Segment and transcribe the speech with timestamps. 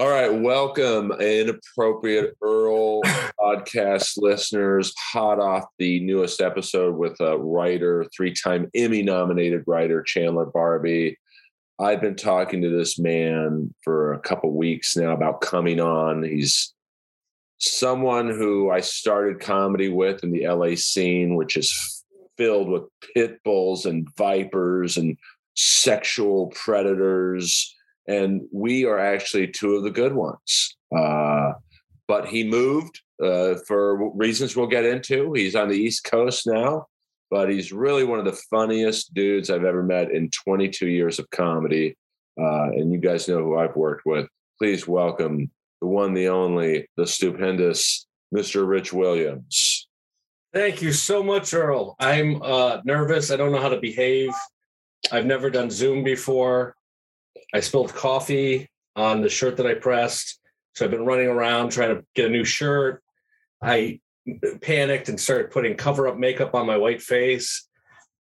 [0.00, 3.02] All right, welcome, inappropriate Earl
[3.36, 4.94] podcast listeners.
[4.96, 11.18] Hot off the newest episode with a writer, three-time Emmy-nominated writer Chandler Barbie.
[11.80, 16.22] I've been talking to this man for a couple weeks now about coming on.
[16.22, 16.72] He's
[17.58, 22.04] someone who I started comedy with in the LA scene, which is
[22.36, 22.84] filled with
[23.14, 25.18] pit bulls and vipers and
[25.56, 27.74] sexual predators
[28.08, 30.76] and we are actually two of the good ones.
[30.96, 31.52] Uh,
[32.08, 35.32] but he moved uh, for reasons we'll get into.
[35.34, 36.86] He's on the East Coast now,
[37.30, 41.28] but he's really one of the funniest dudes I've ever met in 22 years of
[41.30, 41.96] comedy.
[42.40, 44.26] Uh, and you guys know who I've worked with.
[44.58, 48.66] Please welcome the one, the only, the stupendous Mr.
[48.66, 49.88] Rich Williams.
[50.54, 51.94] Thank you so much, Earl.
[52.00, 53.30] I'm uh, nervous.
[53.30, 54.30] I don't know how to behave.
[55.12, 56.74] I've never done Zoom before.
[57.54, 60.40] I spilled coffee on the shirt that I pressed.
[60.74, 63.02] So I've been running around trying to get a new shirt.
[63.62, 64.00] I
[64.60, 67.66] panicked and started putting cover up makeup on my white face.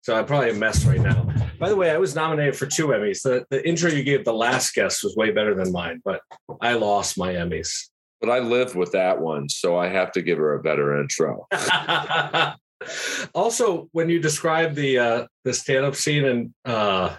[0.01, 1.27] So I'm probably a mess right now.
[1.59, 3.21] By the way, I was nominated for two Emmys.
[3.21, 6.21] The, the intro you gave the last guest was way better than mine, but
[6.59, 7.89] I lost my Emmys.
[8.19, 11.47] But I lived with that one, so I have to give her a better intro.
[13.35, 17.15] also, when you describe the uh, the stand up scene in uh,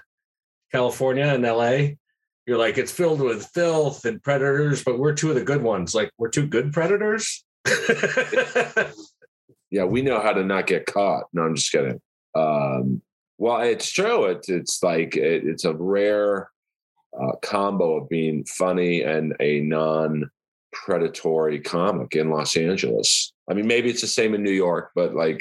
[0.72, 1.94] California and LA,
[2.46, 5.94] you're like, it's filled with filth and predators, but we're two of the good ones.
[5.94, 7.44] Like, we're two good predators.
[9.70, 11.24] yeah, we know how to not get caught.
[11.32, 12.00] No, I'm just kidding.
[12.34, 13.02] Um,
[13.38, 14.24] well, it's true.
[14.26, 16.50] It's it's like it, it's a rare
[17.20, 20.30] uh, combo of being funny and a non
[20.72, 23.32] predatory comic in Los Angeles.
[23.50, 25.40] I mean, maybe it's the same in New York, but like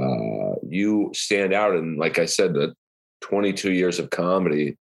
[0.00, 1.74] uh, you stand out.
[1.74, 2.74] And like I said, the
[3.20, 4.76] 22 years of comedy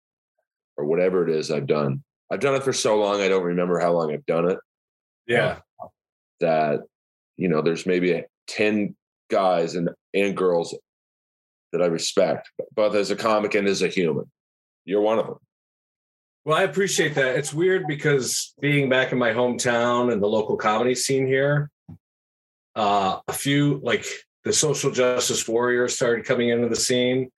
[0.77, 2.03] or whatever it is I've done.
[2.31, 4.59] I've done it for so long, I don't remember how long I've done it.
[5.27, 5.59] Yeah.
[5.83, 5.89] Uh,
[6.41, 6.81] that,
[7.37, 8.95] you know, there's maybe 10
[9.31, 10.77] guys and, and girls
[11.73, 14.31] that I respect, both as a comic and as a human.
[14.85, 15.39] You're one of them.
[16.45, 17.37] Well, I appreciate that.
[17.37, 21.71] It's weird because being back in my hometown and the local comedy scene here,
[22.77, 24.07] uh, a few like
[24.45, 27.33] the social justice warriors started coming into the scene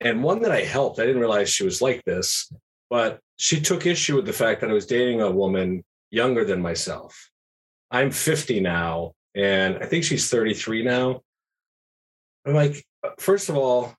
[0.00, 0.98] and one that I helped.
[0.98, 2.52] I didn't realize she was like this,
[2.90, 6.62] but she took issue with the fact that I was dating a woman younger than
[6.62, 7.30] myself.
[7.90, 11.22] I'm 50 now, and I think she's 33 now.
[12.46, 12.84] I'm like,
[13.18, 13.94] first of all,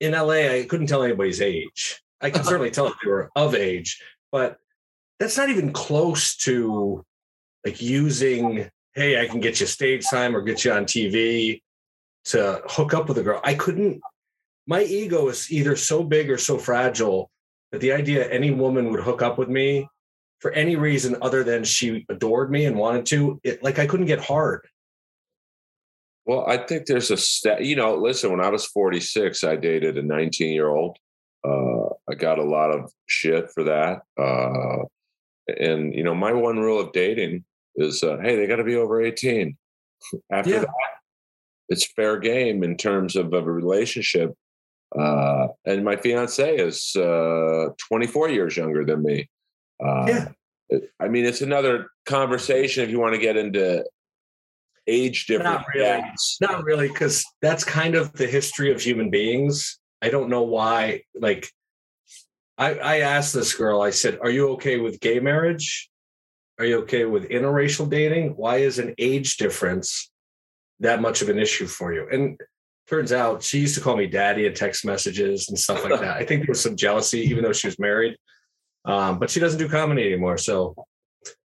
[0.00, 2.02] in LA, I couldn't tell anybody's age.
[2.20, 4.02] I can certainly tell if they were of age,
[4.32, 4.58] but
[5.18, 7.04] that's not even close to
[7.64, 11.60] like using, hey, I can get you stage time or get you on TV
[12.24, 13.40] to hook up with a girl.
[13.44, 14.00] I couldn't
[14.66, 17.30] my ego is either so big or so fragile
[17.72, 19.88] that the idea any woman would hook up with me
[20.40, 24.06] for any reason other than she adored me and wanted to, it like I couldn't
[24.06, 24.66] get hard.
[26.26, 27.64] Well, I think there's a stat.
[27.64, 30.96] You know, listen, when I was 46, I dated a 19 year old.
[31.44, 34.02] Uh, I got a lot of shit for that.
[34.18, 34.84] Uh,
[35.58, 37.44] and you know, my one rule of dating
[37.76, 39.56] is, uh, hey, they got to be over 18.
[40.32, 40.58] After yeah.
[40.60, 40.68] that,
[41.68, 44.34] it's fair game in terms of a relationship.
[44.96, 49.28] Uh, and my fiance is uh, 24 years younger than me.
[49.82, 50.28] Uh, yeah.
[51.00, 53.84] I mean, it's another conversation if you want to get into
[54.86, 55.44] age difference.
[55.50, 56.02] Not really.
[56.40, 59.78] Not really, because that's kind of the history of human beings.
[60.02, 61.02] I don't know why.
[61.14, 61.50] Like,
[62.58, 65.90] I, I asked this girl, I said, Are you okay with gay marriage?
[66.58, 68.34] Are you okay with interracial dating?
[68.36, 70.10] Why is an age difference
[70.80, 72.06] that much of an issue for you?
[72.10, 72.38] And
[72.90, 76.16] turns out she used to call me daddy in text messages and stuff like that.
[76.16, 78.16] I think there was some jealousy, even though she was married.
[78.84, 80.38] Um, but she doesn't do comedy anymore.
[80.38, 80.74] So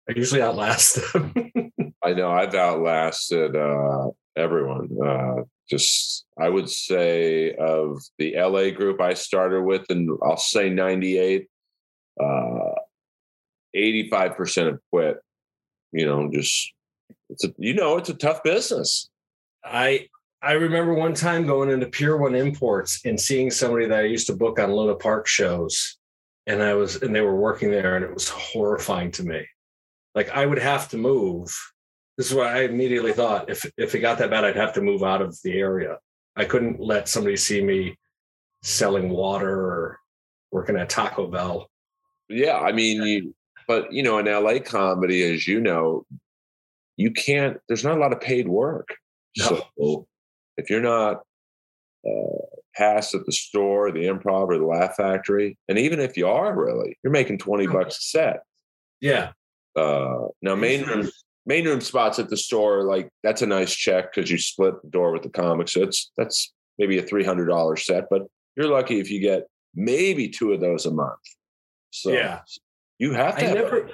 [0.10, 1.34] I usually outlast them.
[2.04, 4.90] I know I've outlasted uh, everyone.
[5.06, 10.70] Uh, just, I would say, of the LA group I started with, and I'll say
[10.70, 11.48] 98,
[12.20, 12.72] uh,
[13.76, 15.18] 85% have quit.
[15.92, 16.74] You know, just,
[17.30, 19.10] it's a, you know, it's a tough business.
[19.64, 20.08] I
[20.46, 24.28] I remember one time going into Pier One Imports and seeing somebody that I used
[24.28, 25.98] to book on Luna Park shows,
[26.46, 29.44] and I was and they were working there, and it was horrifying to me.
[30.14, 31.48] Like I would have to move.
[32.16, 33.50] This is what I immediately thought.
[33.50, 35.98] If if it got that bad, I'd have to move out of the area.
[36.36, 37.98] I couldn't let somebody see me
[38.62, 40.00] selling water or
[40.52, 41.72] working at Taco Bell.
[42.30, 43.36] Yeah, I mean, you,
[43.68, 46.06] but you know, in LA comedy, as you know,
[46.98, 47.58] you can't.
[47.68, 48.96] There's not a lot of paid work.
[49.38, 49.64] No.
[49.78, 50.08] So
[50.58, 51.22] if you're not
[52.08, 56.28] uh, passed at the store, the improv, or the Laugh Factory, and even if you
[56.28, 58.44] are really, you're making 20 bucks a set.
[59.02, 59.32] Yeah.
[59.76, 61.10] Uh, now main room
[61.46, 64.90] main room spots at the store like that's a nice check because you split the
[64.90, 65.74] door with the comics.
[65.74, 68.22] So it's that's maybe a three hundred dollar set, but
[68.56, 69.44] you're lucky if you get
[69.76, 71.20] maybe two of those a month.
[71.92, 72.40] So Yeah.
[73.00, 73.90] you have to I have never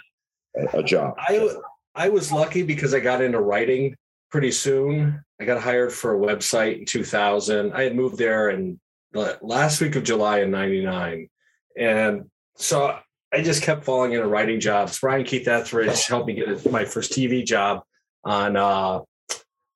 [0.56, 1.16] a, a job.
[1.18, 1.50] I
[1.96, 3.96] I was lucky because I got into writing
[4.32, 5.24] pretty soon.
[5.40, 7.74] I got hired for a website in 2000.
[7.74, 8.80] I had moved there in
[9.12, 11.30] the last week of July in 99.
[11.78, 12.98] And so
[13.34, 15.00] I just kept falling into writing jobs.
[15.00, 17.84] Brian Keith Etheridge helped me get my first TV job
[18.24, 19.02] on uh,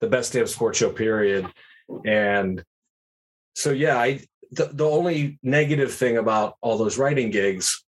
[0.01, 1.47] the best damn sports show period.
[2.05, 2.63] And
[3.55, 4.21] so, yeah, I,
[4.51, 7.83] the, the only negative thing about all those writing gigs,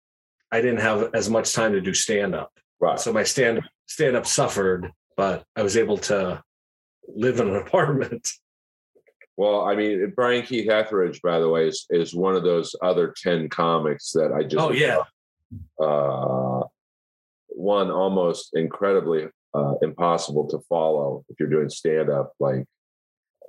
[0.51, 2.51] I didn't have as much time to do stand up.
[2.79, 2.99] right.
[2.99, 6.41] So my stand stand up suffered, but I was able to
[7.07, 8.31] live in an apartment.
[9.35, 13.13] Well, I mean, Brian Keith Etheridge, by the way, is is one of those other
[13.21, 14.99] ten comics that I just Oh yeah,
[15.81, 16.63] uh,
[17.47, 22.33] one almost incredibly uh, impossible to follow if you're doing stand up.
[22.39, 22.65] Like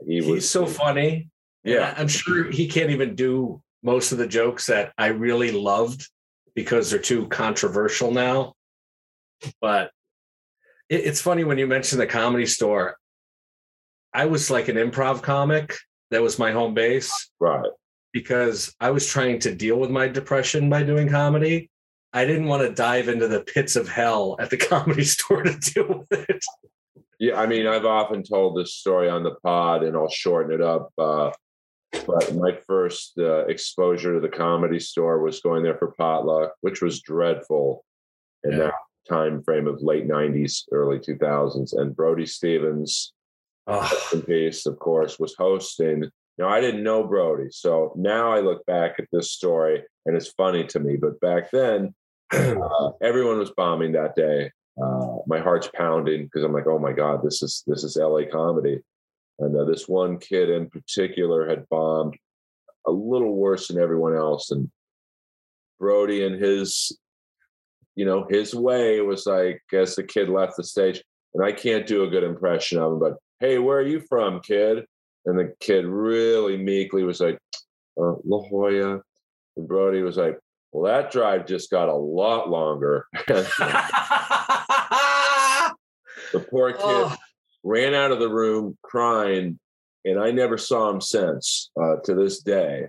[0.07, 1.29] he he's was so funny.
[1.65, 6.09] Yeah, I'm sure he can't even do most of the jokes that I really loved
[6.55, 8.55] because they're too controversial now.
[9.61, 9.91] But
[10.89, 12.97] it, it's funny when you mention the comedy store.
[14.15, 15.75] I was like an improv comic.
[16.11, 17.13] That was my home base.
[17.41, 17.69] right.
[18.13, 21.71] because I was trying to deal with my depression by doing comedy.
[22.13, 25.59] I didn't want to dive into the pits of hell at the comedy store to
[25.59, 26.45] deal with it.
[27.19, 30.61] Yeah, I mean, I've often told this story on the pod, and I'll shorten it
[30.61, 30.91] up.
[30.99, 31.31] Uh,
[32.07, 36.83] but my first uh, exposure to the comedy store was going there for potluck, which
[36.83, 37.85] was dreadful
[38.45, 38.59] in Yeah.
[38.59, 38.75] that
[39.09, 41.73] time frame of late '90s, early 2000s.
[41.73, 43.13] And Brody Stevens,
[43.67, 46.11] Oh, in peace, of course, was hosting.
[46.37, 50.29] Now, I didn't know Brody, so now I look back at this story, and it's
[50.29, 50.97] funny to me.
[50.97, 51.95] But back then,
[52.33, 54.51] uh, everyone was bombing that day.
[54.83, 58.23] Uh, my heart's pounding because I'm like, oh my god, this is this is LA
[58.31, 58.81] comedy,
[59.39, 62.17] and uh, this one kid in particular had bombed
[62.87, 64.71] a little worse than everyone else, and
[65.79, 66.99] Brody and his,
[67.95, 71.03] you know, his way was like as the kid left the stage,
[71.33, 74.41] and I can't do a good impression of him, but hey, where are you from,
[74.41, 74.87] kid?
[75.27, 77.39] And the kid really meekly was like,
[78.01, 79.01] uh, La Jolla,
[79.57, 80.39] and Brody was like.
[80.73, 83.07] Well, that drive just got a lot longer.
[83.29, 83.45] the
[86.51, 87.17] poor kid Oh,
[87.63, 89.61] ran out of the room crying,
[90.05, 92.89] and I never saw him since uh, to this day.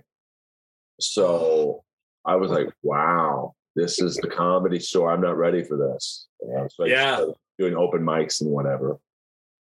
[0.98, 1.84] So
[2.24, 5.12] I was like, wow, this is the comedy store.
[5.12, 6.26] I'm not ready for this.
[6.42, 7.24] You know, so I Yeah.
[7.56, 8.98] doing open mics and whatever.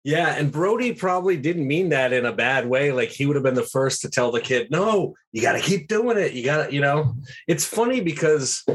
[0.05, 2.93] Yeah, and Brody probably didn't mean that in a bad way.
[2.93, 5.61] Like he would have been the first to tell the kid, "No, you got to
[5.61, 6.35] keep doing it.
[6.35, 7.15] You got to, you know."
[7.49, 8.67] It's funny because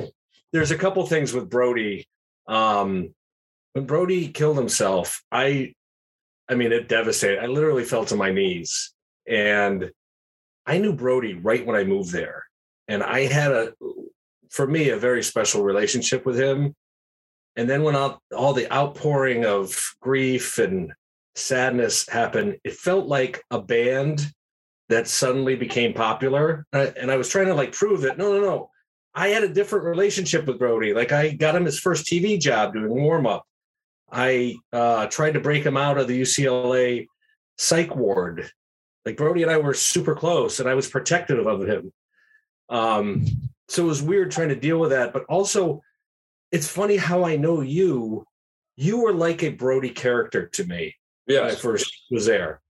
[0.52, 2.08] there's a couple things with Brody.
[2.48, 3.14] Um,
[3.74, 5.76] when Brody killed himself, I,
[6.50, 7.44] I mean, it devastated.
[7.44, 8.92] I literally fell to my knees,
[9.28, 9.92] and
[10.66, 12.46] I knew Brody right when I moved there,
[12.88, 13.74] and I had a,
[14.50, 16.76] for me, a very special relationship with him.
[17.56, 20.92] And then when all, all the outpouring of grief and
[21.36, 24.31] sadness happened, it felt like a band
[24.90, 26.66] that suddenly became popular.
[26.74, 28.70] And I was trying to like prove that no, no, no.
[29.14, 30.94] I had a different relationship with Brody.
[30.94, 33.46] Like I got him his first TV job doing warm up.
[34.12, 37.07] I uh, tried to break him out of the UCLA
[37.57, 38.50] psych ward.
[39.06, 41.92] Like Brody and I were super close, and I was protective of him.
[42.69, 43.26] Um,
[43.68, 45.14] so it was weird trying to deal with that.
[45.14, 45.81] But also,
[46.52, 48.26] it's funny how I know you.
[48.76, 50.95] You were like a Brody character to me
[51.30, 52.62] when I first was there.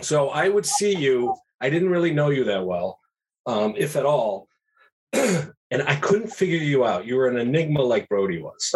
[0.00, 1.36] So I would see you.
[1.60, 2.98] I didn't really know you that well,
[3.46, 4.48] um, if at all.
[5.12, 7.06] and I couldn't figure you out.
[7.06, 8.74] You were an enigma like Brody was.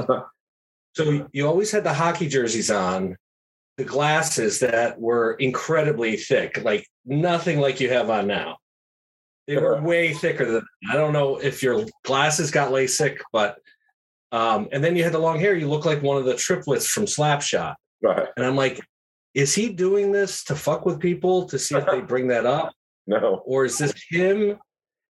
[0.94, 3.16] so you always had the hockey jerseys on,
[3.76, 8.56] the glasses that were incredibly thick, like nothing like you have on now.
[9.46, 13.58] They were way thicker than I don't know if your glasses got LASIK, but
[14.32, 15.54] um, and then you had the long hair.
[15.54, 17.76] You look like one of the triplets from Slapshot.
[18.02, 18.26] Right.
[18.36, 18.80] And I'm like,
[19.36, 22.72] is he doing this to fuck with people to see if they bring that up?
[23.06, 23.42] No.
[23.44, 24.58] Or is this him?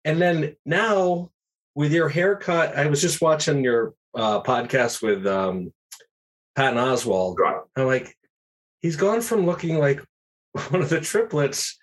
[0.04, 1.30] And then now
[1.74, 5.72] with your haircut, I was just watching your uh, podcast with um,
[6.54, 7.36] Patton Oswalt.
[7.36, 7.60] Right.
[7.76, 8.16] I'm like,
[8.80, 10.00] he's gone from looking like
[10.68, 11.76] one of the triplets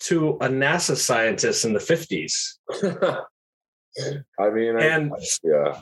[0.00, 2.54] to a NASA scientist in the 50s.
[4.40, 5.12] I mean, I, And
[5.44, 5.80] yeah.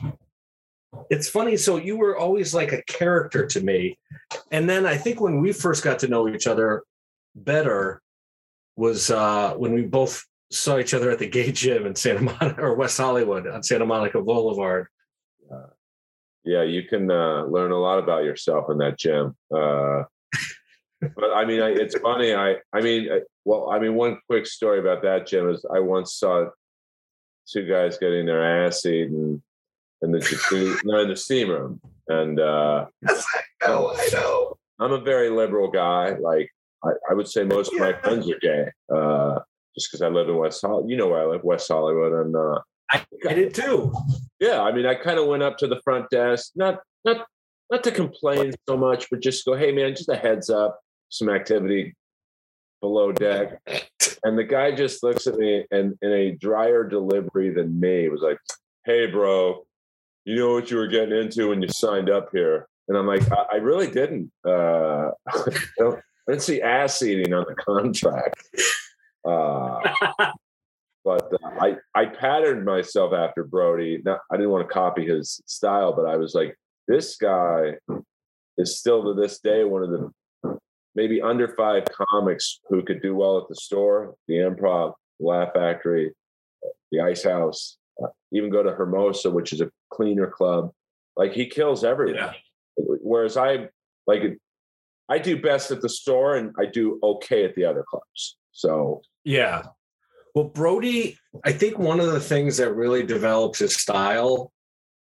[1.09, 1.57] It's funny.
[1.57, 3.97] So you were always like a character to me.
[4.51, 6.83] And then I think when we first got to know each other
[7.35, 8.01] better
[8.75, 12.61] was uh, when we both saw each other at the gay gym in Santa Monica
[12.61, 14.87] or West Hollywood on Santa Monica Boulevard.
[16.43, 19.35] yeah, you can uh, learn a lot about yourself in that gym.
[19.53, 20.03] Uh,
[21.01, 22.33] but I mean, I, it's funny.
[22.33, 25.79] I, I mean, I, well, I mean, one quick story about that gym is I
[25.79, 26.49] once saw
[27.47, 29.41] two guys getting their ass eaten
[30.01, 34.57] in the no, in the steam room, and uh, yes, I know, I know.
[34.79, 36.15] I'm a very liberal guy.
[36.19, 36.51] Like
[36.83, 39.39] I, I would say, most of my friends are gay, uh,
[39.75, 40.89] just because I live in West Hollywood.
[40.89, 42.59] You know where I live, West Hollywood, and uh,
[42.91, 43.93] I, I did too.
[44.39, 47.25] Yeah, I mean, I kind of went up to the front desk, not not
[47.71, 51.29] not to complain so much, but just go, hey man, just a heads up, some
[51.29, 51.95] activity
[52.81, 53.59] below deck.
[54.23, 58.21] And the guy just looks at me and in a drier delivery than me was
[58.21, 58.39] like,
[58.85, 59.65] hey bro,
[60.27, 62.67] you know what you were getting into when you signed up here.
[62.89, 64.29] And I'm like, I, I really didn't.
[64.45, 65.93] Uh, I,
[66.27, 68.43] didn't see ass eating on the contract.
[69.25, 69.79] Uh,
[71.05, 74.01] but uh, I I patterned myself after Brody.
[74.03, 76.57] Not, I didn't want to copy his style, but I was like,
[76.89, 77.75] this guy
[78.57, 80.59] is still to this day one of the
[80.93, 86.11] maybe under five comics who could do well at the store, the Improv, Laugh Factory,
[86.91, 90.71] the Ice House, uh, even go to Hermosa, which is a cleaner club.
[91.15, 92.15] Like he kills everything.
[92.15, 92.33] Yeah.
[92.77, 93.69] Whereas I
[94.05, 94.39] like
[95.09, 98.37] I do best at the store and I do okay at the other clubs.
[98.51, 99.63] So yeah,
[100.37, 104.51] well, Brody, I think one of the things that really develops his style,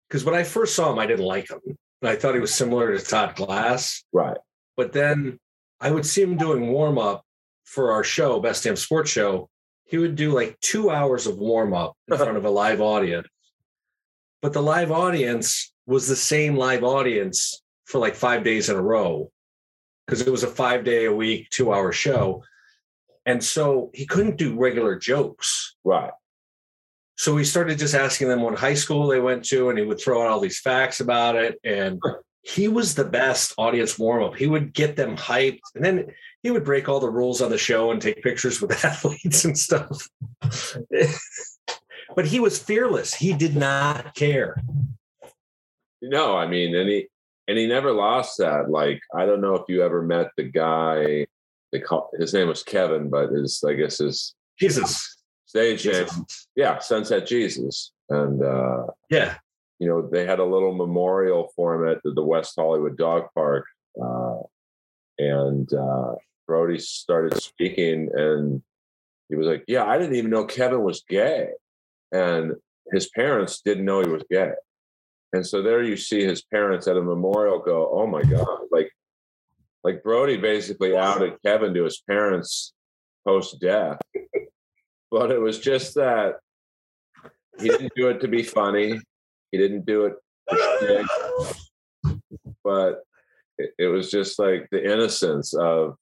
[0.06, 1.58] because when I first saw him, I didn't like him.
[2.02, 4.04] I thought he was similar to Todd Glass.
[4.12, 4.36] Right.
[4.76, 5.38] But then
[5.80, 7.24] I would see him doing warm up
[7.64, 9.48] for our show, Best Damn Sports Show.
[9.84, 13.26] He would do like two hours of warm up in front of a live audience.
[14.42, 18.82] But the live audience was the same live audience for like five days in a
[18.82, 19.30] row
[20.06, 22.42] because it was a five day a week, two hour show.
[23.24, 25.76] And so he couldn't do regular jokes.
[25.84, 26.10] Right.
[27.16, 30.00] So he started just asking them what high school they went to, and he would
[30.00, 31.56] throw out all these facts about it.
[31.62, 32.02] And
[32.42, 34.34] he was the best audience warm up.
[34.34, 36.06] He would get them hyped, and then
[36.42, 39.56] he would break all the rules on the show and take pictures with athletes and
[39.56, 40.08] stuff.
[42.14, 43.14] But he was fearless.
[43.14, 44.56] He did not care.
[46.00, 47.08] No, I mean, and he
[47.48, 48.70] and he never lost that.
[48.70, 51.26] Like, I don't know if you ever met the guy
[51.72, 55.16] they call his name was Kevin, but his I guess his Jesus
[55.46, 56.06] stage name,
[56.54, 59.36] yeah, Sunset Jesus, and uh, yeah,
[59.78, 63.24] you know they had a little memorial for him at the, the West Hollywood Dog
[63.34, 63.64] Park,
[64.00, 64.40] uh,
[65.18, 66.14] and uh,
[66.46, 68.62] Brody started speaking, and
[69.30, 71.48] he was like, "Yeah, I didn't even know Kevin was gay,"
[72.12, 72.52] and
[72.92, 74.52] his parents didn't know he was gay.
[75.32, 78.90] And so there you see his parents at a memorial go, "Oh my God!" Like
[79.84, 82.74] like Brody basically outed Kevin to his parents
[83.26, 83.98] post death.
[85.10, 86.36] but it was just that
[87.60, 89.00] he didn't do it to be funny.
[89.50, 90.14] He didn't do it
[92.64, 93.00] but
[93.58, 95.96] it, was just like the innocence of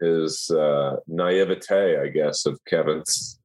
[0.00, 3.40] his uh, naivete, I guess, of Kevin's.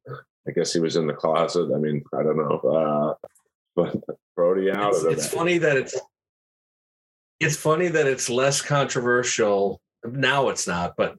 [0.47, 1.71] I guess he was in the closet.
[1.73, 2.59] I mean, I don't know.
[2.59, 3.27] Uh,
[3.75, 3.95] but
[4.35, 5.99] Brody out it's, it's funny that it's
[7.39, 11.15] it's funny that it's less controversial now it's not but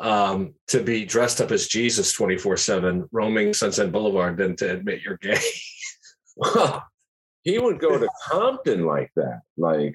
[0.00, 5.18] um, to be dressed up as jesus 24-7 roaming sunset boulevard than to admit you're
[5.18, 5.38] gay
[6.36, 6.84] well,
[7.42, 9.94] he would go to compton like that like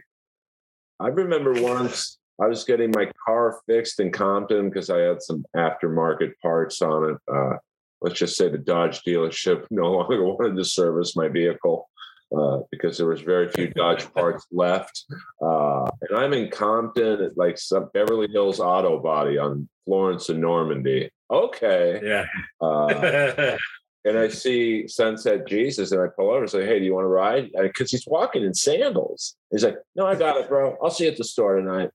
[0.99, 5.45] i remember once i was getting my car fixed in compton because i had some
[5.55, 7.57] aftermarket parts on it uh,
[8.01, 11.89] let's just say the dodge dealership no longer wanted to service my vehicle
[12.35, 15.05] uh, because there was very few Dodge parts left.
[15.41, 20.39] Uh, and I'm in Compton at like some Beverly Hills Auto Body on Florence and
[20.39, 21.09] Normandy.
[21.31, 21.99] Okay.
[22.03, 22.25] Yeah.
[22.61, 23.57] Uh,
[24.05, 27.05] and I see Sunset Jesus, and I pull over and say, "Hey, do you want
[27.05, 29.35] to ride?" Because he's walking in sandals.
[29.51, 30.77] He's like, "No, I got it, bro.
[30.81, 31.89] I'll see you at the store tonight."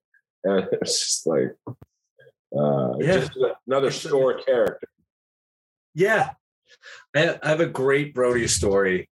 [0.45, 3.19] And it's just like, uh, yeah.
[3.19, 3.33] just
[3.67, 4.89] another store character.
[5.95, 6.31] Yeah,
[7.15, 9.09] I have a great Brody story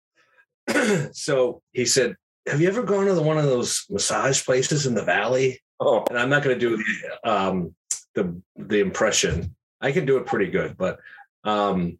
[1.12, 2.16] so he said,
[2.46, 6.04] "Have you ever gone to the, one of those massage places in the valley?" Oh,
[6.08, 7.74] and I'm not going to do the um,
[8.14, 9.54] the the impression.
[9.80, 10.98] I can do it pretty good, but
[11.44, 11.98] um,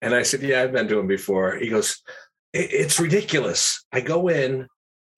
[0.00, 2.02] and I said, "Yeah, I've been doing before." He goes,
[2.52, 3.84] "It's ridiculous.
[3.92, 4.68] I go in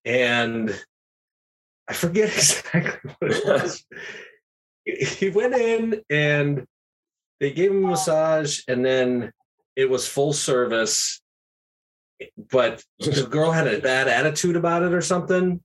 [0.05, 0.79] and
[1.89, 3.85] I forget exactly what it was."
[4.87, 6.67] he went in and
[7.41, 9.33] they gave him a massage, and then
[9.77, 11.21] it was full service
[12.51, 15.61] but the girl had a bad attitude about it or something.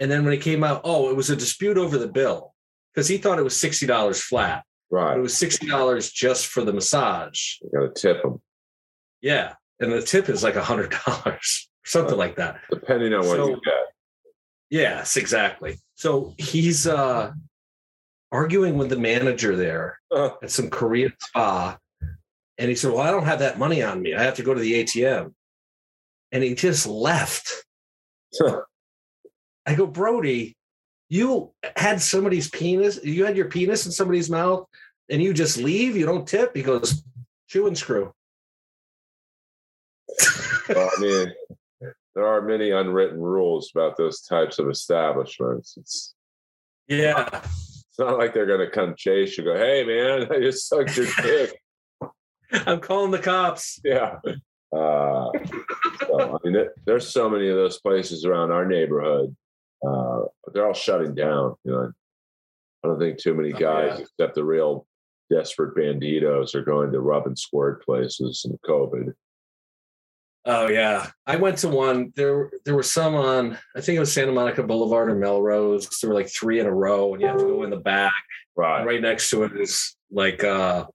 [0.00, 2.54] And then when it came out, oh, it was a dispute over the bill
[2.92, 4.64] because he thought it was sixty dollars flat.
[4.90, 5.16] Right.
[5.16, 7.56] It was sixty dollars just for the massage.
[7.62, 8.40] You got to tip him.
[9.20, 11.68] Yeah, and the tip is like a hundred dollars.
[11.84, 12.60] something like that.
[12.70, 13.74] Depending on what So- you get.
[14.70, 15.76] Yes, exactly.
[15.94, 17.32] So he's uh
[18.34, 21.78] arguing with the manager there Uh, at some Korean spa.
[22.58, 24.14] And he said, Well, I don't have that money on me.
[24.14, 25.32] I have to go to the ATM.
[26.32, 27.64] And he just left.
[29.66, 30.56] I go, Brody,
[31.08, 34.66] you had somebody's penis, you had your penis in somebody's mouth,
[35.08, 36.56] and you just leave, you don't tip.
[36.56, 37.04] He goes,
[37.48, 38.12] chew and screw.
[40.68, 41.32] well, I mean,
[42.14, 45.76] there are many unwritten rules about those types of establishments.
[45.76, 46.14] It's
[46.88, 47.42] yeah.
[47.94, 49.44] It's not like they're going to come chase you.
[49.44, 51.60] Go, hey man, I just sucked your dick.
[52.66, 53.78] I'm calling the cops.
[53.84, 54.16] yeah.
[54.72, 55.30] Uh,
[56.00, 59.34] so, I mean, there- there's so many of those places around our neighborhood,
[59.86, 61.54] uh, but they're all shutting down.
[61.64, 61.92] You know,
[62.84, 64.04] I don't think too many Oh, guys, yeah.
[64.04, 64.86] except the real
[65.30, 69.12] desperate banditos, are going to rub and squirt places in COVID.
[70.46, 72.12] Oh yeah, I went to one.
[72.16, 73.58] There, there were some on.
[73.74, 75.88] I think it was Santa Monica Boulevard or Melrose.
[76.00, 78.12] There were like three in a row, and you have to go in the back.
[78.56, 78.84] Right.
[78.84, 80.86] Right next to it is like a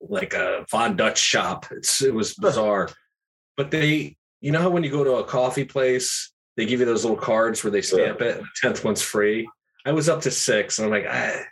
[0.00, 1.66] like a Von Dutch shop.
[1.70, 2.90] It's it was bizarre,
[3.56, 6.86] but they, you know how when you go to a coffee place, they give you
[6.86, 9.48] those little cards where they stamp it, and the tenth one's free.
[9.86, 11.44] I was up to six, and I'm like, I,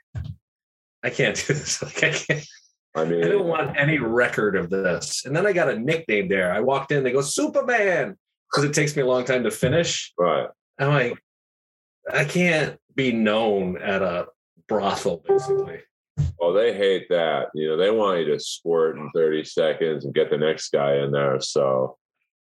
[1.02, 1.82] I can't do this.
[1.82, 2.46] Like I can't.
[2.94, 5.24] I mean, I don't want any record of this.
[5.24, 6.52] And then I got a nickname there.
[6.52, 8.16] I walked in, they go, Superman,
[8.50, 10.12] because it takes me a long time to finish.
[10.18, 10.48] right.
[10.78, 11.22] I'm like,
[12.12, 14.26] I can't be known at a
[14.66, 15.80] brothel, basically.
[16.38, 17.48] Well, they hate that.
[17.54, 20.96] You know, they want you to squirt in 30 seconds and get the next guy
[20.96, 21.38] in there.
[21.40, 21.96] So,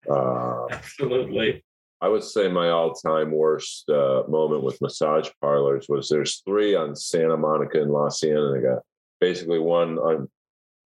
[0.09, 1.65] uh, Absolutely.
[2.01, 6.95] I would say my all-time worst uh, moment with massage parlors was there's three on
[6.95, 8.53] Santa Monica and La Cienega.
[8.53, 8.83] They got
[9.19, 10.29] basically one on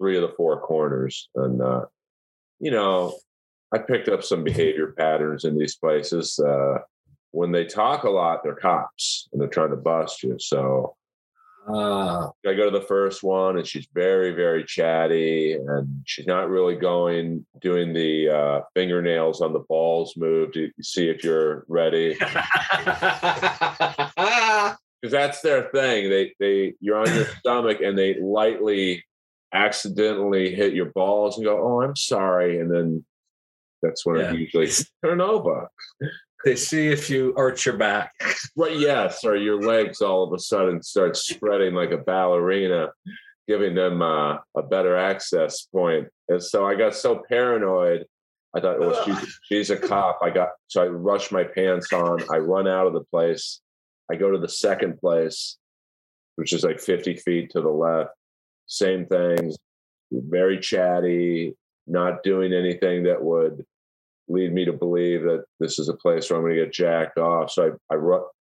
[0.00, 1.84] three of the four corners, and uh,
[2.58, 3.14] you know,
[3.72, 6.38] I picked up some behavior patterns in these places.
[6.38, 6.78] Uh,
[7.32, 10.36] when they talk a lot, they're cops and they're trying to bust you.
[10.38, 10.96] So
[11.68, 16.48] Uh, I go to the first one and she's very, very chatty and she's not
[16.48, 22.16] really going doing the uh, fingernails on the balls move to see if you're ready.
[25.02, 26.10] Because that's their thing.
[26.10, 29.02] They they you're on your stomach and they lightly
[29.52, 32.58] accidentally hit your balls and go, Oh, I'm sorry.
[32.60, 33.04] And then
[33.82, 34.32] that's when Yeah.
[34.32, 34.68] it usually
[35.04, 35.68] turn over.
[36.44, 38.12] they see if you arch your back.
[38.56, 42.88] Right, yes, or your legs all of a sudden start spreading like a ballerina,
[43.46, 46.08] giving them uh, a better access point.
[46.28, 48.04] And so I got so paranoid.
[48.54, 50.18] I thought, well, she's, she's a cop.
[50.22, 52.18] I got so I rush my pants on.
[52.30, 53.60] I run out of the place.
[54.10, 55.56] I go to the second place,
[56.36, 58.10] which is like 50 feet to the left.
[58.70, 59.52] Same thing,
[60.12, 61.56] very chatty,
[61.88, 63.66] not doing anything that would
[64.28, 67.18] lead me to believe that this is a place where I'm going to get jacked
[67.18, 67.50] off.
[67.50, 67.98] So I, I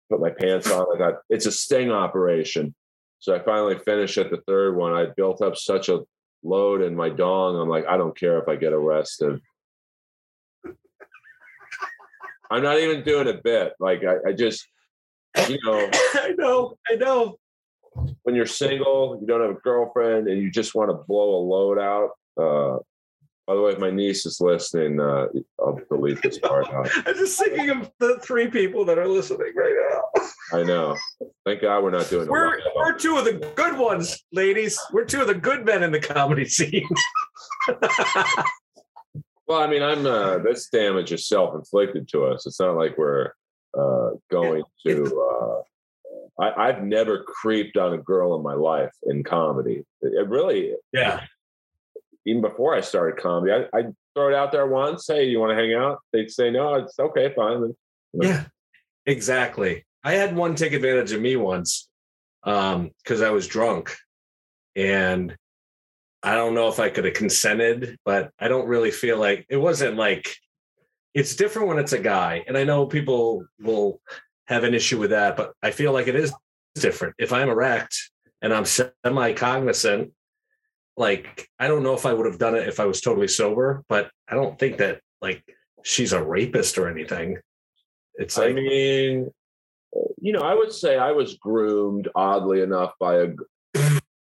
[0.10, 1.02] put my pants on.
[1.02, 2.76] I it's a sting operation.
[3.20, 4.92] So I finally finished at the third one.
[4.92, 6.02] I built up such a
[6.44, 7.58] load in my dong.
[7.58, 9.40] I'm like, I don't care if I get arrested.
[12.52, 13.74] I'm not even doing a bit.
[13.80, 14.68] Like I, I just,
[15.48, 17.40] you know, I know, I know.
[18.24, 21.42] When you're single, you don't have a girlfriend, and you just want to blow a
[21.42, 22.12] load out.
[22.38, 22.80] Uh,
[23.46, 25.28] by the way, if my niece is listening, uh,
[25.60, 26.90] I'll delete this part out.
[27.08, 30.60] I'm just thinking of the three people that are listening right now.
[30.60, 30.96] I know.
[31.46, 32.28] Thank God we're not doing.
[32.28, 34.78] We're we're two of the good ones, ladies.
[34.92, 36.88] We're two of the good men in the comedy scene.
[39.48, 40.06] Well, I mean, I'm.
[40.06, 42.46] Uh, this damage is self-inflicted to us.
[42.46, 43.32] It's not like we're
[43.78, 45.04] uh, going to.
[45.06, 45.62] Uh,
[46.40, 49.84] I, I've never creeped on a girl in my life in comedy.
[50.02, 51.22] It, really, yeah.
[52.26, 53.84] even before I started comedy, I, I
[54.16, 55.08] throw it out there once.
[55.08, 56.00] Hey, you want to hang out?
[56.14, 56.76] They'd say no.
[56.76, 57.74] It's okay, fine.
[58.14, 58.46] Yeah,
[59.06, 59.86] exactly.
[60.04, 61.90] I had one take advantage of me once
[62.44, 63.96] um because I was drunk
[64.76, 65.36] and
[66.24, 69.58] I don't know if I could have consented, but I don't really feel like it
[69.58, 70.36] wasn't like
[71.14, 72.44] it's different when it's a guy.
[72.48, 74.02] And I know people will
[74.48, 76.34] have an issue with that, but I feel like it is
[76.76, 77.16] different.
[77.18, 77.98] If I'm erect
[78.42, 80.12] and I'm semi cognizant,
[80.96, 83.84] like I don't know if I would have done it if I was totally sober,
[83.88, 85.44] but I don't think that like
[85.84, 87.38] she's a rapist or anything.
[88.16, 89.30] It's I mean,
[90.20, 93.28] you know, I would say I was groomed oddly enough by a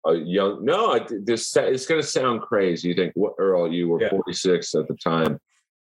[0.06, 0.64] a young.
[0.66, 2.90] No, I, this it's going to sound crazy.
[2.90, 3.72] You think, what Earl?
[3.72, 4.10] You were Yeah.
[4.10, 5.40] 46 at the time.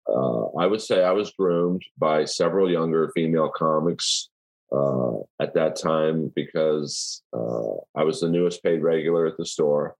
[0.09, 4.29] Uh, I would say I was groomed by several younger female comics
[4.71, 9.95] uh, at that time because uh, I was the newest paid regular at the store.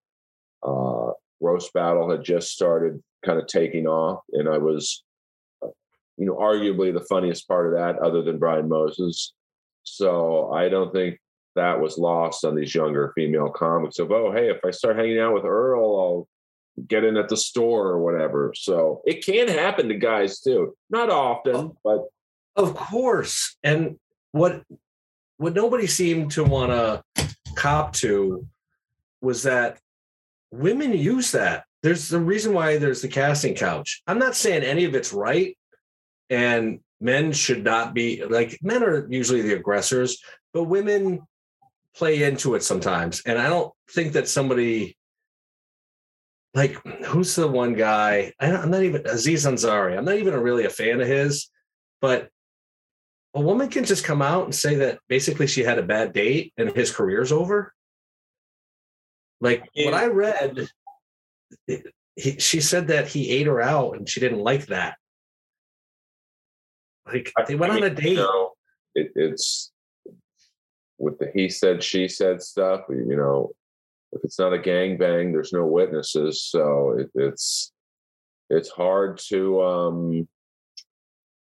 [0.64, 5.04] Uh, Roast Battle had just started kind of taking off, and I was
[6.18, 9.34] you know, arguably the funniest part of that, other than Brian Moses.
[9.84, 11.20] So I don't think
[11.56, 15.20] that was lost on these younger female comics of, oh, hey, if I start hanging
[15.20, 16.28] out with Earl, I'll
[16.86, 18.54] get in at the store or whatever.
[18.56, 20.76] So it can happen to guys too.
[20.90, 21.78] Not often, oh.
[21.84, 22.06] but
[22.56, 23.58] of course.
[23.64, 23.98] And
[24.32, 24.64] what
[25.38, 28.46] what nobody seemed to want to cop to
[29.22, 29.80] was that
[30.52, 31.66] women use that.
[31.84, 34.02] There's the reason why there's the casting couch.
[34.08, 35.58] I'm not saying any of it's right,
[36.30, 40.22] and men should not be like men are usually the aggressors,
[40.54, 41.22] but women
[41.96, 43.22] play into it sometimes.
[43.26, 44.97] And I don't think that somebody
[46.54, 46.74] like
[47.06, 48.34] who's the one guy?
[48.40, 49.98] I am not even Aziz Ansari.
[49.98, 51.50] I'm not even a, really a fan of his,
[52.02, 52.30] but
[53.34, 56.54] a woman can just come out and say that basically she had a bad date
[56.58, 57.74] and his career's over.
[59.40, 59.86] Like yeah.
[59.86, 60.68] what I read,
[62.16, 64.98] he, she said that he ate her out and she didn't like that.
[67.06, 68.10] Like they went on a date.
[68.10, 68.52] You know,
[68.96, 69.72] it, it's
[70.98, 72.82] with the he said she said stuff.
[72.90, 73.52] You know,
[74.12, 77.72] if it's not a gang bang, there's no witnesses, so it, it's
[78.50, 80.28] it's hard to um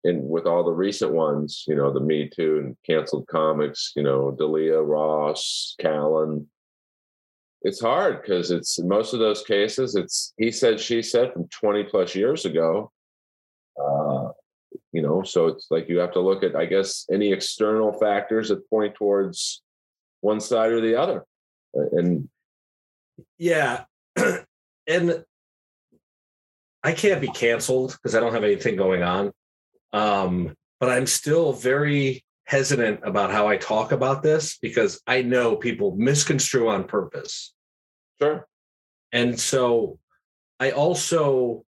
[0.06, 4.04] and with all the recent ones, you know, the Me Too and canceled comics, you
[4.04, 6.46] know, D'Elia Ross, Callen.
[7.62, 11.84] It's hard because it's most of those cases, it's he said, she said from 20
[11.84, 12.92] plus years ago.
[13.80, 14.28] Uh,
[14.92, 18.48] you know, so it's like you have to look at, I guess, any external factors
[18.48, 19.62] that point towards
[20.20, 21.24] one side or the other.
[21.74, 22.28] And
[23.38, 23.84] yeah.
[24.86, 25.24] and
[26.82, 29.32] I can't be canceled because I don't have anything going on.
[29.92, 35.56] Um, but I'm still very hesitant about how I talk about this because I know
[35.56, 37.54] people misconstrue on purpose.
[38.20, 38.46] Sure.
[39.12, 39.98] And so
[40.60, 41.64] I also,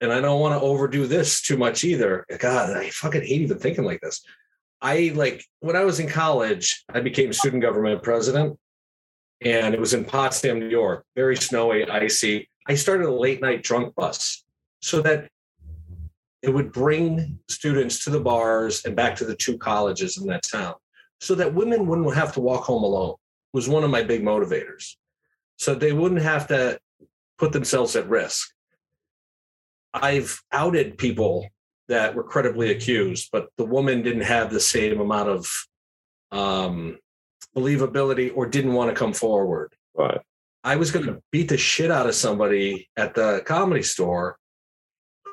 [0.00, 2.24] and I don't want to overdo this too much either.
[2.38, 4.22] God, I fucking hate even thinking like this.
[4.80, 8.58] I like when I was in college, I became student government president
[9.44, 12.48] and it was in Potsdam, New York, very snowy, icy.
[12.68, 14.44] I started a late night drunk bus
[14.80, 15.28] so that
[16.42, 20.42] it would bring students to the bars and back to the two colleges in that
[20.42, 20.74] town
[21.20, 23.14] so that women wouldn't have to walk home alone
[23.52, 24.96] was one of my big motivators
[25.56, 26.78] so they wouldn't have to
[27.38, 28.52] put themselves at risk
[29.94, 31.46] i've outed people
[31.88, 35.66] that were credibly accused but the woman didn't have the same amount of
[36.32, 36.98] um,
[37.56, 40.20] believability or didn't want to come forward right
[40.64, 44.36] i was going to beat the shit out of somebody at the comedy store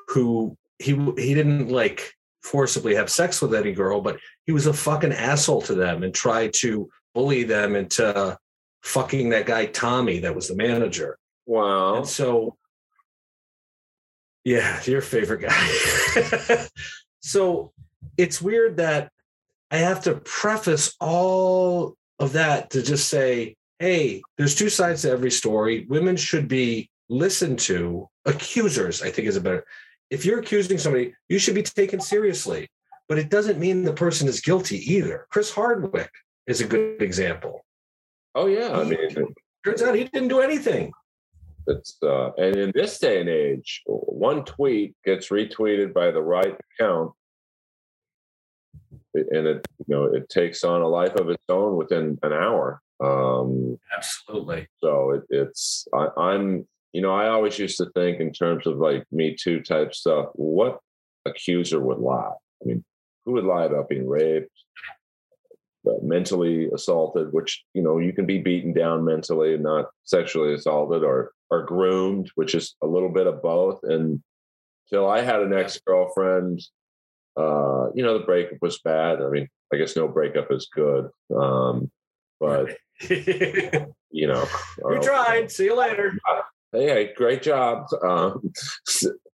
[0.09, 4.73] who he he didn't like forcibly have sex with any girl, but he was a
[4.73, 8.37] fucking asshole to them and tried to bully them into
[8.83, 11.17] fucking that guy Tommy that was the manager.
[11.45, 11.97] Wow.
[11.97, 12.55] And so
[14.43, 16.67] yeah, your favorite guy.
[17.19, 17.73] so
[18.17, 19.11] it's weird that
[19.69, 25.11] I have to preface all of that to just say, hey, there's two sides to
[25.11, 25.85] every story.
[25.89, 28.07] Women should be listened to.
[28.25, 29.65] Accusers, I think, is a better
[30.09, 32.67] if you're accusing somebody, you should be taken seriously.
[33.07, 35.25] But it doesn't mean the person is guilty either.
[35.31, 36.11] Chris Hardwick
[36.45, 37.65] is a good example.
[38.35, 39.33] Oh yeah, I mean,
[39.65, 40.91] turns out he didn't do anything.
[41.65, 46.55] It's uh, and in this day and age, one tweet gets retweeted by the right
[46.79, 47.11] account,
[49.13, 52.81] and it you know it takes on a life of its own within an hour.
[53.01, 54.67] Um, Absolutely.
[54.81, 58.77] So it, it's I, I'm you know, I always used to think in terms of
[58.77, 60.79] like Me Too type stuff, what
[61.25, 62.33] accuser would lie?
[62.61, 62.83] I mean,
[63.25, 64.49] who would lie about being raped,
[65.87, 70.53] uh, mentally assaulted, which, you know, you can be beaten down mentally and not sexually
[70.53, 73.79] assaulted or, or groomed, which is a little bit of both.
[73.83, 74.23] And
[74.89, 76.61] till I had an ex girlfriend,
[77.39, 79.21] uh, you know, the breakup was bad.
[79.21, 81.09] I mean, I guess no breakup is good.
[81.35, 81.89] Um,
[82.39, 82.77] but,
[83.09, 84.45] you know,
[84.83, 85.49] we tried.
[85.49, 86.13] See you later.
[86.29, 86.41] Uh,
[86.73, 87.85] hey, great job.
[88.05, 88.51] Um,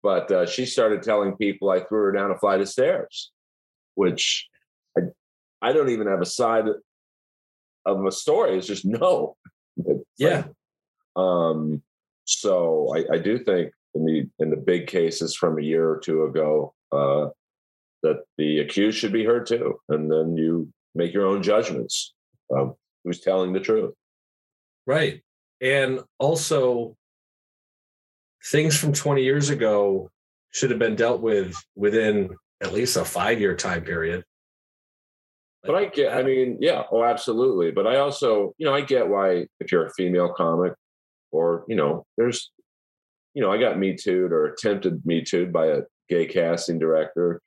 [0.01, 3.31] but uh, she started telling people I threw her down a flight of stairs,
[3.95, 4.49] which
[4.97, 5.03] I,
[5.61, 6.65] I don't even have a side
[7.85, 8.57] of a story.
[8.57, 9.37] It's just no.
[10.17, 10.45] Yeah.
[11.15, 11.81] Um,
[12.25, 15.99] so I, I, do think in the in the big cases from a year or
[15.99, 17.27] two ago uh,
[18.03, 22.13] that the accused should be heard too, and then you make your own judgments.
[22.49, 23.93] of who's telling the truth?
[24.85, 25.21] Right,
[25.61, 26.95] and also
[28.51, 30.09] things from 20 years ago
[30.51, 32.29] should have been dealt with within
[32.61, 34.23] at least a five year time period.
[35.63, 37.71] But I get, I mean, yeah, oh, absolutely.
[37.71, 40.73] But I also, you know, I get why if you're a female comic
[41.31, 42.51] or, you know, there's,
[43.33, 47.41] you know, I got me too or attempted me too by a gay casting director.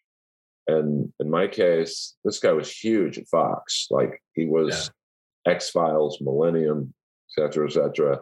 [0.69, 3.87] And in my case, this guy was huge at Fox.
[3.91, 4.91] Like he was
[5.47, 6.93] X Files, Millennium,
[7.31, 8.21] et cetera, et cetera.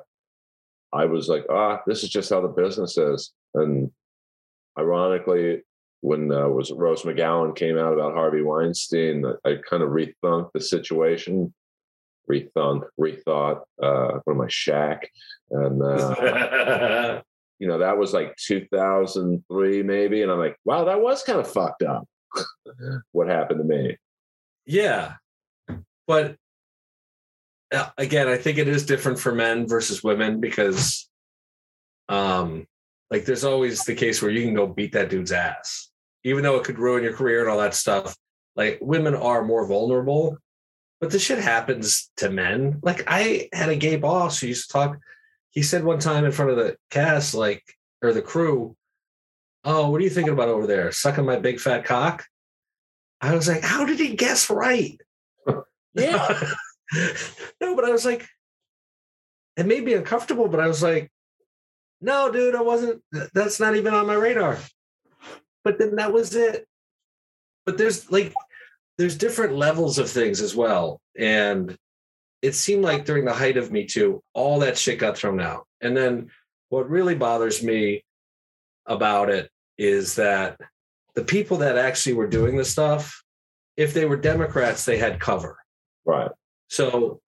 [0.92, 3.32] I was like, ah, this is just how the business is.
[3.54, 3.90] And
[4.78, 5.62] ironically,
[6.00, 10.50] when uh, was Rose McGowan came out about Harvey Weinstein, I, I kind of rethunk
[10.52, 11.52] the situation,
[12.30, 13.62] rethunk, rethought.
[13.82, 15.00] Uh, what am I, Shaq?
[15.50, 17.22] And uh,
[17.58, 21.50] you know that was like 2003 maybe, and I'm like, wow, that was kind of
[21.50, 22.06] fucked up.
[23.12, 23.96] what happened to me?
[24.66, 25.14] Yeah,
[26.06, 26.36] but
[27.72, 31.08] uh, again, I think it is different for men versus women because,
[32.08, 32.66] um,
[33.10, 35.90] like there's always the case where you can go beat that dude's ass,
[36.24, 38.16] even though it could ruin your career and all that stuff.
[38.56, 40.38] Like women are more vulnerable,
[41.00, 42.80] but this shit happens to men.
[42.82, 44.98] Like I had a gay boss who used to talk.
[45.50, 47.62] He said one time in front of the cast, like
[48.02, 48.76] or the crew,
[49.64, 50.92] "Oh, what are you thinking about over there?
[50.92, 52.26] Sucking my big fat cock?"
[53.20, 55.00] I was like, "How did he guess right?"
[55.94, 56.50] Yeah.
[57.60, 58.26] no, but I was like,
[59.56, 61.10] it made me uncomfortable, but I was like,
[62.00, 64.58] no, dude, I wasn't, that's not even on my radar.
[65.62, 66.66] But then that was it.
[67.64, 68.34] But there's like,
[68.98, 71.00] there's different levels of things as well.
[71.16, 71.76] And
[72.42, 75.66] it seemed like during the height of Me Too, all that shit got thrown out.
[75.80, 76.30] And then
[76.68, 78.04] what really bothers me
[78.86, 80.58] about it is that
[81.14, 83.22] the people that actually were doing the stuff,
[83.76, 85.56] if they were Democrats, they had cover.
[86.04, 86.30] Right.
[86.68, 87.20] So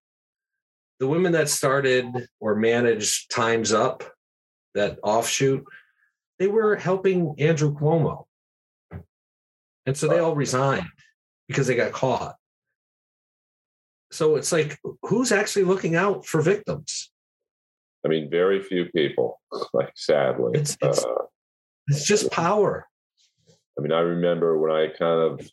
[0.98, 4.04] the women that started or managed Times Up,
[4.74, 5.64] that offshoot,
[6.38, 8.24] they were helping Andrew Cuomo.
[9.86, 10.88] And so they all resigned
[11.48, 12.34] because they got caught.
[14.10, 17.10] So it's like, who's actually looking out for victims?
[18.04, 19.40] I mean, very few people,
[19.72, 20.52] like sadly.
[20.54, 21.24] It's, it's, uh,
[21.88, 22.86] it's just power.
[23.78, 25.48] I mean, I remember when I kind of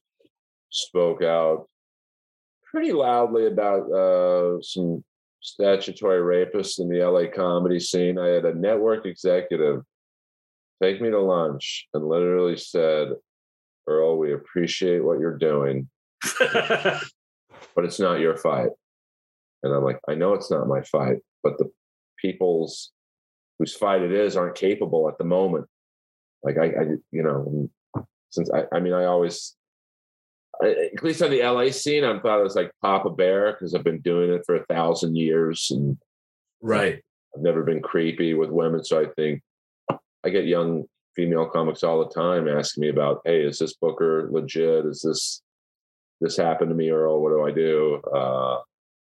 [0.70, 1.68] spoke out
[2.72, 5.04] pretty loudly about uh, some
[5.42, 8.18] statutory rapists in the LA comedy scene.
[8.18, 9.84] I had a network executive
[10.82, 13.10] take me to lunch and literally said,
[13.88, 15.90] Earl, we appreciate what you're doing,
[16.40, 17.04] but
[17.78, 18.70] it's not your fight.
[19.62, 21.70] And I'm like, I know it's not my fight, but the
[22.20, 22.92] people's
[23.60, 25.68] whose fight it is aren't capable at the moment.
[26.44, 27.70] Like I, I you know,
[28.30, 29.56] since I, I mean, I always
[30.64, 33.84] at least on the LA scene, I'm thought it was like Papa Bear because I've
[33.84, 35.98] been doing it for a thousand years and
[36.62, 37.02] right.
[37.36, 39.42] I've never been creepy with women, so I think
[40.24, 44.30] I get young female comics all the time asking me about, hey, is this Booker
[44.32, 44.86] legit?
[44.86, 45.42] Is this
[46.22, 47.22] this happened to me, Earl?
[47.22, 48.02] What do I do?
[48.16, 48.58] Uh,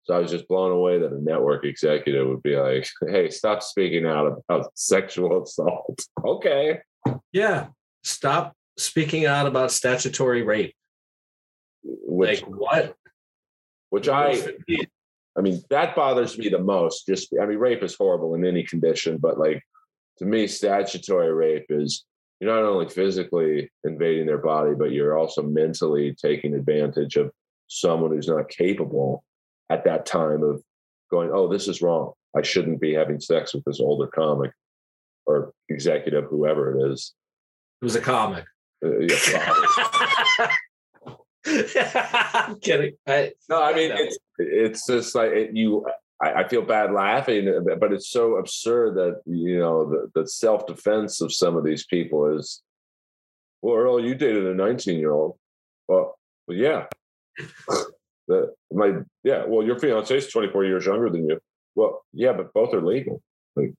[0.04, 3.62] so I was just blown away that a network executive would be like, hey, stop
[3.62, 6.00] speaking out about sexual assault.
[6.24, 6.80] okay.
[7.32, 7.68] Yeah.
[8.02, 10.74] Stop speaking out about statutory rape
[11.82, 12.96] which, like what?
[13.90, 14.42] Which I,
[15.36, 17.06] I mean, that bothers me the most.
[17.06, 19.62] Just, I mean, rape is horrible in any condition, but like
[20.18, 22.04] to me, statutory rape is
[22.40, 27.30] you're not only physically invading their body, but you're also mentally taking advantage of
[27.68, 29.24] someone who's not capable
[29.70, 30.62] at that time of
[31.10, 32.12] going, oh, this is wrong.
[32.36, 34.52] I shouldn't be having sex with this older comic
[35.28, 37.14] or executive, whoever it is.
[37.82, 38.46] It was a comic?
[38.84, 39.54] Uh, yeah,
[42.34, 42.94] I'm kidding.
[43.06, 45.86] I, no, I mean it's it's just like it, you.
[46.20, 50.66] I, I, feel bad laughing, but it's so absurd that you know the, the self
[50.66, 52.62] defense of some of these people is.
[53.62, 55.36] Well, Earl, you dated a 19 year old.
[55.88, 56.86] Well, well, yeah.
[58.28, 59.44] the, my yeah.
[59.46, 61.38] Well, your fiance is 24 years younger than you.
[61.74, 63.20] Well, yeah, but both are legal.
[63.56, 63.74] Like,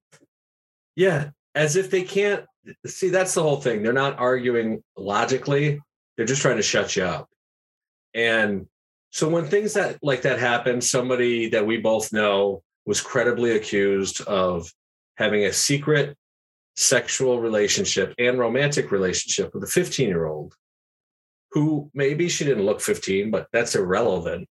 [0.95, 2.45] yeah, as if they can't
[2.85, 3.09] see.
[3.09, 3.83] That's the whole thing.
[3.83, 5.79] They're not arguing logically.
[6.15, 7.29] They're just trying to shut you up.
[8.13, 8.67] And
[9.11, 14.21] so when things that like that happen, somebody that we both know was credibly accused
[14.21, 14.71] of
[15.17, 16.15] having a secret
[16.75, 20.55] sexual relationship and romantic relationship with a 15 year old
[21.51, 24.47] who maybe she didn't look 15, but that's irrelevant.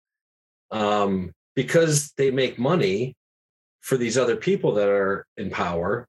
[0.72, 3.16] Um, because they make money
[3.82, 6.08] for these other people that are in power,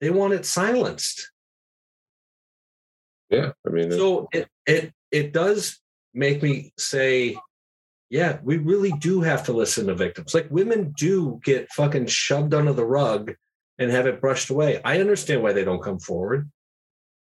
[0.00, 1.30] they want it silenced.
[3.30, 5.78] Yeah, I mean, so it it it does
[6.14, 7.36] make me say,
[8.10, 10.34] yeah, we really do have to listen to victims.
[10.34, 13.34] Like women do get fucking shoved under the rug
[13.78, 14.80] and have it brushed away.
[14.84, 16.50] I understand why they don't come forward.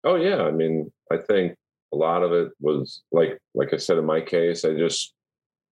[0.04, 1.56] Oh yeah, I mean, I think
[1.94, 5.14] a lot of it was like like I said in my case, I just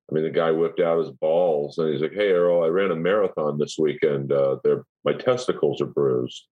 [0.09, 2.91] I mean the guy whipped out his balls and he's like, "Hey Earl, I ran
[2.91, 4.31] a marathon this weekend.
[4.33, 4.57] Uh
[5.05, 6.47] my testicles are bruised."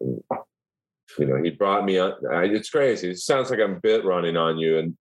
[0.00, 2.14] You know, he brought me on.
[2.44, 3.10] It's crazy.
[3.10, 4.78] It sounds like I'm bit running on you.
[4.78, 4.96] And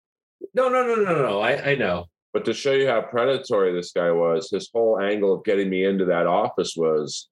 [0.54, 1.40] no, no, no, no, no.
[1.42, 2.06] I, I know.
[2.34, 5.86] But to show you how predatory this guy was, his whole angle of getting me
[5.86, 7.30] into that office was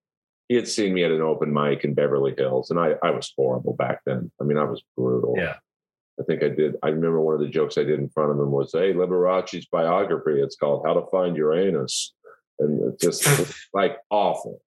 [0.47, 3.31] he had seen me at an open mic in Beverly Hills, and I, I was
[3.35, 4.31] horrible back then.
[4.39, 5.35] I mean, I was brutal.
[5.37, 5.55] Yeah.
[6.19, 6.75] I think I did.
[6.83, 9.65] I remember one of the jokes I did in front of him was, "Hey, Liberace's
[9.65, 10.39] biography.
[10.39, 12.13] It's called How to Find Uranus,"
[12.59, 13.27] and it's just
[13.73, 14.61] like awful.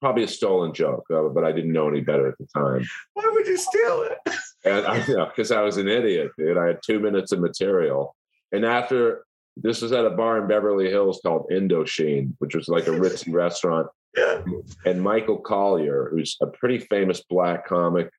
[0.00, 2.84] Probably a stolen joke, uh, but I didn't know any better at the time.
[3.14, 4.18] Why would you steal it?
[4.64, 6.58] And I, you know, because I was an idiot, dude.
[6.58, 8.16] I had two minutes of material,
[8.52, 9.24] and after
[9.56, 13.32] this was at a bar in Beverly Hills called Indochine, which was like a ritzy
[13.32, 13.86] restaurant.
[14.16, 14.42] Yeah.
[14.84, 18.10] And Michael Colyar, who's a pretty famous black comic,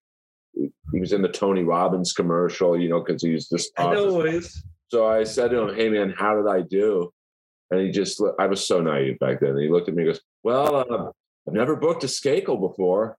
[0.54, 3.72] he was in the Tony Robbins commercial, you know, because he's just.
[3.78, 4.64] I know is.
[4.90, 7.12] So I said to him, "Hey man, how did I do?"
[7.70, 9.52] And he just, I was so naive back then.
[9.52, 11.12] And he looked at me and goes, "Well, uh,
[11.46, 13.18] I've never booked a Skakel before."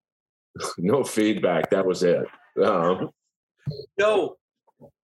[0.79, 1.69] no feedback.
[1.71, 2.27] That was it.
[2.63, 3.11] Um,
[3.99, 4.37] no,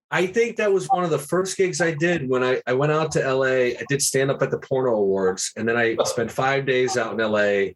[0.09, 2.91] I think that was one of the first gigs I did when I, I went
[2.91, 3.75] out to LA.
[3.77, 7.13] I did stand up at the Porno Awards, and then I spent five days out
[7.13, 7.73] in LA.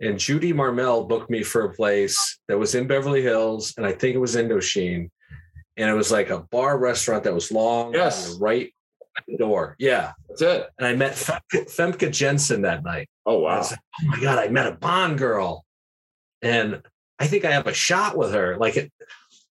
[0.00, 2.16] And Judi Marmel booked me for a place
[2.48, 5.10] that was in Beverly Hills, and I think it was Indochine.
[5.76, 8.72] And it was like a bar restaurant that was long, yes, right
[9.38, 9.76] door.
[9.78, 10.68] Yeah, that's it.
[10.78, 13.08] And I met Femke, Famke Janssen that night.
[13.26, 13.60] Oh wow!
[13.60, 15.64] Like, oh my god, I met a Bond girl,
[16.42, 16.82] and
[17.18, 18.56] I think I have a shot with her.
[18.56, 18.92] Like it,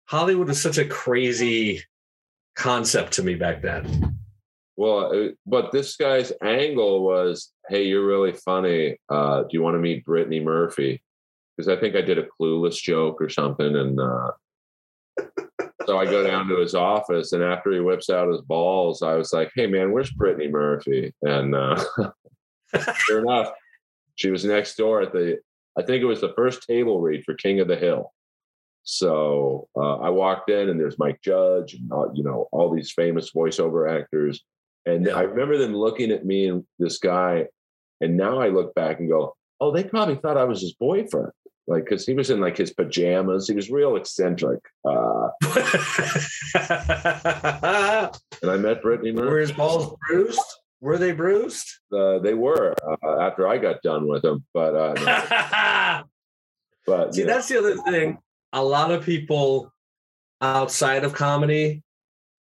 [0.06, 1.82] Hollywood was such a crazy
[2.56, 4.18] concept to me back then.
[4.76, 8.96] Well, uh, but this guy's angle was, "Hey, you're really funny.
[9.08, 11.02] Uh, do you want to meet Brittany Murphy?"
[11.56, 14.30] Because I think I did a clueless joke or something, and uh,
[15.88, 19.14] so I go down to his office, and after he whips out his balls, I
[19.14, 21.82] was like, "Hey, man, where's Brittany Murphy?" And uh,
[23.06, 23.48] sure enough,
[24.14, 25.38] she was next door at the.
[25.78, 28.12] I think it was the first table read for King of the Hill.
[28.82, 32.92] So uh, I walked in, and there's Mike Judge, and uh, you know all these
[32.92, 34.44] famous voiceover actors,
[34.84, 35.14] and yeah.
[35.14, 37.46] I remember them looking at me and this guy,
[38.02, 41.32] and now I look back and go, "Oh, they probably thought I was his boyfriend."
[41.68, 44.60] Like, because he was in like his pajamas, he was real eccentric.
[44.84, 45.28] Uh,
[48.42, 49.12] and I met Brittany.
[49.12, 49.28] Murphy.
[49.28, 50.40] Were his balls bruised?
[50.80, 51.68] Were they bruised?
[51.92, 56.02] Uh, they were uh, after I got done with them, but uh, no.
[56.86, 58.18] but see, that's the other thing
[58.52, 59.72] a lot of people
[60.40, 61.82] outside of comedy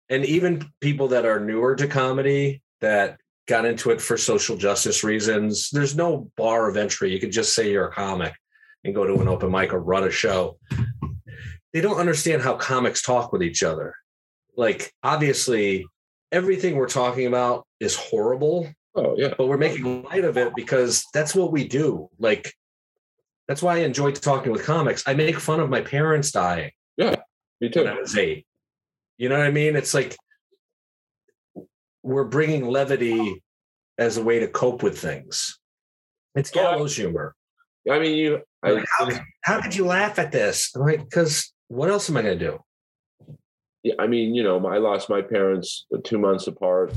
[0.09, 5.03] and even people that are newer to comedy that got into it for social justice
[5.03, 8.33] reasons there's no bar of entry you could just say you're a comic
[8.83, 10.57] and go to an open mic or run a show
[11.73, 13.93] they don't understand how comics talk with each other
[14.55, 15.85] like obviously
[16.31, 21.05] everything we're talking about is horrible oh yeah but we're making light of it because
[21.13, 22.53] that's what we do like
[23.47, 25.03] that's why I enjoy talking with comics.
[25.07, 26.71] I make fun of my parents dying.
[26.97, 27.15] Yeah,
[27.61, 27.83] me too.
[27.83, 28.45] When I was eight.
[29.17, 29.75] You know what I mean?
[29.75, 30.15] It's like
[32.03, 33.41] we're bringing levity
[33.97, 35.59] as a way to cope with things.
[36.35, 37.35] It's gallows humor.
[37.89, 38.41] I mean, you.
[38.63, 39.09] I, how,
[39.43, 40.71] how could you laugh at this?
[40.75, 42.59] I'm like, because what else am I going to do?
[43.83, 46.93] Yeah, I mean, you know, I lost my parents two months apart.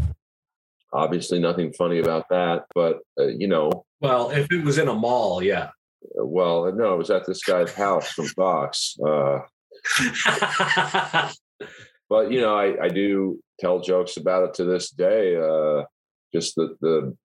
[0.93, 3.85] Obviously, nothing funny about that, but uh, you know.
[4.01, 5.71] Well, if it was in a mall, yeah.
[6.17, 8.97] Well, no, it was at this guy's house from Fox.
[8.99, 9.41] Uh,
[12.09, 15.37] but you know, I, I do tell jokes about it to this day.
[15.37, 15.85] Uh,
[16.35, 17.17] just the the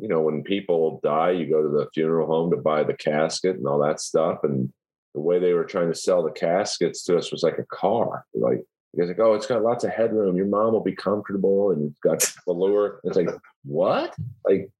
[0.00, 3.56] you know when people die, you go to the funeral home to buy the casket
[3.56, 4.72] and all that stuff, and
[5.14, 8.24] the way they were trying to sell the caskets to us was like a car,
[8.34, 8.62] like.
[8.94, 10.38] Because like, oh, it's got lots of headroom.
[10.38, 13.00] Your mom will be comfortable, and it's got velour.
[13.04, 13.28] It's like,
[13.62, 14.14] what?
[14.42, 14.70] Like,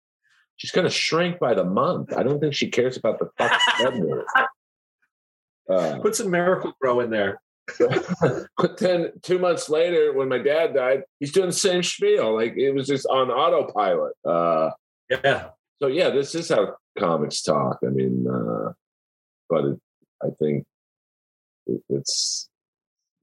[0.56, 2.14] she's going to shrink by the month.
[2.16, 4.22] I don't think she cares about the fucking
[5.70, 7.40] uh, Put some miracle grow in there.
[8.56, 12.34] but then two months later, when my dad died, he's doing the same spiel.
[12.34, 14.12] Like it was just on autopilot.
[14.24, 14.70] Uh,
[15.10, 15.48] yeah.
[15.80, 17.78] So yeah, this is how comics talk.
[17.86, 18.72] I mean, uh,
[19.48, 19.80] but it,
[20.22, 20.64] I think
[21.66, 22.48] it, it's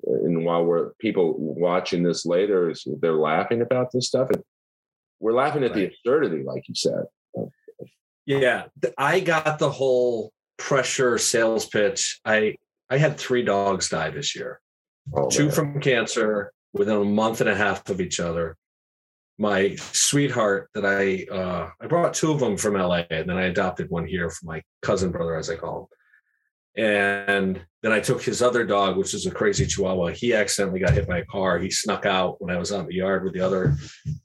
[0.06, 4.30] and while we're people watching this later, is they're laughing about this stuff.
[4.32, 4.44] It,
[5.20, 5.76] we're laughing at right.
[5.76, 7.06] the absurdity, like you said.
[8.26, 8.66] Yeah,
[8.98, 12.20] I got the whole pressure sales pitch.
[12.26, 12.56] I
[12.90, 14.60] I had three dogs die this year.
[15.14, 15.52] Oh, Two man.
[15.52, 18.56] from cancer within a month and a half of each other.
[19.44, 23.48] My sweetheart that I uh, I brought two of them from LA, and then I
[23.48, 26.86] adopted one here for my cousin brother, as I call him.
[26.86, 30.14] And then I took his other dog, which is a crazy Chihuahua.
[30.14, 31.60] He accidentally got hit by a car.
[31.60, 33.76] He snuck out when I was out in the yard with the other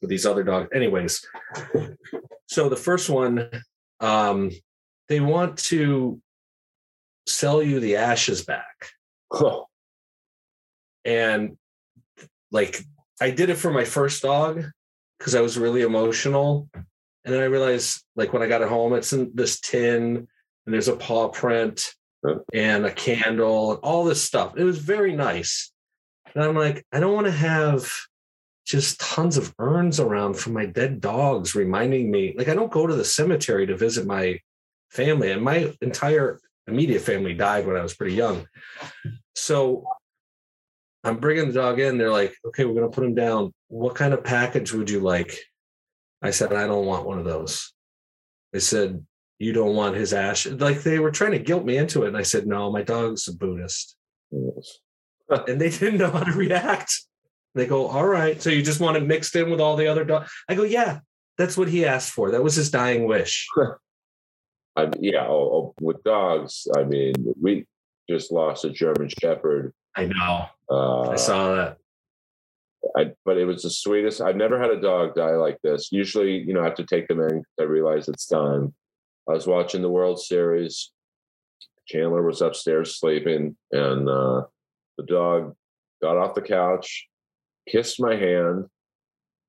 [0.00, 0.68] with these other dogs.
[0.72, 1.26] Anyways,
[2.46, 3.50] so the first one
[3.98, 4.52] um,
[5.08, 6.20] they want to
[7.26, 8.90] sell you the ashes back.
[11.04, 11.56] And
[12.52, 12.84] like
[13.20, 14.64] I did it for my first dog
[15.18, 16.68] because I was really emotional.
[16.74, 20.74] And then I realized like when I got it home, it's in this tin and
[20.74, 21.94] there's a paw print
[22.52, 24.54] and a candle and all this stuff.
[24.56, 25.72] It was very nice.
[26.34, 27.90] And I'm like, I don't want to have
[28.68, 32.86] just tons of urns around for my dead dogs reminding me like i don't go
[32.86, 34.38] to the cemetery to visit my
[34.90, 38.46] family and my entire immediate family died when i was pretty young
[39.34, 39.86] so
[41.08, 43.94] i'm bringing the dog in they're like okay we're going to put him down what
[43.94, 45.38] kind of package would you like
[46.22, 47.72] i said i don't want one of those
[48.52, 49.04] they said
[49.38, 52.16] you don't want his ash like they were trying to guilt me into it and
[52.16, 53.96] i said no my dog's a buddhist
[54.30, 56.92] and they didn't know how to react
[57.58, 58.40] they go, all right.
[58.40, 60.30] So you just want it mixed in with all the other dogs?
[60.48, 61.00] I go, yeah,
[61.36, 62.30] that's what he asked for.
[62.30, 63.48] That was his dying wish.
[64.76, 67.66] I, yeah, oh, oh, with dogs, I mean, we
[68.08, 69.74] just lost a German Shepherd.
[69.98, 70.46] I know.
[70.70, 71.78] Uh, I saw that.
[72.96, 74.20] I, but it was the sweetest.
[74.20, 75.90] I've never had a dog die like this.
[75.90, 77.42] Usually, you know, I have to take them in.
[77.58, 78.72] I realize it's time.
[79.28, 80.92] I was watching the World Series.
[81.88, 84.42] Chandler was upstairs sleeping, and uh,
[84.98, 85.56] the dog
[86.00, 87.08] got off the couch,
[87.68, 88.66] kissed my hand,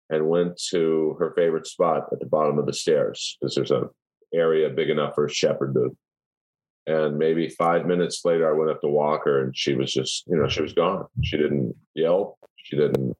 [0.09, 3.87] and went to her favorite spot at the bottom of the stairs because there's an
[4.33, 5.95] area big enough for a shepherd to.
[6.89, 10.25] And maybe five minutes later, I went up to walk her, and she was just,
[10.27, 11.05] you know, she was gone.
[11.23, 12.37] She didn't yelp.
[12.55, 13.15] She didn't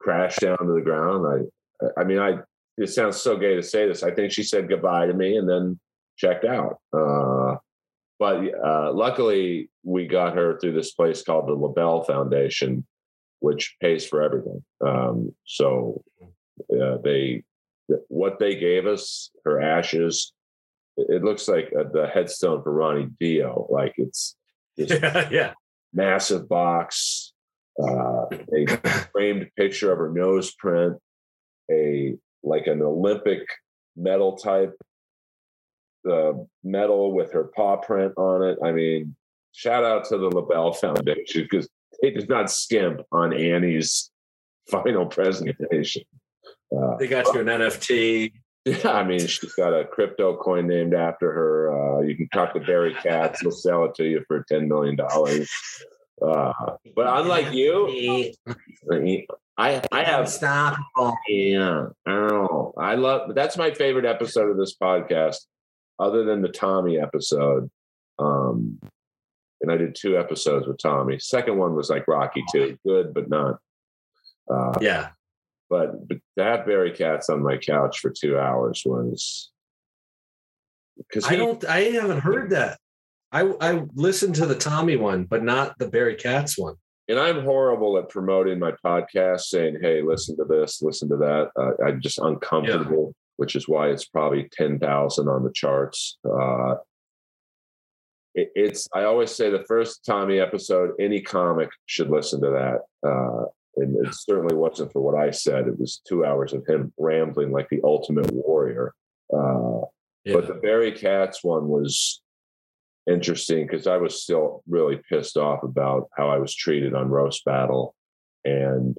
[0.00, 1.48] crash down to the ground.
[1.82, 2.38] I, I mean, I.
[2.76, 4.02] It sounds so gay to say this.
[4.02, 5.78] I think she said goodbye to me and then
[6.16, 6.78] checked out.
[6.92, 7.54] Uh,
[8.18, 8.38] but
[8.70, 12.84] uh, luckily, we got her through this place called the LaBelle Foundation,
[13.38, 14.64] which pays for everything.
[14.84, 16.02] Um, so
[16.72, 17.44] uh, they,
[18.08, 20.32] what they gave us, her ashes,
[20.96, 23.66] it looks like uh the headstone for Ronnie Dio.
[23.70, 24.36] Like it's
[24.76, 25.52] this Yeah, yeah.
[25.92, 27.32] massive box,
[27.82, 28.66] uh, a
[29.12, 30.96] framed picture of her nose print,
[31.70, 33.46] a like an Olympic
[33.96, 34.74] medal type
[36.10, 36.32] uh,
[36.62, 38.58] medal with her paw print on it.
[38.62, 39.16] I mean,
[39.52, 41.68] shout out to the LaBelle Foundation because
[42.02, 44.10] they did not skimp on Annie's
[44.70, 46.02] final presentation.
[46.76, 48.32] Uh, They got you an NFT.
[48.64, 51.98] Yeah, I mean, she's got a crypto coin named after her.
[51.98, 54.96] Uh, you can talk to Barry Katz; he'll sell it to you for ten million
[54.96, 55.50] dollars.
[56.22, 56.52] Uh,
[56.94, 58.32] but unlike you,
[59.58, 60.78] I I have stop.
[61.28, 62.74] yeah, I don't know.
[62.78, 65.38] I love that's my favorite episode of this podcast,
[65.98, 67.70] other than the Tommy episode.
[68.18, 68.78] Um,
[69.60, 71.18] and I did two episodes with Tommy.
[71.18, 73.58] Second one was like Rocky too, good but not.
[74.52, 75.08] Uh, Yeah.
[75.74, 79.50] But, but to have Barry Katz on my couch for two hours was
[80.96, 82.78] because I don't I haven't heard that.
[83.32, 86.76] I I listened to the Tommy one, but not the Barry Katz one.
[87.08, 91.50] and I'm horrible at promoting my podcast, saying, "Hey, listen to this, listen to that."
[91.58, 96.18] Uh, I'm just uncomfortable, which is why it's probably ten thousand on the charts.
[96.24, 96.76] Uh,
[98.36, 103.08] it, it's I always say the first Tommy episode, any comic should listen to that.
[103.08, 103.46] Uh,
[103.76, 105.66] and it certainly wasn't for what I said.
[105.66, 108.94] It was two hours of him rambling like the ultimate warrior.
[109.32, 109.86] Uh,
[110.24, 110.34] Yeah.
[110.34, 112.22] But the Barry Katz one was
[113.06, 117.44] interesting because I was still really pissed off about how I was treated on Roast
[117.44, 117.94] Battle.
[118.44, 118.96] And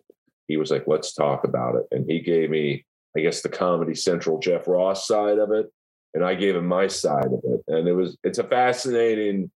[0.47, 1.85] he was like, let's talk about it.
[1.91, 2.85] And he gave me,
[3.17, 5.65] I guess, the Comedy Central Jeff Ross side of it.
[6.13, 7.61] And I gave him my side of it.
[7.67, 9.51] And it was, it's a fascinating,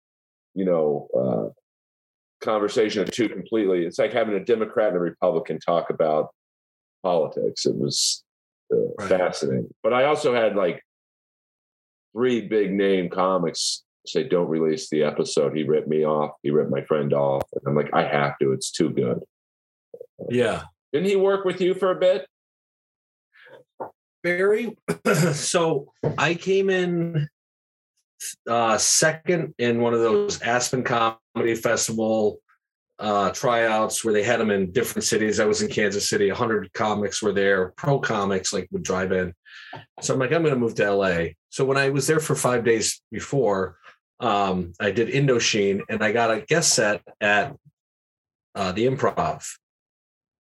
[0.55, 1.49] you know, uh,
[2.47, 3.84] conversation of two completely.
[3.84, 6.30] It's like having a Democrat and a Republican talk about
[7.03, 7.66] politics.
[7.66, 8.24] It was
[8.72, 9.09] uh, Right.
[9.09, 9.68] fascinating.
[9.82, 10.82] But I also had like
[12.14, 16.32] three big name comics say, "Don't release the episode." He ripped me off.
[16.42, 18.53] He ripped my friend off, and I'm like, "I have to.
[18.53, 19.20] It's too good."
[20.30, 20.62] Yeah.
[20.92, 22.26] Didn't he work with you for a bit?
[24.22, 24.76] Barry.
[25.34, 27.28] so I came in
[28.49, 30.82] uh, second in one of those Aspen
[31.37, 32.41] Comedy Festival
[32.99, 35.39] uh, tryouts where they had them in different cities.
[35.39, 36.30] I was in Kansas City.
[36.30, 37.74] hundred comics were there.
[37.76, 39.34] Pro comics like would drive in.
[40.01, 41.26] So I'm like, I'm going to move to LA.
[41.51, 43.76] So when I was there for five days before,
[44.18, 47.55] um, I did Indochine and I got a guest set at
[48.55, 49.45] uh, the Improv.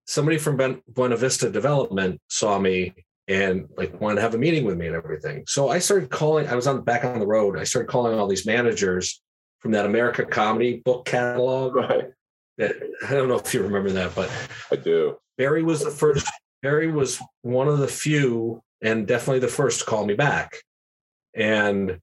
[0.06, 2.94] Somebody from ben- Buena Vista Development saw me
[3.28, 5.44] and like wanted to have a meeting with me and everything.
[5.46, 6.46] So I started calling.
[6.46, 7.58] I was on back on the road.
[7.58, 9.20] I started calling all these managers
[9.66, 11.74] from that America Comedy book catalog.
[11.74, 12.04] Right.
[12.58, 14.30] That I don't know if you remember that, but
[14.70, 15.16] I do.
[15.36, 16.24] Barry was the first.
[16.62, 20.52] Barry was one of the few, and definitely the first to call me back.
[21.34, 21.98] And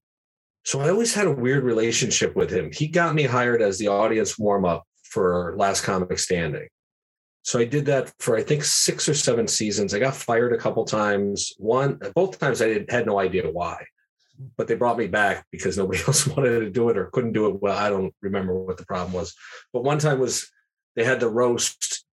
[0.66, 2.72] So I always had a weird relationship with him.
[2.72, 6.68] He got me hired as the audience warm up for Last Comic Standing.
[7.44, 9.94] So I did that for I think six or seven seasons.
[9.94, 11.52] I got fired a couple times.
[11.58, 13.84] One, both times I did, had no idea why,
[14.58, 17.48] but they brought me back because nobody else wanted to do it or couldn't do
[17.48, 17.78] it well.
[17.78, 19.36] I don't remember what the problem was,
[19.72, 20.50] but one time was
[20.96, 22.06] they had the roast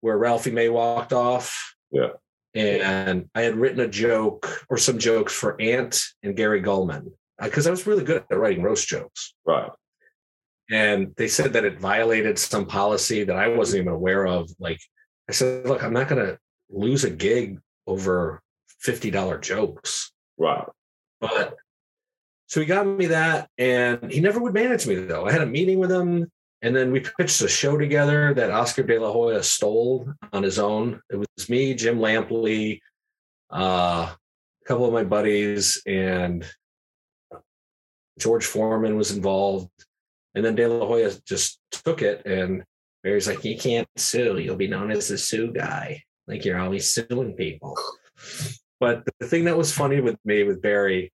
[0.00, 1.74] where Ralphie May walked off.
[1.90, 2.10] Yeah.
[2.54, 7.44] And I had written a joke or some jokes for Ant and Gary Gulman uh,
[7.44, 9.34] because I was really good at writing roast jokes.
[9.46, 9.70] Right.
[10.70, 14.50] And they said that it violated some policy that I wasn't even aware of.
[14.58, 14.80] Like
[15.28, 18.42] I said, look, I'm not going to lose a gig over
[18.86, 20.12] $50 jokes.
[20.36, 20.66] Right.
[21.20, 21.56] But
[22.46, 25.26] so he got me that, and he never would manage me though.
[25.26, 26.30] I had a meeting with him,
[26.62, 30.58] and then we pitched a show together that Oscar De La Hoya stole on his
[30.58, 31.00] own.
[31.10, 32.80] It was me, Jim Lampley,
[33.52, 36.44] uh, a couple of my buddies, and
[38.18, 39.70] George Foreman was involved.
[40.34, 42.64] And then De La Hoya just took it, and
[43.02, 44.38] Barry's like, "You can't sue.
[44.38, 46.02] You'll be known as the sue guy.
[46.26, 47.76] Like you're always suing people."
[48.80, 51.12] But the thing that was funny with me with Barry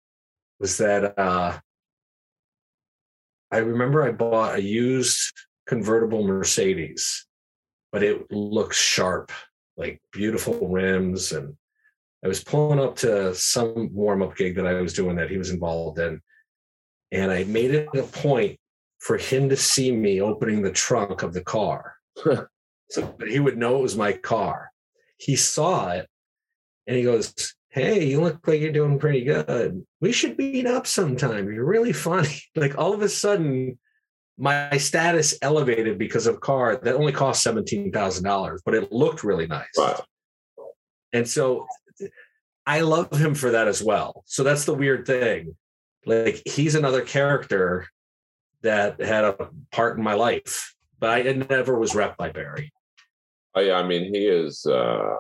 [0.60, 1.60] was that uh,
[3.52, 5.34] I remember I bought a used
[5.68, 7.26] convertible Mercedes,
[7.92, 9.32] but it looks sharp,
[9.78, 11.32] like beautiful rims.
[11.34, 11.56] And
[12.24, 15.38] I was pulling up to some warm up gig that I was doing that he
[15.38, 16.22] was involved in.
[17.12, 18.58] And I made it a point
[19.00, 21.96] for him to see me opening the trunk of the car.
[22.90, 24.72] so he would know it was my car.
[25.18, 26.08] He saw it
[26.88, 29.86] and he goes, Hey, you look like you're doing pretty good.
[30.02, 31.52] We should meet up sometime.
[31.52, 32.42] You're really funny.
[32.56, 33.80] Like all of a sudden,
[34.38, 39.48] my status elevated because of a car that only cost $17,000, but it looked really
[39.48, 39.68] nice.
[39.78, 40.04] Wow.
[41.14, 41.68] And so
[42.66, 44.24] I love him for that as well.
[44.26, 45.56] So that's the weird thing.
[46.06, 47.88] Like he's another character
[48.62, 52.74] that had a part in my life, but I never was rep by Barry.
[53.54, 55.16] Oh, yeah, I mean, he is uh,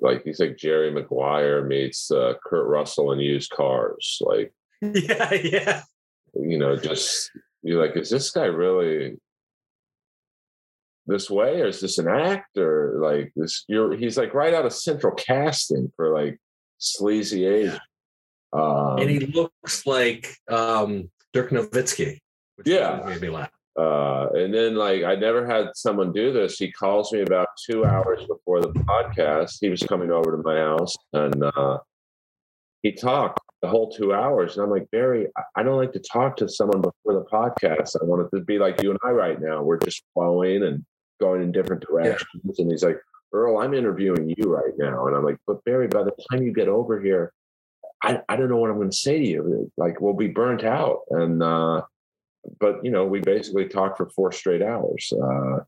[0.00, 4.18] like he's like Jerry Maguire meets uh, Kurt Russell in used cars.
[4.20, 5.82] Like, yeah, yeah.
[6.34, 7.30] You know, just
[7.62, 9.16] you're like, is this guy really
[11.06, 12.98] this way, or is this an actor?
[13.00, 13.64] like this?
[13.68, 16.38] You're he's like right out of central casting for like
[16.78, 17.72] sleazy age.
[17.72, 17.78] Yeah.
[18.52, 22.18] Um, and he looks like um, Dirk Nowitzki.
[22.64, 23.50] yeah, made me laugh.
[23.78, 26.58] Uh, and then like I never had someone do this.
[26.58, 29.58] He calls me about two hours before the podcast.
[29.60, 31.78] He was coming over to my house and uh,
[32.82, 34.56] he talked the whole two hours.
[34.56, 37.96] And I'm like, Barry, I don't like to talk to someone before the podcast.
[38.00, 39.62] I want it to be like you and I right now.
[39.62, 40.84] We're just flowing and
[41.20, 42.28] going in different directions.
[42.44, 42.62] Yeah.
[42.62, 42.98] And he's like,
[43.32, 45.06] Earl, I'm interviewing you right now.
[45.06, 47.32] And I'm like, but Barry, by the time you get over here,
[48.02, 49.70] I, I don't know what I'm going to say to you.
[49.76, 51.00] Like, we'll be burnt out.
[51.10, 51.82] And, uh,
[52.60, 55.58] but you know, we basically talked for four straight hours, uh,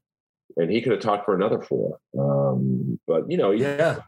[0.56, 1.98] and he could have talked for another four.
[2.18, 3.98] Um, but you know, yeah,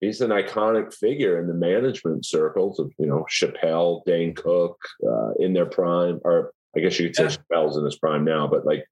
[0.00, 5.32] he's an iconic figure in the management circles of you know Chappelle, Dane Cook, uh,
[5.38, 7.30] in their prime, or I guess you could say yeah.
[7.30, 8.84] Chappelle's in his prime now, but like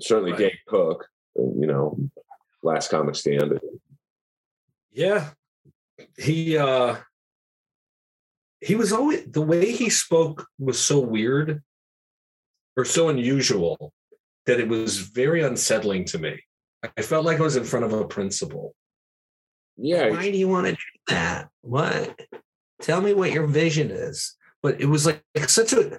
[0.00, 0.40] certainly right.
[0.40, 1.06] Dane Cook,
[1.38, 1.98] uh, you know,
[2.62, 3.58] last comic stand.
[4.92, 5.30] Yeah,
[6.18, 6.96] he uh
[8.60, 11.62] he was always the way he spoke was so weird
[12.76, 13.92] or so unusual
[14.46, 16.40] that it was very unsettling to me.
[16.96, 18.74] I felt like I was in front of a principal.
[19.76, 20.10] Yeah.
[20.10, 21.48] Why do you want to do that?
[21.60, 22.18] What?
[22.80, 24.36] Tell me what your vision is.
[24.62, 25.96] But it was like such a,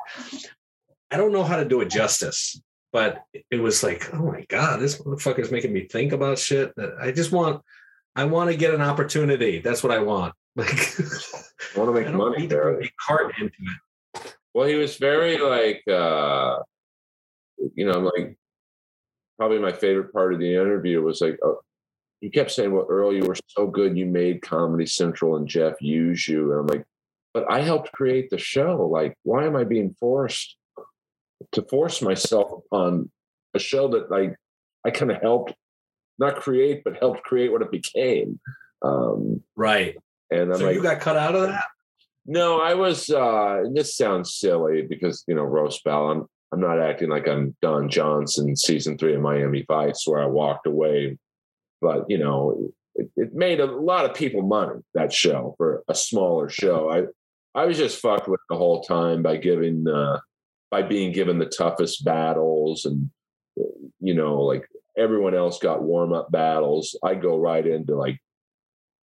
[1.09, 2.61] I don't know how to do it justice,
[2.93, 6.75] but it was like, oh my God, this motherfucker is making me think about shit
[6.75, 7.61] that I just want,
[8.15, 9.59] I want to get an opportunity.
[9.59, 10.33] That's what I want.
[10.53, 12.45] Like, I want to make money.
[12.45, 13.90] To cart into it.
[14.53, 16.57] Well, he was very like, uh,
[17.75, 18.37] you know, I'm like,
[19.37, 21.59] probably my favorite part of the interview was like, oh,
[22.19, 23.97] he kept saying, well, Earl, you were so good.
[23.97, 26.51] You made Comedy Central and Jeff use you.
[26.51, 26.85] And I'm like,
[27.33, 28.87] but I helped create the show.
[28.91, 30.55] Like, why am I being forced
[31.53, 33.09] to force myself upon
[33.53, 34.35] a show that like
[34.85, 35.53] I kind of helped
[36.19, 38.39] not create, but helped create what it became.
[38.83, 39.95] Um, right.
[40.29, 41.65] And I'm so like, you got cut out of that?
[42.25, 43.09] No, I was.
[43.09, 46.11] uh This sounds silly because you know roast battle.
[46.11, 50.27] I'm I'm not acting like I'm Don Johnson, season three of Miami Vice, where I
[50.27, 51.17] walked away.
[51.81, 55.95] But you know, it, it made a lot of people money that show for a
[55.95, 56.89] smaller show.
[56.89, 57.05] I
[57.59, 60.19] I was just fucked with the whole time by giving uh,
[60.69, 63.09] by being given the toughest battles and
[63.99, 64.67] you know like
[64.97, 66.97] everyone else got warm up battles.
[67.03, 68.19] I go right into like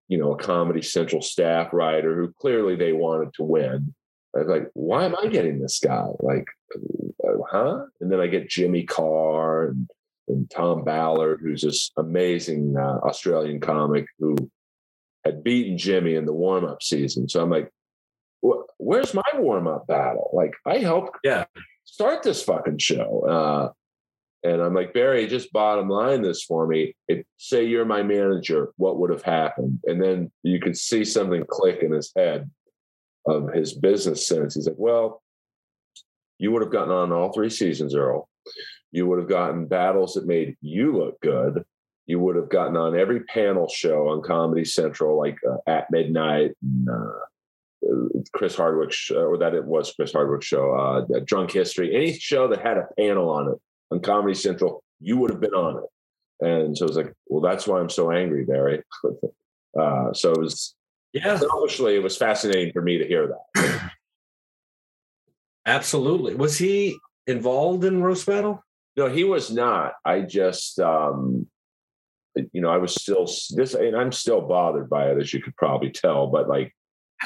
[0.08, 3.94] you know a Comedy Central staff writer who clearly they wanted to win
[4.34, 6.06] I was like, why am I getting this guy?
[6.20, 7.84] Like, uh, huh?
[8.00, 9.88] And then I get Jimmy Carr and,
[10.28, 14.36] and Tom Ballard, who's this amazing uh, Australian comic who
[15.24, 17.28] had beaten Jimmy in the warm up season.
[17.28, 17.72] So I'm like,
[18.78, 20.30] where's my warm up battle?
[20.32, 21.46] Like, I helped yeah.
[21.84, 23.24] start this fucking show.
[23.28, 23.72] Uh,
[24.44, 26.94] and I'm like, Barry, just bottom line this for me.
[27.08, 29.80] If say you're my manager, what would have happened?
[29.84, 32.48] And then you could see something click in his head
[33.26, 34.54] of his business sense.
[34.54, 35.22] He's like, well,
[36.38, 38.28] you would have gotten on all three seasons, Earl.
[38.92, 41.64] You would have gotten battles that made you look good.
[42.06, 46.52] You would have gotten on every panel show on Comedy Central, like uh, at midnight,
[46.62, 51.94] and, uh, Chris Hardwick, show, or that it was Chris Hardwick show, uh, Drunk History,
[51.94, 53.58] any show that had a panel on it
[53.90, 56.46] on Comedy Central, you would have been on it.
[56.46, 58.82] And so it was like, well, that's why I'm so angry, Barry.
[59.80, 60.74] uh, so it was,
[61.12, 63.90] yeah, selfishly, it was fascinating for me to hear that.
[65.66, 66.34] Absolutely.
[66.34, 68.62] Was he involved in roast battle?
[68.96, 69.94] No, he was not.
[70.04, 71.46] I just, um,
[72.52, 75.56] you know, I was still this, and I'm still bothered by it, as you could
[75.56, 76.28] probably tell.
[76.28, 76.74] But like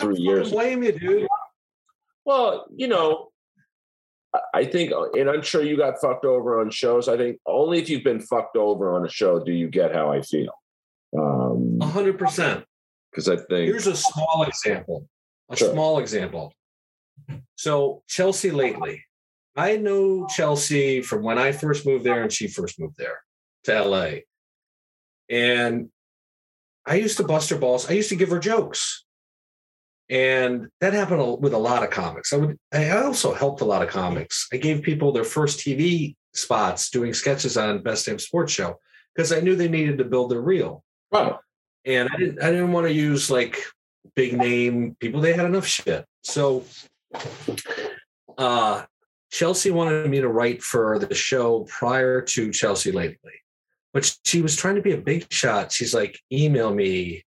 [0.01, 1.29] three years, blame you, dude.
[2.25, 3.32] Well, you know,
[4.55, 7.09] I think, uh, and I'm sure you got fucked over on shows.
[7.09, 10.11] I think only if you've been fucked over on a show do you get how
[10.11, 10.53] I feel.
[11.16, 12.64] Um, a hundred percent.
[13.11, 15.07] Because I think here's a small example.
[15.51, 15.72] A sure.
[15.72, 16.55] small example.
[17.57, 19.05] So Chelsea lately,
[19.55, 23.20] I know Chelsea from when I first moved there and she first moved there
[23.64, 24.11] to LA.
[25.28, 25.91] And
[26.87, 27.89] I used to bust her balls.
[27.91, 29.02] I used to give her jokes
[30.13, 32.35] and that happened with a lot of comics.
[32.35, 32.59] I would.
[32.71, 34.47] I also helped a lot of comics.
[34.53, 38.79] I gave people their first TV spots doing sketches on Best Damn Sports Show
[39.17, 40.85] because I knew they needed to build their reel.
[41.11, 41.41] Wow.
[41.87, 42.43] And I didn't.
[42.43, 43.57] I didn't want to use like
[44.15, 45.23] big name people.
[45.23, 46.05] They had enough shit.
[46.23, 46.67] So,
[48.37, 48.85] uh,
[49.31, 53.33] Chelsea wanted me to write for the show prior to Chelsea lately,
[53.95, 55.73] but she was trying to be a big shot.
[55.73, 57.25] She's like, email me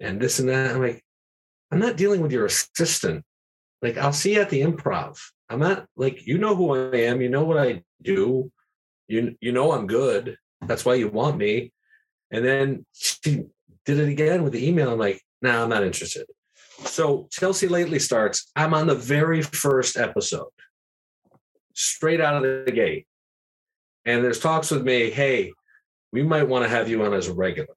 [0.00, 0.74] and this and that.
[0.74, 1.04] I'm like,
[1.72, 3.24] I'm not dealing with your assistant.
[3.80, 5.18] Like, I'll see you at the improv.
[5.48, 7.22] I'm not like, you know who I am.
[7.22, 8.52] You know what I do.
[9.08, 10.36] You, you know I'm good.
[10.60, 11.72] That's why you want me.
[12.30, 13.44] And then she
[13.86, 14.92] did it again with the email.
[14.92, 16.26] I'm like, no, nah, I'm not interested.
[16.84, 18.50] So Chelsea lately starts.
[18.54, 20.50] I'm on the very first episode,
[21.74, 23.06] straight out of the gate.
[24.04, 25.52] And there's talks with me, hey,
[26.12, 27.74] we might want to have you on as a regular.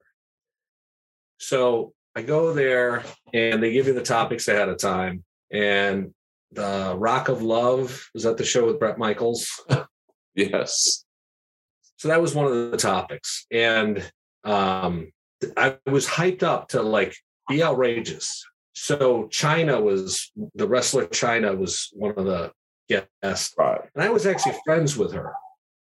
[1.38, 3.04] So I go there
[3.34, 5.22] and they give you the topics ahead of time.
[5.52, 6.14] And
[6.50, 9.62] the Rock of Love was that the show with Bret Michaels?
[10.34, 11.04] yes.
[11.98, 13.44] So that was one of the topics.
[13.52, 14.10] And
[14.44, 15.12] um,
[15.58, 17.14] I was hyped up to like
[17.50, 18.42] be outrageous.
[18.74, 22.50] So Chyna was the wrestler Chyna was one of the
[22.88, 23.54] guests.
[23.58, 23.82] Right.
[23.94, 25.34] And I was actually friends with her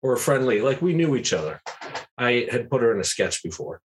[0.03, 1.61] or friendly, like we knew each other.
[2.19, 3.81] I had put her in a sketch before.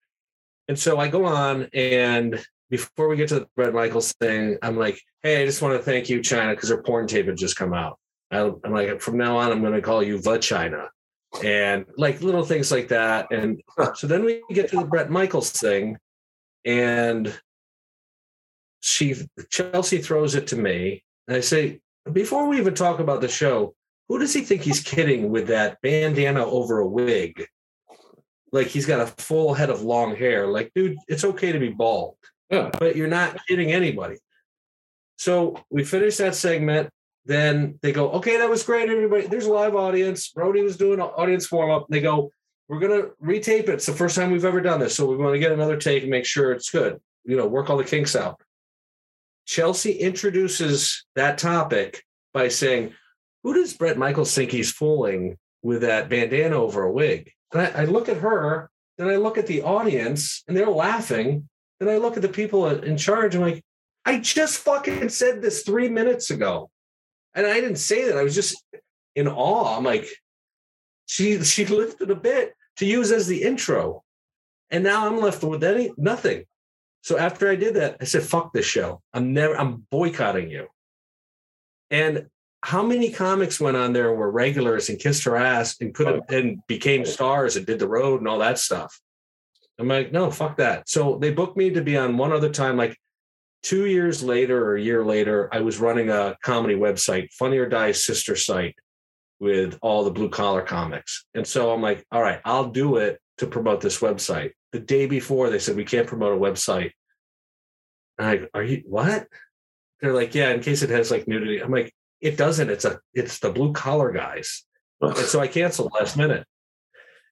[0.67, 4.77] And so I go on and before we get to the Bret Michaels thing, I'm
[4.77, 7.55] like, hey, I just want to thank you, Chyna, because her porn tape had just
[7.55, 7.97] come out.
[8.31, 10.87] I'm like, from now on, I'm going to call you the Chyna.
[11.43, 13.31] And like little things like that.
[13.31, 13.61] And
[13.95, 15.97] so then we get to the Bret Michaels thing,
[16.65, 17.33] and
[18.81, 19.15] she
[19.49, 21.03] Chelsea throws it to me.
[21.27, 21.79] And I say,
[22.11, 23.75] before we even talk about the show,
[24.07, 27.45] who does he think he's kidding with that bandana over a wig?
[28.51, 30.47] Like he's got a full head of long hair.
[30.47, 32.15] Like, dude, it's okay to be bald,
[32.49, 32.69] yeah.
[32.79, 34.17] but you're not kidding anybody.
[35.17, 36.89] So we finish that segment.
[37.25, 39.27] Then they go, okay, that was great, everybody.
[39.27, 40.29] There's a live audience.
[40.29, 41.87] Brody was doing an audience warm up.
[41.89, 42.31] They go,
[42.67, 43.69] we're gonna retape it.
[43.69, 46.03] It's the first time we've ever done this, so we want to get another take
[46.03, 46.99] and make sure it's good.
[47.23, 48.41] You know, work all the kinks out.
[49.45, 52.93] Chelsea introduces that topic by saying,
[53.43, 57.81] "Who does Bret Michaels think he's fooling with that bandana over a wig?" And I,
[57.81, 61.47] I look at her, then I look at the audience, and they're laughing.
[61.79, 63.35] Then I look at the people in charge.
[63.35, 63.63] I'm like,
[64.05, 66.69] I just fucking said this three minutes ago,
[67.35, 68.17] and I didn't say that.
[68.17, 68.63] I was just
[69.15, 69.77] in awe.
[69.77, 70.07] I'm like,
[71.05, 74.03] she she lifted a bit to use as the intro,
[74.69, 76.45] and now I'm left with any nothing.
[77.01, 79.01] So after I did that, I said, "Fuck this show.
[79.13, 79.57] I'm never.
[79.57, 80.67] I'm boycotting you."
[81.91, 82.27] And
[82.63, 86.13] how many comics went on there were regulars and kissed her ass and could oh.
[86.15, 88.99] have and became stars and did the road and all that stuff?
[89.79, 90.89] I'm like, no, fuck that.
[90.89, 92.97] So they booked me to be on one other time, like
[93.61, 97.69] two years later or a year later, I was running a comedy website, Funny or
[97.69, 98.75] Die sister site
[99.39, 101.25] with all the blue collar comics.
[101.35, 104.53] And so I'm like, all right, I'll do it to promote this website.
[104.71, 106.91] The day before, they said, we can't promote a website.
[108.17, 109.27] And I, are you, what?
[110.01, 111.59] they're like, yeah, in case it has like nudity.
[111.59, 112.69] I'm like, it doesn't.
[112.69, 114.63] It's a it's the blue collar guys.
[115.01, 116.45] and so I canceled last minute.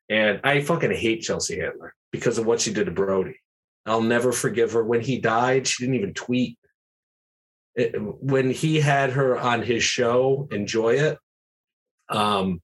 [0.09, 3.39] And I fucking hate Chelsea Handler because of what she did to Brody.
[3.85, 4.83] I'll never forgive her.
[4.83, 6.57] When he died, she didn't even tweet.
[7.75, 11.17] It, when he had her on his show, enjoy it.
[12.09, 12.61] Um,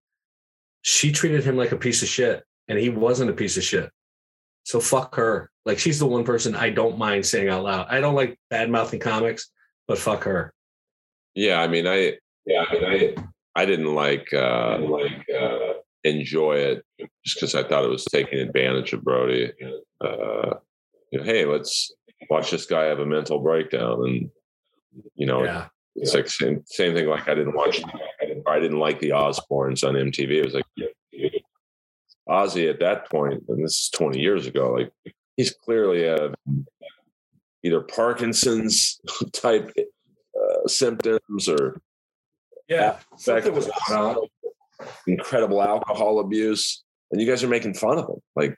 [0.83, 3.89] she treated him like a piece of shit, and he wasn't a piece of shit.
[4.63, 5.51] So fuck her.
[5.65, 7.87] Like she's the one person I don't mind saying out loud.
[7.89, 9.51] I don't like bad mouthing comics,
[9.87, 10.53] but fuck her.
[11.35, 13.15] Yeah, I mean, I yeah, I mean, I
[13.61, 15.73] I didn't like uh, like uh,
[16.03, 16.85] enjoy it
[17.25, 19.51] just because I thought it was taking advantage of Brody.
[20.01, 20.55] Uh,
[21.11, 21.91] you know, hey, let's
[22.29, 24.29] watch this guy have a mental breakdown, and
[25.15, 25.67] you know, Yeah.
[25.95, 27.07] it's like same same thing.
[27.07, 27.81] Like I didn't watch,
[28.21, 30.31] I didn't, I didn't like the Osbournes on MTV.
[30.31, 30.65] It was like
[32.29, 34.73] Ozzy at that point, and this is twenty years ago.
[34.73, 34.91] Like
[35.37, 36.33] he's clearly a
[37.63, 38.99] either Parkinson's
[39.33, 39.71] type
[40.67, 41.79] symptoms or
[42.67, 42.99] Yeah.
[43.17, 44.27] Something was going on.
[45.07, 48.19] incredible alcohol abuse, and you guys are making fun of them.
[48.35, 48.55] Like,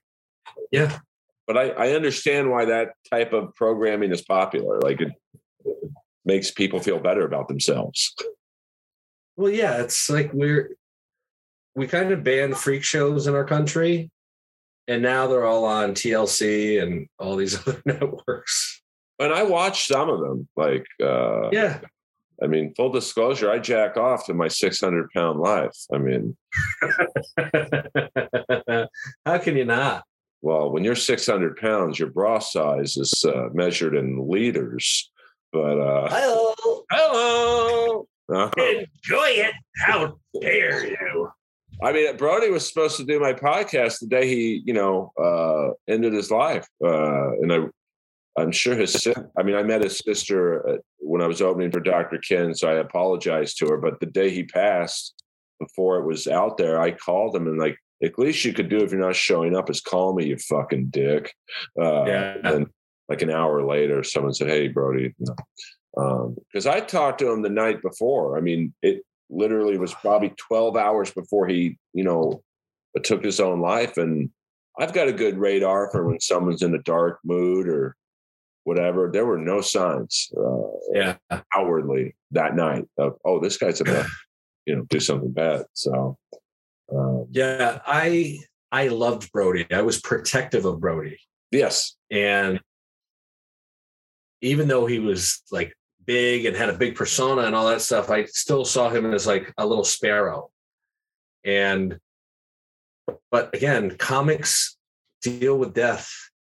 [0.72, 1.00] Yeah.
[1.48, 4.80] but I, I understand why that type of programming is popular.
[4.80, 5.12] Like, it,
[5.66, 5.78] it
[6.26, 8.14] makes people feel better about themselves.
[9.36, 10.78] Well, yeah, it's like we're
[11.76, 14.12] we kind of banned freak shows in our country,
[14.88, 18.82] and now they're all on TLC and all these other networks.
[19.20, 20.48] And I watched some of them.
[20.56, 21.80] Like, uh, Yeah,
[22.42, 25.76] I mean, full disclosure, I jack off to my 600 pound life.
[25.94, 26.36] I mean,
[29.26, 30.04] how can you not?
[30.44, 35.10] well, when you're 600 pounds, your bra size is uh, measured in liters.
[35.54, 39.54] But uh, Hello, hello, uh, enjoy it.
[39.78, 41.30] How dare you?
[41.82, 45.92] I mean, Brody was supposed to do my podcast the day he, you know, uh,
[45.92, 47.60] ended his life, uh, and I,
[48.38, 49.08] I'm sure his.
[49.38, 52.18] I mean, I met his sister uh, when I was opening for Dr.
[52.18, 53.78] Ken, so I apologized to her.
[53.78, 55.14] But the day he passed,
[55.60, 58.80] before it was out there, I called him and like, at least you could do
[58.80, 61.34] if you're not showing up is call me, you fucking dick.
[61.80, 62.34] Uh, Yeah.
[62.34, 62.66] And then,
[63.08, 65.14] like an hour later, someone said, "Hey, Brody,"
[65.96, 68.38] because I talked to him the night before.
[68.38, 72.44] I mean, it literally was probably 12 hours before he, you know,
[73.04, 73.98] took his own life.
[73.98, 74.30] And
[74.80, 77.96] I've got a good radar for when someone's in a dark mood or
[78.64, 79.10] whatever.
[79.12, 81.18] There were no signs uh, Yeah,
[81.56, 84.06] outwardly that night of, oh, this guy's about,
[84.66, 85.66] you know, do something bad.
[85.74, 86.18] So,
[86.94, 87.80] um, yeah.
[87.86, 88.40] I
[88.72, 89.68] I loved Brody.
[89.72, 91.20] I was protective of Brody,
[91.52, 91.96] yes.
[92.10, 92.60] and
[94.42, 95.74] even though he was like
[96.06, 99.26] big and had a big persona and all that stuff, I still saw him as
[99.26, 100.50] like a little sparrow.
[101.46, 101.98] And
[103.32, 104.78] but again, comics
[105.22, 106.12] deal with death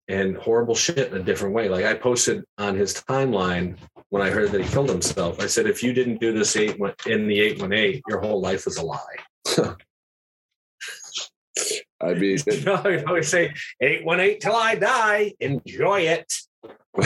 [0.08, 1.68] and horrible shit in a different way.
[1.68, 3.76] Like I posted on his timeline
[4.10, 5.40] when I heard that he killed himself.
[5.40, 8.40] I said, if you didn't do this eight in the eight one eight, your whole
[8.40, 8.98] life is a lie.
[12.00, 15.34] I mean, You know, I always say eight one eight till I die.
[15.40, 16.32] Enjoy it.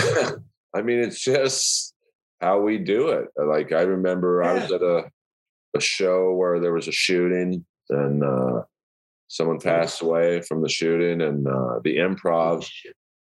[0.75, 1.95] I mean, it's just
[2.41, 3.29] how we do it.
[3.37, 5.11] Like I remember I was at a
[5.75, 8.63] a show where there was a shooting and uh,
[9.33, 12.71] someone passed away from the shooting, and uh, the improv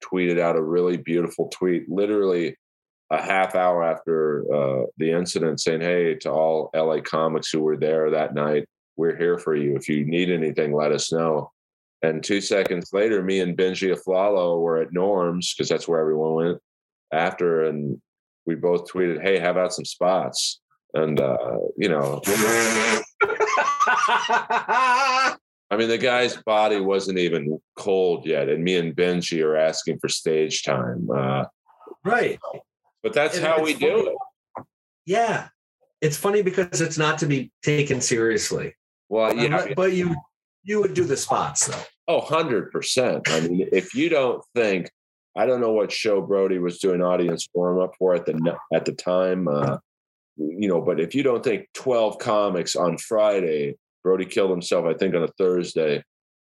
[0.02, 2.56] tweeted out a really beautiful tweet, literally
[3.10, 7.76] a half hour after uh, the incident, saying, "Hey, to all LA comics who were
[7.76, 8.64] there that night,
[8.96, 9.76] we're here for you.
[9.76, 11.52] If you need anything, let us know."
[12.02, 16.34] And two seconds later, me and Benji Aflalo were at Norm's because that's where everyone
[16.34, 16.58] went
[17.12, 18.00] after, and
[18.46, 20.60] we both tweeted, "Hey, how about some spots?"
[20.94, 22.22] And uh, you know,
[25.70, 29.98] I mean, the guy's body wasn't even cold yet, and me and Benji are asking
[29.98, 31.08] for stage time.
[31.14, 31.44] Uh,
[32.04, 32.38] right.
[33.02, 33.86] but that's And how we funny.
[33.86, 34.64] do it.
[35.04, 35.48] Yeah.
[36.00, 38.74] It's funny because it's not to be taken seriously.
[39.08, 40.14] Well, yeah, Unless- but you
[40.64, 41.82] you would do the spots though.
[42.08, 43.28] Oh, 100%.
[43.28, 44.90] I mean, if you don't think,
[45.36, 48.84] I don't know what show Brody was doing audience warm up for at the at
[48.84, 49.78] the time, uh,
[50.36, 53.76] you know, but if you don't think 12 comics on Friday,
[54.08, 56.02] Brody killed himself, I think on a Thursday.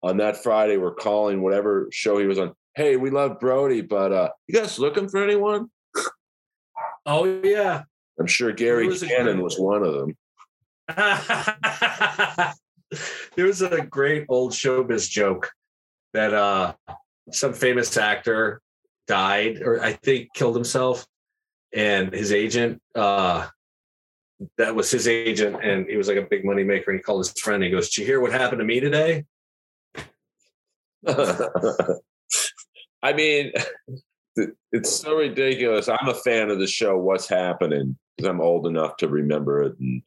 [0.02, 2.52] On that Friday, we're calling whatever show he was on.
[2.74, 5.70] Hey, we love Brody, but uh, you guys looking for anyone?
[7.06, 7.84] Oh yeah.
[8.18, 10.16] I'm sure Gary was Cannon was one of them.
[13.36, 15.52] there was a great old showbiz joke
[16.14, 16.74] that uh
[17.30, 18.62] some famous actor
[19.06, 21.06] died or I think killed himself
[21.74, 23.48] and his agent uh
[24.58, 27.26] that was his agent and he was like a big money maker and he called
[27.26, 29.26] his friend he goes did you hear what happened to me today
[33.04, 33.52] I mean,
[34.72, 35.90] it's so ridiculous.
[35.90, 36.98] I'm a fan of the show.
[36.98, 37.98] What's happening?
[38.16, 40.02] Because I'm old enough to remember it, and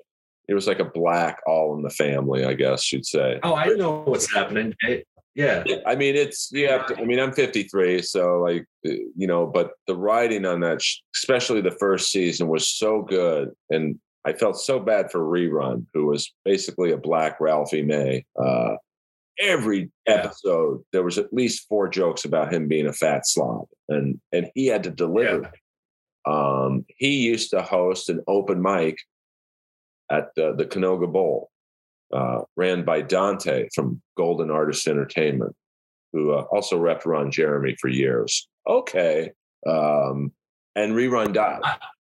[0.48, 3.38] it was like a black all in the family, I guess you'd say.
[3.42, 4.74] Oh, I know what's happening.
[4.80, 5.64] It, yeah.
[5.86, 6.98] I mean, it's you have to.
[6.98, 10.80] I mean, I'm 53, so like uh, you know, but the writing on that,
[11.14, 16.06] especially the first season, was so good, and I felt so bad for Rerun, who
[16.06, 18.24] was basically a black Ralphie May.
[18.38, 18.74] Uh,
[19.38, 24.18] every episode there was at least four jokes about him being a fat slob and
[24.32, 25.52] and he had to deliver
[26.26, 26.64] yeah.
[26.64, 28.96] um he used to host an open mic
[30.10, 31.50] at the, the Canoga Bowl
[32.14, 35.54] uh, ran by Dante from Golden Artist Entertainment
[36.12, 39.32] who uh, also repped Ron Jeremy for years okay
[39.66, 40.32] um
[40.74, 41.60] and rerun died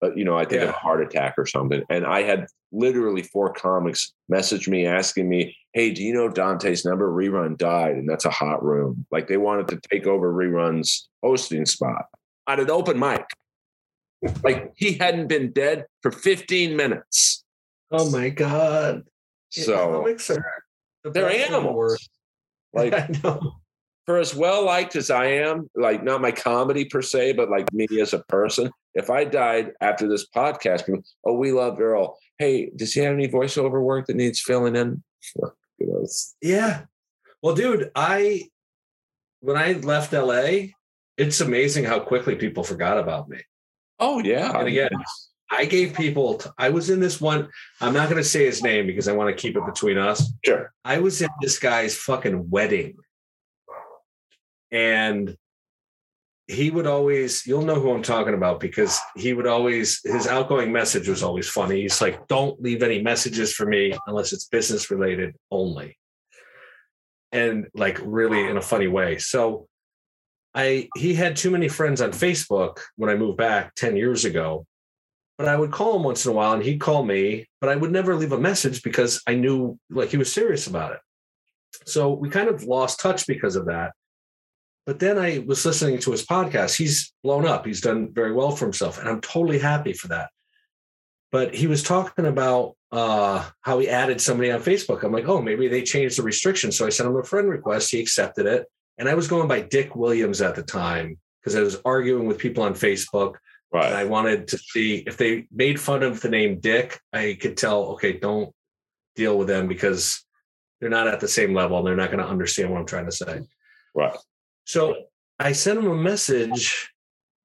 [0.00, 0.68] but you know i think yeah.
[0.68, 5.28] of a heart attack or something and i had literally four comics message me asking
[5.28, 7.10] me, Hey, do you know Dante's number?
[7.10, 9.06] Rerun died, and that's a hot room.
[9.10, 12.06] Like they wanted to take over Rerun's hosting spot
[12.46, 13.24] at an open mic.
[14.42, 17.44] Like he hadn't been dead for 15 minutes.
[17.90, 19.04] Oh my God.
[19.50, 20.62] So are
[21.04, 22.08] the they're animals.
[22.74, 22.92] Like
[24.08, 27.72] for as well liked as I am, like not my comedy per se, but like
[27.72, 32.16] me as a person, if I died after this podcast, people, oh, we love Earl
[32.38, 35.02] hey, does he have any voiceover work that needs filling in?
[36.40, 36.82] Yeah.
[37.42, 38.48] Well, dude, I
[39.40, 40.70] when I left LA,
[41.16, 43.40] it's amazing how quickly people forgot about me.
[43.98, 44.56] Oh yeah.
[44.56, 44.90] And again,
[45.50, 47.48] I gave people I was in this one,
[47.80, 50.32] I'm not gonna say his name because I want to keep it between us.
[50.44, 50.72] Sure.
[50.84, 52.96] I was in this guy's fucking wedding.
[54.70, 55.36] And
[56.48, 60.72] he would always you'll know who i'm talking about because he would always his outgoing
[60.72, 61.82] message was always funny.
[61.82, 65.98] He's like don't leave any messages for me unless it's business related only.
[67.32, 69.18] And like really in a funny way.
[69.18, 69.68] So
[70.54, 74.64] i he had too many friends on facebook when i moved back 10 years ago
[75.36, 77.76] but i would call him once in a while and he'd call me but i
[77.76, 81.00] would never leave a message because i knew like he was serious about it.
[81.84, 83.92] So we kind of lost touch because of that
[84.88, 86.74] but then I was listening to his podcast.
[86.74, 87.66] He's blown up.
[87.66, 90.30] He's done very well for himself, and I'm totally happy for that.
[91.30, 95.02] But he was talking about uh, how he added somebody on Facebook.
[95.02, 96.72] I'm like, oh, maybe they changed the restriction.
[96.72, 97.90] So I sent him a friend request.
[97.90, 98.64] He accepted it,
[98.96, 102.38] and I was going by Dick Williams at the time because I was arguing with
[102.38, 103.34] people on Facebook.
[103.70, 103.84] Right.
[103.84, 106.98] And I wanted to see if they made fun of the name Dick.
[107.12, 108.54] I could tell, okay, don't
[109.16, 110.24] deal with them because
[110.80, 113.04] they're not at the same level and they're not going to understand what I'm trying
[113.04, 113.42] to say.
[113.94, 114.16] Right.
[114.68, 115.04] So
[115.38, 116.92] I sent him a message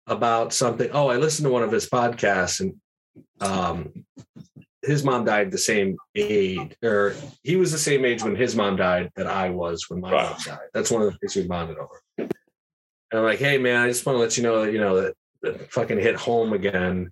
[0.08, 0.90] about something.
[0.92, 2.76] Oh, I listened to one of his podcasts and
[3.40, 4.06] um,
[4.82, 8.76] his mom died the same age, or he was the same age when his mom
[8.76, 10.32] died that I was when my wow.
[10.32, 10.68] mom died.
[10.74, 12.02] That's one of the things we bonded over.
[12.18, 12.30] And
[13.14, 15.14] I'm like, hey man, I just want to let you know that you know that,
[15.44, 17.10] that fucking hit home again.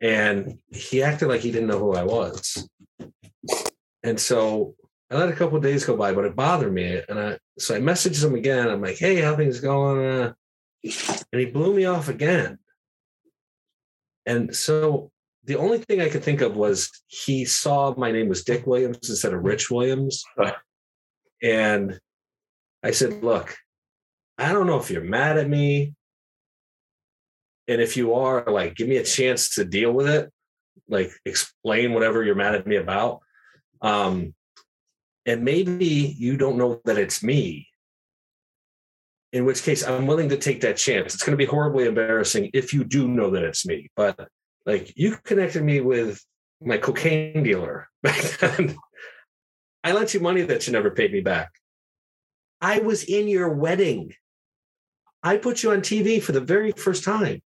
[0.00, 2.66] And he acted like he didn't know who I was.
[4.02, 4.74] And so
[5.10, 7.02] I let a couple days go by, but it bothered me.
[7.08, 8.68] And I so I messaged him again.
[8.68, 10.06] I'm like, hey, how things going?
[10.06, 10.32] Uh,
[11.32, 12.58] and he blew me off again.
[14.24, 15.10] And so
[15.44, 19.08] the only thing I could think of was he saw my name was Dick Williams
[19.08, 20.22] instead of Rich Williams.
[21.42, 21.98] and
[22.82, 23.56] I said, look,
[24.38, 25.94] I don't know if you're mad at me.
[27.68, 30.30] And if you are, like, give me a chance to deal with it.
[30.88, 33.20] Like, explain whatever you're mad at me about.
[33.80, 34.34] Um,
[35.26, 37.68] and maybe you don't know that it's me.
[39.32, 41.14] In which case i'm willing to take that chance.
[41.14, 43.90] It's going to be horribly embarrassing if you do know that it's me.
[43.94, 44.28] But
[44.66, 46.20] like you connected me with
[46.62, 51.50] my cocaine dealer i lent you money that you never paid me back.
[52.60, 54.12] I was in your wedding.
[55.22, 57.40] I put you on tv for the very first time.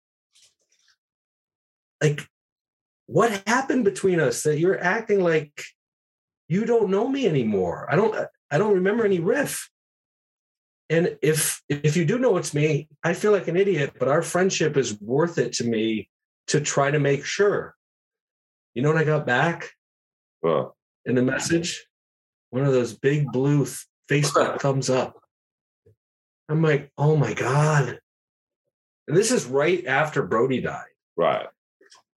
[2.01, 2.27] Like
[3.07, 5.65] what happened between us that you're acting like
[6.51, 7.87] you don't know me anymore.
[7.89, 9.71] I don't uh, I don't remember any riff.
[10.91, 14.21] And if if you do know it's me, I feel like an idiot, but our
[14.21, 16.11] friendship is worth it to me
[16.49, 17.77] to try to make sure.
[18.75, 19.71] You know what I got back?
[20.43, 20.77] Well,
[21.07, 21.87] in the message,
[22.51, 23.65] one of those big blue
[24.11, 25.23] Facebook thumbs up.
[26.49, 28.01] I'm like, oh my God.
[29.07, 30.83] And this is right after Brody died.
[31.17, 31.47] Right.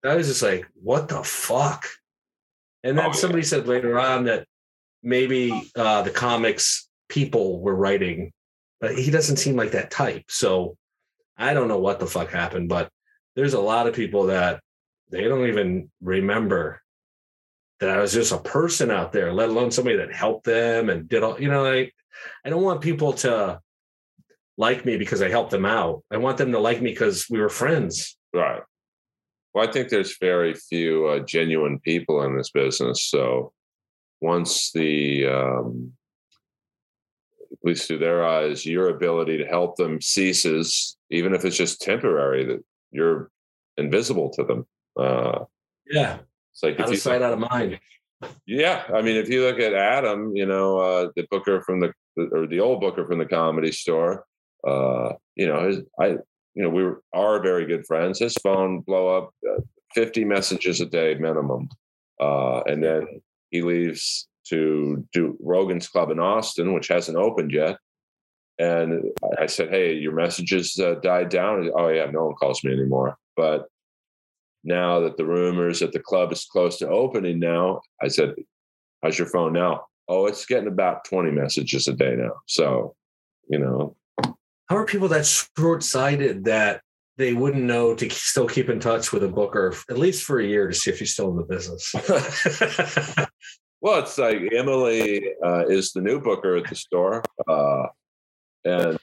[0.05, 1.85] I was just like, what the fuck?
[2.83, 3.47] And then oh, somebody yeah.
[3.47, 4.45] said later on that
[5.03, 8.31] maybe uh, the comics people were writing,
[8.79, 10.25] but he doesn't seem like that type.
[10.29, 10.77] So
[11.37, 12.89] I don't know what the fuck happened, but
[13.35, 14.61] there's a lot of people that
[15.09, 16.81] they don't even remember
[17.79, 21.09] that I was just a person out there, let alone somebody that helped them and
[21.09, 21.93] did all, you know, like
[22.45, 23.59] I don't want people to
[24.57, 26.03] like me because I helped them out.
[26.11, 28.17] I want them to like me because we were friends.
[28.33, 28.61] Right.
[29.53, 33.03] Well, I think there's very few uh, genuine people in this business.
[33.03, 33.51] So
[34.21, 35.93] once the, um,
[37.51, 41.81] at least through their eyes, your ability to help them ceases, even if it's just
[41.81, 43.29] temporary, that you're
[43.77, 44.65] invisible to them.
[44.97, 45.45] Uh,
[45.89, 46.19] yeah.
[46.53, 47.79] It's like out of sight, out of mind.
[48.45, 51.91] Yeah, I mean, if you look at Adam, you know, uh, the booker from the
[52.31, 54.25] or the old booker from the comedy store,
[54.67, 56.17] uh, you know, his, I,
[56.55, 58.19] you know, we were, are very good friends.
[58.19, 59.61] His phone blow up uh,
[59.93, 61.69] fifty messages a day minimum,
[62.19, 63.07] uh, and then
[63.49, 67.77] he leaves to do Rogan's Club in Austin, which hasn't opened yet.
[68.59, 72.73] And I said, "Hey, your messages uh, died down." Oh yeah, no one calls me
[72.73, 73.17] anymore.
[73.35, 73.67] But
[74.63, 78.35] now that the rumors that the club is close to opening now, I said,
[79.01, 79.85] How's your phone now?
[80.07, 82.33] Oh, it's getting about 20 messages a day now.
[82.45, 82.95] So,
[83.49, 83.95] you know.
[84.71, 85.25] How are people that
[85.57, 86.79] short sighted that
[87.17, 90.45] they wouldn't know to still keep in touch with a booker at least for a
[90.45, 91.93] year to see if he's still in the business?
[93.81, 97.21] well, it's like Emily uh, is the new booker at the store.
[97.49, 97.87] Uh,
[98.63, 98.97] and,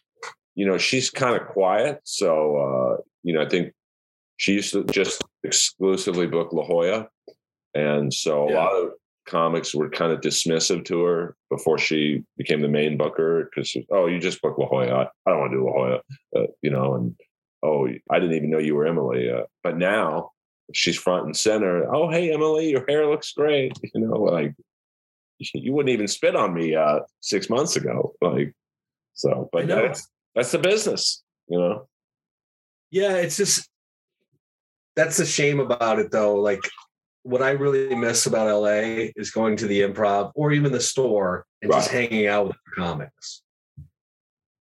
[0.55, 2.01] you know, she's kind of quiet.
[2.05, 3.75] So, uh, you know, I think
[4.39, 7.09] she used to just exclusively book La Jolla.
[7.75, 8.55] And so yeah.
[8.55, 8.91] a lot of
[9.29, 14.07] comics were kind of dismissive to her before she became the main booker because, oh,
[14.07, 15.11] you just book La Jolla.
[15.27, 16.01] I, don't want to do La Jolla,
[16.37, 17.17] uh, you know, and
[17.63, 19.31] oh, I didn't even know you were Emily.
[19.31, 20.31] Uh, but now
[20.73, 21.93] she's front and center.
[21.95, 23.73] Oh, hey, Emily, your hair looks great.
[23.95, 24.55] You know, like
[25.39, 28.15] you wouldn't even spit on me uh, six months ago.
[28.21, 28.55] Like,
[29.15, 31.89] so, but that's, that's the business, you know?
[32.91, 33.69] Yeah, it's just
[34.97, 36.35] that's a shame about it though.
[36.35, 36.61] Like
[37.29, 41.45] what I really miss about LA is going to the improv or even the store
[41.61, 41.77] and right.
[41.77, 43.43] just hanging out with the comics.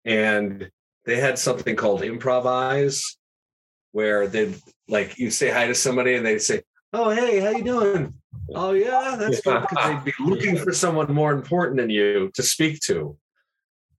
[0.06, 0.70] And
[1.04, 3.18] they had something called improvise
[3.92, 4.56] where they'd
[4.88, 6.62] like you say hi to somebody and they'd say,
[6.94, 8.14] Oh, hey, how you doing?
[8.54, 9.60] Oh yeah, that's good.
[9.68, 13.14] Because they'd be looking for someone more important than you to speak to.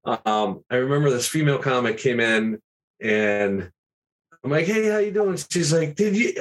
[0.05, 2.59] Um, I remember this female comic came in
[2.99, 3.70] and
[4.43, 5.38] I'm like, hey, how you doing?
[5.51, 6.34] She's like, did you?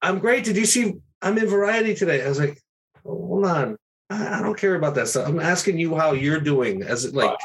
[0.00, 0.44] I'm great.
[0.44, 1.00] Did you see?
[1.22, 2.24] I'm in Variety today.
[2.24, 2.60] I was like,
[3.04, 3.76] hold on,
[4.10, 5.28] I, I don't care about that stuff.
[5.28, 6.82] I'm asking you how you're doing.
[6.82, 7.38] As it like,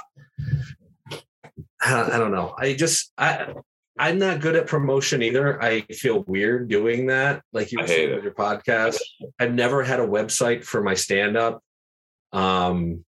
[1.81, 2.55] I, I don't know.
[2.57, 3.53] I just I
[3.99, 5.61] I'm not good at promotion either.
[5.61, 7.43] I feel weird doing that.
[7.53, 8.99] Like you were saying with your podcast.
[9.39, 11.63] I've never had a website for my stand up.
[12.31, 13.05] Um,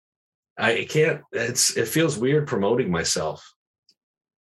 [0.58, 1.22] I can't.
[1.32, 3.54] It's it feels weird promoting myself.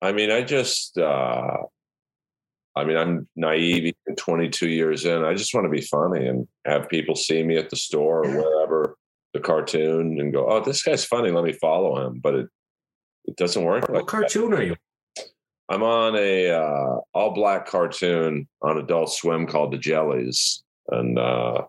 [0.01, 1.57] I mean, I just uh
[2.77, 5.23] I mean, I'm naive even 22 years in.
[5.23, 8.31] I just want to be funny and have people see me at the store or
[8.31, 8.97] wherever
[9.33, 11.31] the cartoon and go, oh, this guy's funny.
[11.31, 12.19] Let me follow him.
[12.19, 12.47] But it
[13.25, 13.89] it doesn't work.
[13.89, 14.59] What like cartoon that.
[14.59, 14.75] are you?
[15.69, 21.63] I'm on a uh, all black cartoon on Adult Swim called The Jellies, and uh,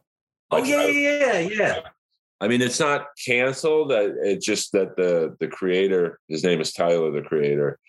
[0.52, 1.80] oh yeah, yeah, yeah.
[2.40, 3.90] I mean, it's not canceled.
[3.90, 7.80] It's just that the the creator, his name is Tyler, the creator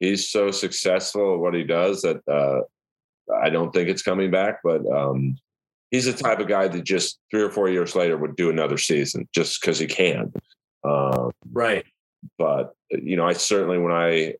[0.00, 2.60] he's so successful at what he does that uh,
[3.34, 4.60] I don't think it's coming back.
[4.62, 5.36] But um,
[5.90, 8.78] he's the type of guy that just three or four years later would do another
[8.78, 10.32] season just because he can.
[10.84, 11.84] Um, right.
[12.36, 14.34] But you know, I certainly when I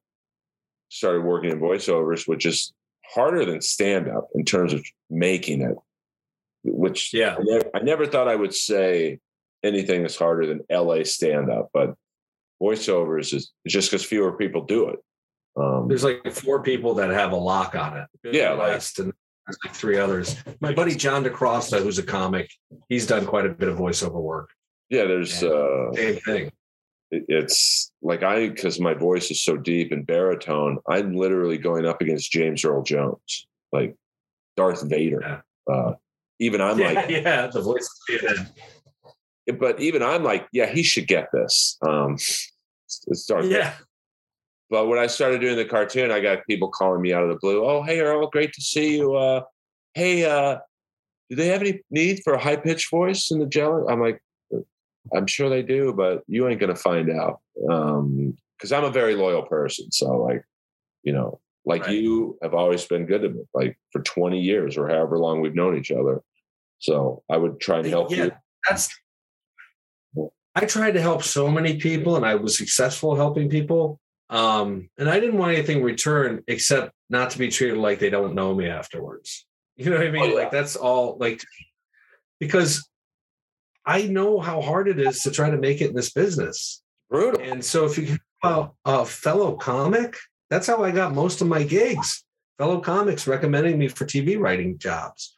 [0.90, 2.72] started working in voiceovers, which is
[3.06, 5.76] harder than stand up in terms of making it.
[6.64, 9.20] Which yeah, I never, I never thought I would say
[9.62, 11.94] anything is harder than LA stand up, but
[12.60, 14.98] voiceovers is just because fewer people do it.
[15.58, 18.06] Um, there's like four people that have a lock on it.
[18.32, 19.12] yeah, like, and
[19.46, 20.36] there's like three others.
[20.60, 22.50] My buddy John DiCrosta, who's a comic,
[22.88, 24.50] he's done quite a bit of voiceover work.
[24.88, 26.52] Yeah, there's uh, same thing.
[27.10, 30.78] It's like I because my voice is so deep and baritone.
[30.88, 33.96] I'm literally going up against James Earl Jones, like
[34.56, 35.42] Darth Vader.
[35.68, 35.74] Yeah.
[35.74, 35.94] Uh,
[36.38, 37.88] even I'm yeah, like, yeah, the voice.
[39.58, 41.78] But even I'm like, yeah, he should get this.
[41.80, 43.46] Um, it's Darth.
[43.46, 43.74] Yeah.
[44.70, 47.36] But when I started doing the cartoon, I got people calling me out of the
[47.36, 47.64] blue.
[47.64, 49.14] Oh, hey Earl, great to see you.
[49.14, 49.42] Uh,
[49.94, 50.58] hey, uh,
[51.30, 53.84] do they have any need for a high pitched voice in the jelly?
[53.88, 54.22] I'm like,
[55.14, 57.40] I'm sure they do, but you ain't gonna find out.
[57.70, 59.90] Um, because I'm a very loyal person.
[59.92, 60.42] So like,
[61.04, 61.94] you know, like right.
[61.94, 65.54] you have always been good to me, like for 20 years or however long we've
[65.54, 66.22] known each other.
[66.80, 68.32] So I would try and help yeah, you.
[68.68, 68.88] That's
[70.54, 74.00] I tried to help so many people and I was successful helping people.
[74.30, 78.10] Um, and I didn't want anything in return except not to be treated like they
[78.10, 79.44] don't know me afterwards.
[79.80, 80.22] You know what I mean?
[80.22, 80.34] Oh, yeah.
[80.34, 81.40] Like that's all like
[82.40, 82.90] because
[83.86, 86.82] I know how hard it is to try to make it in this business.
[87.08, 87.40] Brutal.
[87.40, 90.16] And so if you a fellow comic,
[90.50, 92.24] that's how I got most of my gigs.
[92.58, 95.36] Fellow comics recommending me for TV writing jobs.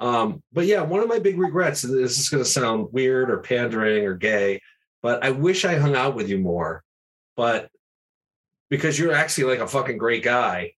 [0.00, 3.30] Um, but yeah, one of my big regrets, and this is going to sound weird
[3.30, 4.60] or pandering or gay,
[5.02, 6.82] but I wish I hung out with you more.
[7.36, 7.70] But
[8.70, 10.72] because you're actually like a fucking great guy,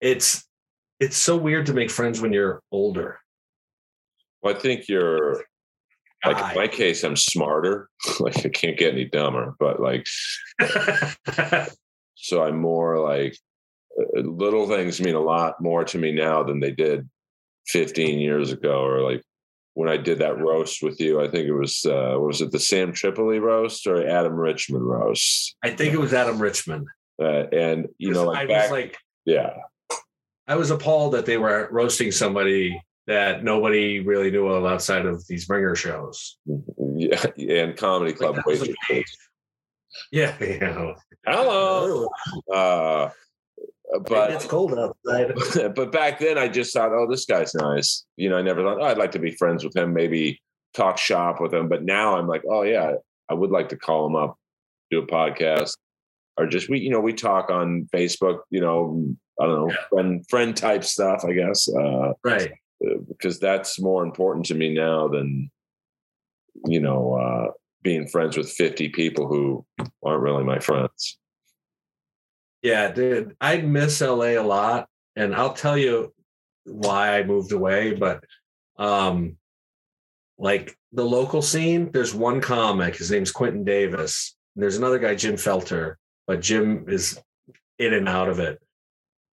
[0.00, 0.46] it's
[1.00, 3.18] it's so weird to make friends when you're older.
[4.42, 5.44] Well, I think you're
[6.24, 7.88] like in my case, I'm smarter.
[8.20, 10.06] like I can't get any dumber, but like,
[12.14, 13.36] so I'm more like
[13.98, 17.08] uh, little things mean a lot more to me now than they did
[17.68, 19.22] 15 years ago, or like
[19.74, 21.20] when I did that roast with you.
[21.20, 25.56] I think it was uh, was it the Sam Tripoli roast or Adam Richmond roast?
[25.62, 26.86] I think it was Adam Richmond.
[27.20, 29.54] Uh, and you know, like I back, was like, yeah,
[30.48, 35.26] I was appalled that they were roasting somebody that nobody really knew of outside of
[35.26, 36.38] these bringer shows.
[36.96, 38.76] yeah, and comedy club Like, that was waitress.
[38.90, 39.04] amazing.
[40.10, 40.94] Yeah, yeah.
[41.26, 42.08] Hello.
[42.52, 43.10] Uh,
[44.00, 45.34] but it's cold outside.
[45.74, 48.04] but back then I just thought, oh, this guy's nice.
[48.16, 50.40] You know, I never thought, oh, I'd like to be friends with him, maybe
[50.74, 51.68] talk shop with him.
[51.68, 52.92] But now I'm like, oh yeah,
[53.28, 54.36] I would like to call him up,
[54.90, 55.76] do a podcast,
[56.36, 58.40] or just we, you know, we talk on Facebook.
[58.50, 62.52] You know, I don't know, friend friend type stuff, I guess, uh, Right.
[63.08, 65.50] because that's more important to me now than
[66.66, 69.64] you know uh, being friends with 50 people who
[70.04, 71.18] aren't really my friends.
[72.62, 73.36] Yeah, dude.
[73.40, 74.88] I miss LA a lot.
[75.16, 76.12] And I'll tell you
[76.64, 77.94] why I moved away.
[77.94, 78.24] But
[78.78, 79.36] um
[80.38, 84.36] like the local scene, there's one comic, his name's Quentin Davis.
[84.56, 85.94] There's another guy, Jim Felter,
[86.26, 87.18] but Jim is
[87.78, 88.60] in and out of it.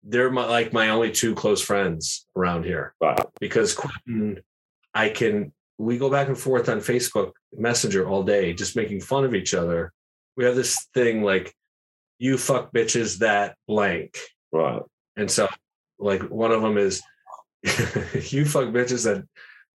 [0.03, 3.15] They're my, like my only two close friends around here Wow.
[3.39, 4.41] because Quentin,
[4.93, 9.23] I can we go back and forth on Facebook Messenger all day, just making fun
[9.25, 9.93] of each other.
[10.35, 11.53] We have this thing like
[12.19, 14.17] you fuck bitches that blank.
[14.51, 14.81] Right.
[15.15, 15.47] And so
[15.99, 17.01] like one of them is
[17.63, 19.23] you fuck bitches that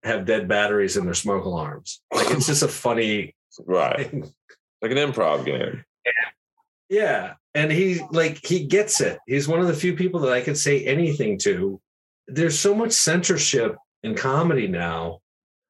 [0.03, 2.01] have dead batteries in their smoke alarms.
[2.13, 3.35] Like it's just a funny
[3.65, 4.09] Right.
[4.09, 4.31] thing.
[4.81, 5.83] Like an improv game.
[6.89, 7.33] Yeah.
[7.55, 9.17] And he like he gets it.
[9.25, 11.81] He's one of the few people that I could say anything to.
[12.27, 15.19] There's so much censorship in comedy now.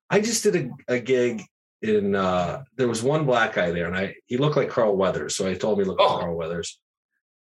[0.10, 1.44] I just did a, a gig
[1.82, 5.36] in uh there was one black guy there and I he looked like Carl Weathers.
[5.36, 6.08] So I told him he looked Oh.
[6.14, 6.80] like Carl Weathers.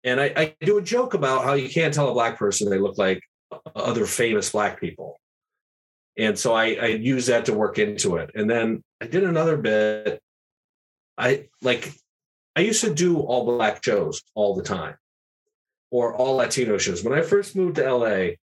[0.03, 2.77] And I, I do a joke about how you can't tell a black person they
[2.77, 3.21] look like
[3.75, 5.19] other famous black people.
[6.17, 8.31] And so I, I use that to work into it.
[8.35, 10.21] And then I did another bit.
[11.17, 11.91] I like
[12.55, 14.95] I used to do all black shows all the time
[15.91, 17.03] or all Latino shows.
[17.03, 18.35] When I first moved to LA,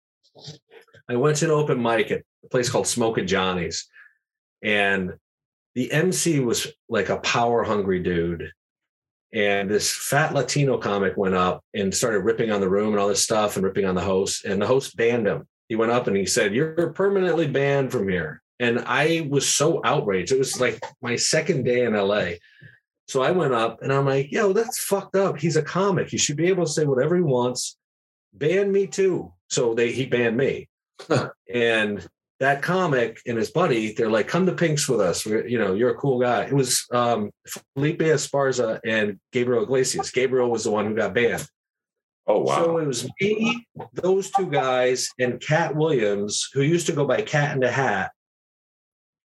[1.09, 3.87] I went to an open mic at a place called Smoking Johnny's.
[4.61, 5.13] And
[5.75, 8.51] the MC was like a power hungry dude.
[9.33, 13.07] And this fat Latino comic went up and started ripping on the room and all
[13.07, 14.45] this stuff and ripping on the host.
[14.45, 15.47] And the host banned him.
[15.69, 18.43] He went up and he said, You're permanently banned from here.
[18.59, 20.31] And I was so outraged.
[20.31, 22.33] It was like my second day in LA.
[23.07, 25.37] So I went up and I'm like, yo, that's fucked up.
[25.37, 26.09] He's a comic.
[26.09, 27.77] He should be able to say whatever he wants.
[28.33, 29.33] Ban me too.
[29.49, 30.69] So they he banned me.
[31.53, 32.07] and
[32.43, 35.25] that comic and his buddy, they're like, come to Pinks with us.
[35.25, 36.43] We're, you know, you're a cool guy.
[36.43, 37.31] It was um,
[37.73, 40.11] Felipe Esparza and Gabriel Iglesias.
[40.11, 41.47] Gabriel was the one who got banned.
[42.27, 42.55] Oh wow.
[42.55, 47.21] So it was me, those two guys, and Katt Williams, who used to go by
[47.21, 48.11] Cat in the Hat.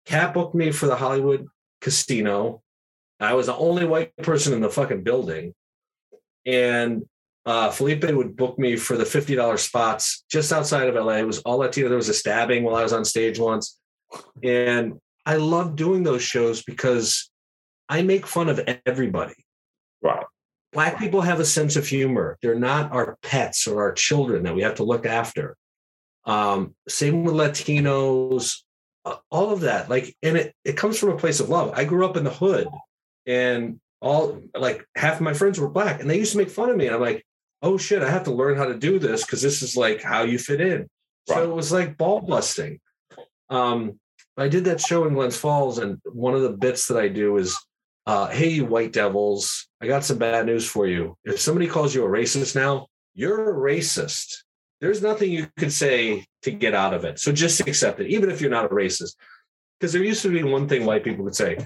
[0.07, 1.47] Katt booked me for the Hollywood
[1.81, 2.63] Casino.
[3.21, 5.55] I was the only white person in the fucking building.
[6.47, 7.05] And
[7.47, 11.15] uh, Felipe would book me for the $50 spots just outside of LA.
[11.15, 11.89] It was all Latino.
[11.89, 13.79] There was a stabbing while I was on stage once.
[14.43, 14.95] And
[15.27, 17.31] I love doing those shows because
[17.89, 19.35] I make fun of everybody
[20.05, 20.25] right.
[20.73, 24.55] black people have a sense of humor they're not our pets or our children that
[24.55, 25.57] we have to look after
[26.27, 28.61] um, same with latinos
[29.05, 31.85] uh, all of that like and it, it comes from a place of love i
[31.85, 32.69] grew up in the hood
[33.27, 36.71] and all like half of my friends were black and they used to make fun
[36.71, 37.25] of me and i'm like
[37.65, 40.23] oh shit i have to learn how to do this because this is like how
[40.23, 40.87] you fit in
[41.29, 41.37] Right.
[41.39, 42.79] so it was like ball busting
[43.51, 43.99] um,
[44.37, 47.37] i did that show in glens falls and one of the bits that i do
[47.39, 47.57] is
[48.07, 51.17] uh, hey, you white devils, I got some bad news for you.
[51.25, 54.43] If somebody calls you a racist now, you're a racist.
[54.81, 57.19] There's nothing you can say to get out of it.
[57.19, 59.15] So just accept it, even if you're not a racist.
[59.81, 61.59] Because there used to be one thing white people would say,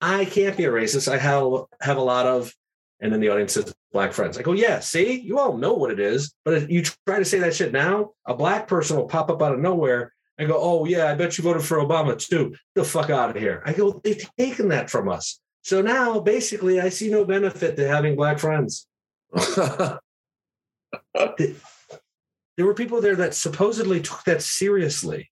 [0.00, 1.12] I can't be a racist.
[1.12, 2.52] I have, have a lot of,
[3.00, 4.38] and then the audience says, black friends.
[4.38, 6.34] I go, yeah, see, you all know what it is.
[6.44, 9.42] But if you try to say that shit now, a black person will pop up
[9.42, 12.50] out of nowhere and go, oh, yeah, I bet you voted for Obama too.
[12.50, 13.62] Get the fuck out of here.
[13.64, 15.40] I go, they've taken that from us.
[15.62, 18.86] So now basically I see no benefit to having black friends.
[19.32, 19.98] there
[22.58, 25.30] were people there that supposedly took that seriously.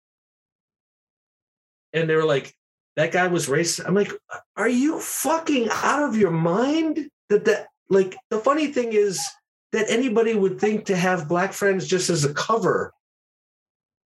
[1.93, 2.55] And they were like,
[2.97, 3.87] that guy was racist.
[3.87, 4.13] I'm like,
[4.57, 7.11] are you fucking out of your mind?
[7.29, 9.25] That that like the funny thing is
[9.73, 12.93] that anybody would think to have black friends just as a cover.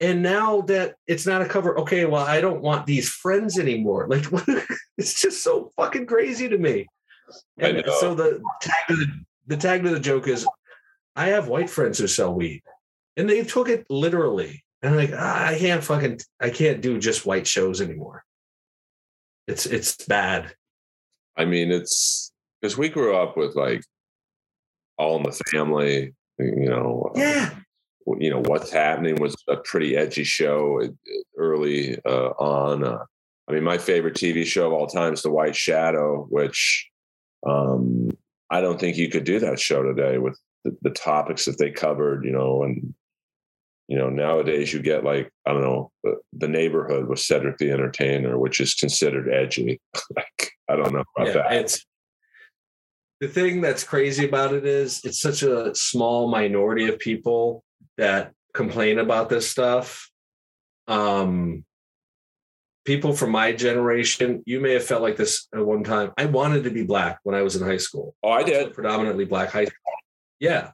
[0.00, 4.06] And now that it's not a cover, okay, well, I don't want these friends anymore.
[4.08, 4.24] Like
[4.98, 6.86] it's just so fucking crazy to me.
[7.58, 9.06] And so the tag to the,
[9.46, 10.46] the tag to the joke is
[11.14, 12.62] I have white friends who sell weed.
[13.16, 14.64] And they took it literally.
[14.82, 18.24] And I'm like, I can't fucking I can't do just white shows anymore.
[19.46, 20.54] It's it's bad.
[21.36, 23.82] I mean, it's because we grew up with like
[24.98, 27.10] all in the family, you know.
[27.14, 27.50] Uh, yeah.
[27.52, 27.56] Uh,
[28.18, 30.82] you know what's happening was a pretty edgy show
[31.36, 32.82] early uh, on.
[32.82, 33.04] Uh,
[33.48, 36.88] I mean, my favorite TV show of all time is The White Shadow, which
[37.46, 38.10] um,
[38.50, 41.70] I don't think you could do that show today with the, the topics that they
[41.70, 42.24] covered.
[42.24, 42.94] You know, and
[43.90, 47.72] you know nowadays you get like i don't know the, the neighborhood with cedric the
[47.72, 49.80] entertainer which is considered edgy
[50.16, 51.84] like i don't know about yeah, that it's
[53.20, 57.62] the thing that's crazy about it is it's such a small minority of people
[57.98, 60.10] that complain about this stuff.
[60.88, 61.64] Um
[62.86, 66.12] people from my generation you may have felt like this at one time.
[66.16, 68.14] I wanted to be black when i was in high school.
[68.22, 68.72] Oh i did.
[68.72, 69.92] Predominantly black high school.
[70.38, 70.70] Yeah.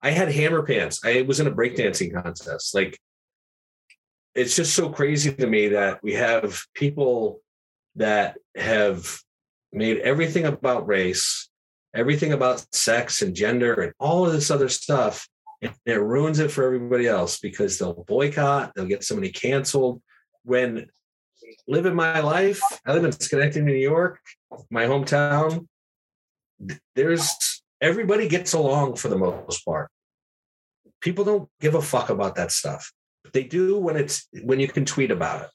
[0.00, 1.00] I had hammer pants.
[1.04, 2.74] I was in a breakdancing contest.
[2.74, 2.98] Like,
[4.34, 7.40] it's just so crazy to me that we have people
[7.96, 9.18] that have
[9.72, 11.47] made everything about race,
[11.94, 15.28] everything about sex and gender, and all of this other stuff.
[15.60, 20.00] And it ruins it for everybody else because they'll boycott, they'll get somebody canceled.
[20.44, 20.86] When
[21.66, 24.20] living my life, I live in Schenectady, New York,
[24.70, 25.66] my hometown.
[26.94, 29.90] There's everybody gets along for the most part.
[31.00, 32.92] People don't give a fuck about that stuff.
[33.32, 35.50] They do when it's when you can tweet about it.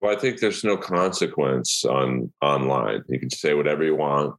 [0.00, 3.02] Well, I think there's no consequence on online.
[3.08, 4.36] You can say whatever you want,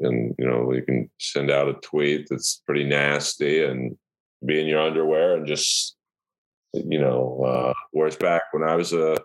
[0.00, 3.96] and you know you can send out a tweet that's pretty nasty and
[4.44, 5.96] be in your underwear and just
[6.72, 7.42] you know.
[7.44, 9.18] Uh, whereas back when I was a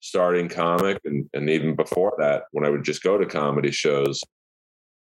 [0.00, 4.22] starting comic, and and even before that, when I would just go to comedy shows,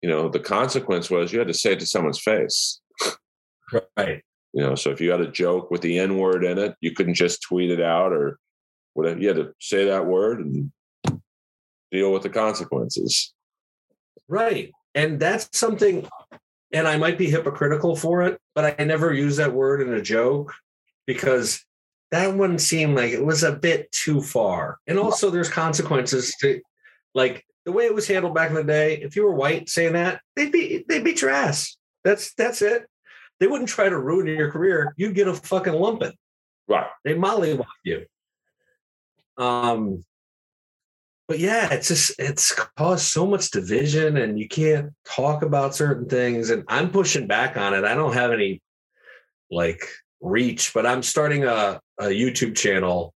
[0.02, 2.80] you know, the consequence was you had to say it to someone's face.
[3.96, 4.22] Right.
[4.52, 6.92] You know, so if you had a joke with the N word in it, you
[6.92, 8.38] couldn't just tweet it out or
[8.94, 9.20] whatever.
[9.20, 10.72] You had to say that word and
[11.92, 13.32] deal with the consequences.
[14.28, 14.72] Right.
[14.94, 16.08] And that's something,
[16.72, 20.02] and I might be hypocritical for it, but I never use that word in a
[20.02, 20.52] joke
[21.06, 21.64] because
[22.10, 24.78] that one seemed like it was a bit too far.
[24.86, 26.60] And also, there's consequences to
[27.14, 29.92] like the way it was handled back in the day, if you were white saying
[29.92, 31.76] that, they'd be they'd beat your ass.
[32.04, 32.86] That's that's it.
[33.38, 34.94] They wouldn't try to ruin your career.
[34.96, 36.12] You'd get a fucking lumping.
[36.68, 36.86] Right.
[37.04, 38.06] They mollywop you.
[39.36, 40.04] Um,
[41.30, 46.08] but yeah, it's just it's caused so much division, and you can't talk about certain
[46.08, 46.50] things.
[46.50, 47.84] And I'm pushing back on it.
[47.84, 48.60] I don't have any
[49.50, 49.88] like
[50.20, 53.14] reach, but I'm starting a, a YouTube channel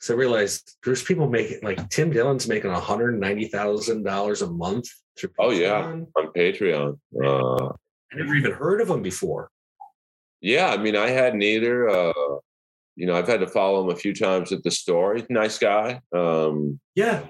[0.00, 4.88] so I realized there's people making like Tim Dillon's making $190,000 a month.
[5.18, 6.06] Through oh, yeah, on
[6.36, 6.98] Patreon.
[7.24, 9.48] Uh, I never even heard of him before.
[10.42, 11.88] Yeah, I mean, I hadn't either.
[11.88, 12.12] Uh,
[12.96, 15.14] you know, I've had to follow him a few times at the store.
[15.14, 16.00] He's a nice guy.
[16.14, 17.26] Um, yeah.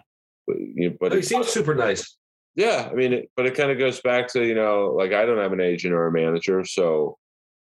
[0.46, 2.16] But, you know, but oh, he seems super nice.
[2.54, 2.88] Yeah.
[2.90, 5.38] I mean, it, but it kind of goes back to, you know, like I don't
[5.38, 6.64] have an agent or a manager.
[6.64, 7.18] So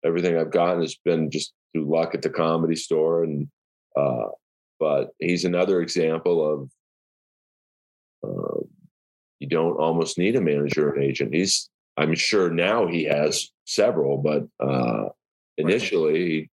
[0.04, 3.24] everything I've gotten has been just through luck at the comedy store.
[3.24, 3.48] And,
[3.96, 4.28] uh,
[4.80, 6.70] but he's another example
[8.22, 8.60] of uh,
[9.38, 11.34] you don't almost need a manager or an agent.
[11.34, 15.08] He's I'm sure now he has several, but uh,
[15.56, 16.48] initially,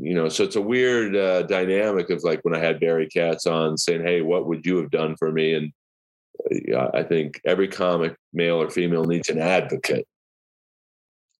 [0.00, 3.46] you know, so it's a weird uh, dynamic of like when I had Barry Katz
[3.46, 5.72] on saying, "Hey, what would you have done for me?" And
[6.74, 10.06] uh, I think every comic, male or female, needs an advocate.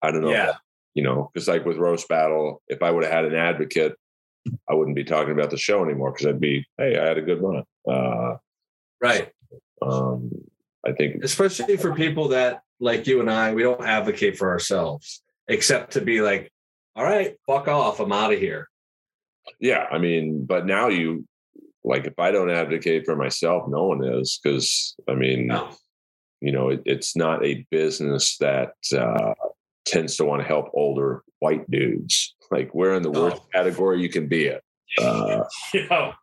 [0.02, 0.55] I don't know, yeah.
[0.94, 3.94] You know, because like with roast battle, if I would have had an advocate,
[4.68, 7.22] I wouldn't be talking about the show anymore because I'd be, hey, I had a
[7.22, 7.62] good run.
[7.89, 8.36] Uh,
[9.01, 9.30] right.
[9.80, 10.30] Um,
[10.85, 15.22] I think, especially for people that like you and I, we don't advocate for ourselves
[15.47, 16.51] except to be like,
[16.99, 18.69] all right, fuck off, I'm out of here.
[19.61, 21.25] Yeah, I mean, but now you
[21.85, 25.70] like if I don't advocate for myself, no one is because I mean, no.
[26.41, 29.35] you know, it, it's not a business that uh,
[29.87, 32.35] tends to want to help older white dudes.
[32.51, 33.47] Like we're in the worst oh.
[33.55, 34.59] category you can be in.
[35.01, 36.15] Uh, you know,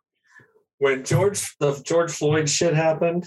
[0.76, 3.26] when George the George Floyd shit happened,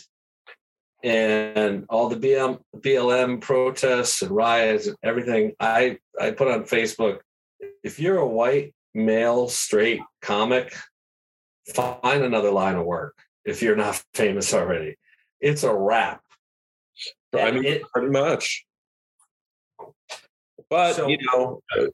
[1.04, 7.22] and all the BM, BLM protests and riots and everything, I I put on Facebook,
[7.84, 10.76] if you're a white male straight comic,
[11.74, 13.16] find another line of work
[13.46, 14.96] if you're not famous already.
[15.40, 16.22] It's a wrap.
[17.34, 18.66] I mean, it, pretty much.
[20.70, 21.88] But so, you know, uh,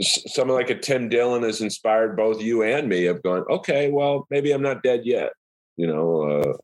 [0.00, 4.26] someone like a Tim Dillon has inspired both you and me of going, okay, well,
[4.30, 5.32] maybe I'm not dead yet.
[5.76, 6.56] You know, uh,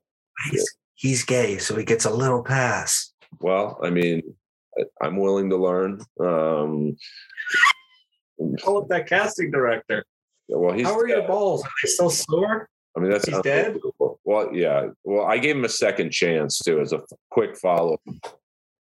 [0.50, 3.12] he's, he's gay, so he gets a little pass.
[3.40, 4.22] Well, I mean,
[5.00, 6.00] I'm willing to learn.
[6.20, 6.96] Um,
[8.60, 10.04] Call up that casting director.
[10.48, 11.18] Well, he's how are dead.
[11.18, 11.64] your balls?
[11.64, 12.68] Are they still sore?
[12.96, 13.78] I mean, that's he's dead.
[14.24, 14.88] Well, yeah.
[15.04, 17.94] Well, I gave him a second chance too, as a quick follow.
[17.94, 18.36] Up.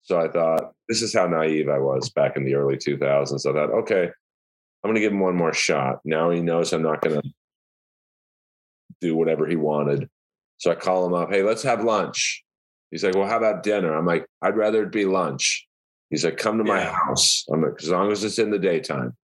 [0.03, 3.45] So I thought, this is how naive I was back in the early 2000s.
[3.47, 5.99] I thought, okay, I'm going to give him one more shot.
[6.03, 7.29] Now he knows I'm not going to
[8.99, 10.09] do whatever he wanted.
[10.57, 12.43] So I call him up, hey, let's have lunch.
[12.89, 13.95] He's like, well, how about dinner?
[13.95, 15.67] I'm like, I'd rather it be lunch.
[16.09, 17.45] He's like, come to my house.
[17.51, 19.15] I'm like, as long as it's in the daytime.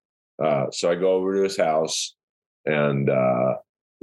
[0.43, 2.15] Uh, so I go over to his house
[2.67, 3.55] and uh,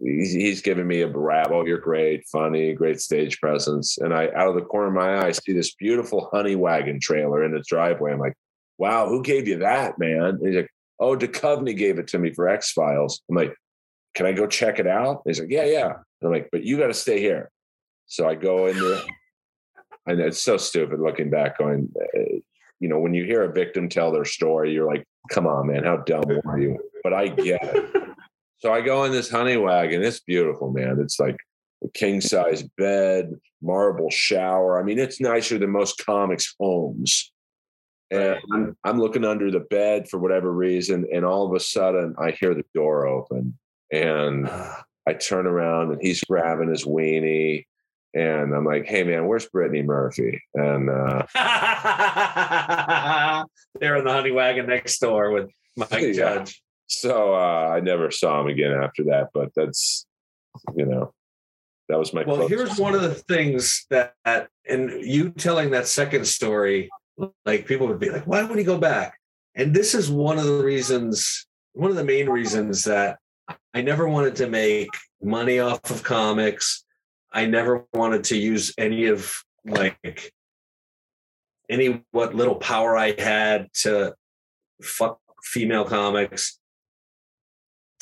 [0.02, 1.66] he's, he's giving me a bravo.
[1.66, 3.98] You're great, funny, great stage presence.
[3.98, 7.00] And I, out of the corner of my eye, I see this beautiful honey wagon
[7.00, 8.14] trailer in his driveway.
[8.14, 8.36] I'm like,
[8.78, 10.24] wow, who gave you that, man?
[10.24, 10.70] And he's like,
[11.00, 13.22] oh, Duchovny gave it to me for X Files.
[13.30, 13.54] I'm like,
[14.16, 15.22] can I go check it out?
[15.26, 15.86] And he's like, yeah, yeah.
[15.86, 17.52] And I'm like, but you got to stay here.
[18.08, 19.02] So I go in there.
[20.06, 21.90] And it's so stupid looking back, going,
[22.84, 25.86] you know, when you hear a victim tell their story, you're like, come on, man,
[25.86, 26.78] how dumb are you?
[27.02, 27.96] But I get it.
[28.60, 30.02] So I go in this honey wagon.
[30.02, 30.98] It's beautiful, man.
[31.02, 31.36] It's like
[31.84, 34.80] a king size bed, marble shower.
[34.80, 37.34] I mean, it's nicer than most comics' homes.
[38.10, 41.06] And I'm, I'm looking under the bed for whatever reason.
[41.14, 43.60] And all of a sudden, I hear the door open.
[43.92, 44.50] And
[45.10, 47.66] I turn around and he's grabbing his weenie
[48.14, 51.23] and I'm like, "Hey, man, where's Brittany Murphy?" And uh,
[53.80, 56.14] they're in the honey wagon next door with Mike yeah.
[56.14, 56.61] Judge.
[56.88, 59.30] So uh, I never saw him again after that.
[59.34, 60.06] But that's,
[60.76, 61.14] you know,
[61.90, 62.23] that was my.
[62.23, 64.14] Well, here's one of the things that,
[64.68, 66.90] and you telling that second story,
[67.45, 69.18] like people would be like, "Why would he go back?"
[69.56, 73.18] And this is one of the reasons, one of the main reasons that
[73.73, 74.90] I never wanted to make
[75.22, 76.83] money off of comics
[77.34, 80.32] I never wanted to use any of like
[81.70, 84.14] any what little power I had to
[84.82, 86.60] fuck female comics.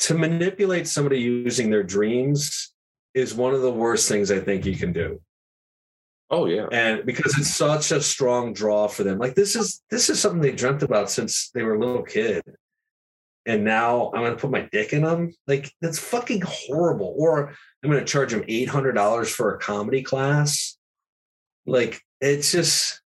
[0.00, 2.74] To manipulate somebody using their dreams
[3.14, 5.20] is one of the worst things I think you can do.
[6.30, 6.66] Oh yeah.
[6.72, 9.18] And because it's such a strong draw for them.
[9.18, 12.42] Like this is this is something they dreamt about since they were a little kid.
[13.44, 15.32] And now I'm gonna put my dick in them.
[15.46, 17.14] Like that's fucking horrible.
[17.16, 20.76] Or I'm going to charge him $800 for a comedy class.
[21.66, 23.00] Like it's just,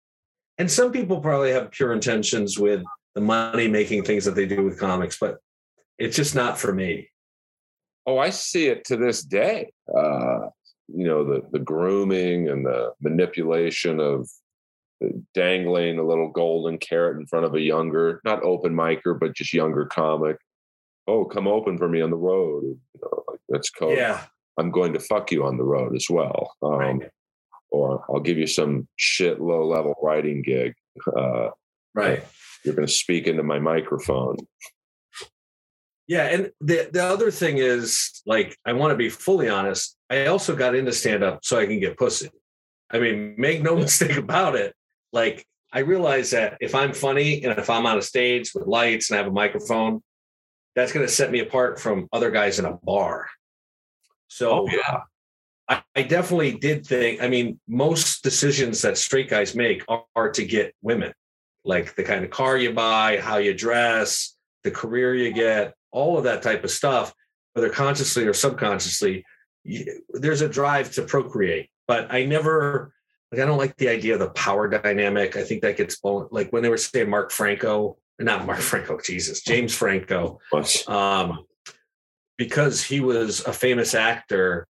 [0.58, 2.84] and some people probably have pure intentions with
[3.16, 5.38] the money making things that they do with comics, but
[6.00, 7.10] it's just not for me.
[8.06, 9.72] Oh, I see it to this day.
[9.88, 10.48] Uh,
[10.88, 14.30] you know, the the grooming and the manipulation of
[15.34, 19.54] dangling a little golden carrot in front of a younger, not open micer, but just
[19.54, 20.38] younger comic.
[21.08, 22.64] Oh, come open for me on the road.
[22.64, 23.98] You know, like that's code.
[23.98, 24.22] Yeah.
[24.57, 26.55] I'm going to fuck you on the road as well.
[26.61, 27.09] Um, right.
[27.71, 30.73] Or I'll give you some shit low level writing gig.
[31.17, 31.49] Uh,
[31.95, 32.23] right.
[32.63, 34.38] You're going to speak into my microphone.
[36.07, 36.27] Yeah.
[36.27, 39.97] And the, the other thing is, like, I want to be fully honest.
[40.09, 42.30] I also got into stand up so I can get pussy.
[42.91, 44.75] I mean, make no mistake about it.
[45.11, 49.09] Like, I realize that if I'm funny and if I'm on a stage with lights
[49.09, 50.03] and I have a microphone,
[50.75, 53.27] that's going to set me apart from other guys in a bar.
[54.34, 55.01] So oh, yeah.
[55.69, 60.31] I, I, definitely did think, I mean, most decisions that straight guys make are, are
[60.31, 61.14] to get women,
[61.64, 66.18] like the kind of car you buy, how you dress, the career you get, all
[66.18, 67.14] of that type of stuff,
[67.53, 69.23] whether consciously or subconsciously,
[70.10, 71.69] there's a drive to procreate.
[71.88, 72.91] But I never,
[73.31, 75.38] like, I don't like the idea of the power dynamic.
[75.38, 76.27] I think that gets blown.
[76.31, 80.39] like when they were saying Mark Franco, not Mark Franco, Jesus, James Franco.
[80.88, 81.45] Um,
[82.44, 84.68] because he was a famous actor,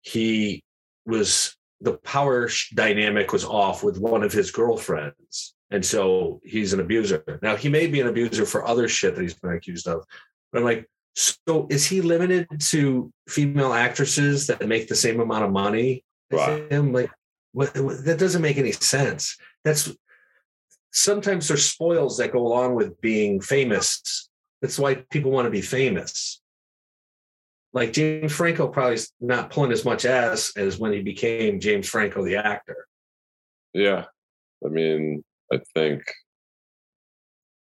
[0.00, 0.62] he
[1.04, 5.54] was the power dynamic was off with one of his girlfriends.
[5.70, 7.22] And so he's an abuser.
[7.42, 10.02] Now he may be an abuser for other shit that he's been accused of.
[10.50, 15.44] But I'm like, so is he limited to female actresses that make the same amount
[15.44, 16.94] of money as him?
[16.94, 17.10] Like,
[17.52, 19.36] what, that doesn't make any sense.
[19.62, 19.94] That's
[20.90, 24.30] sometimes there's spoils that go along with being famous.
[24.62, 26.40] That's why people want to be famous
[27.74, 31.88] like James Franco probably is not pulling as much ass as when he became James
[31.88, 32.86] Franco the actor.
[33.74, 34.04] Yeah.
[34.64, 35.22] I mean,
[35.52, 36.02] I think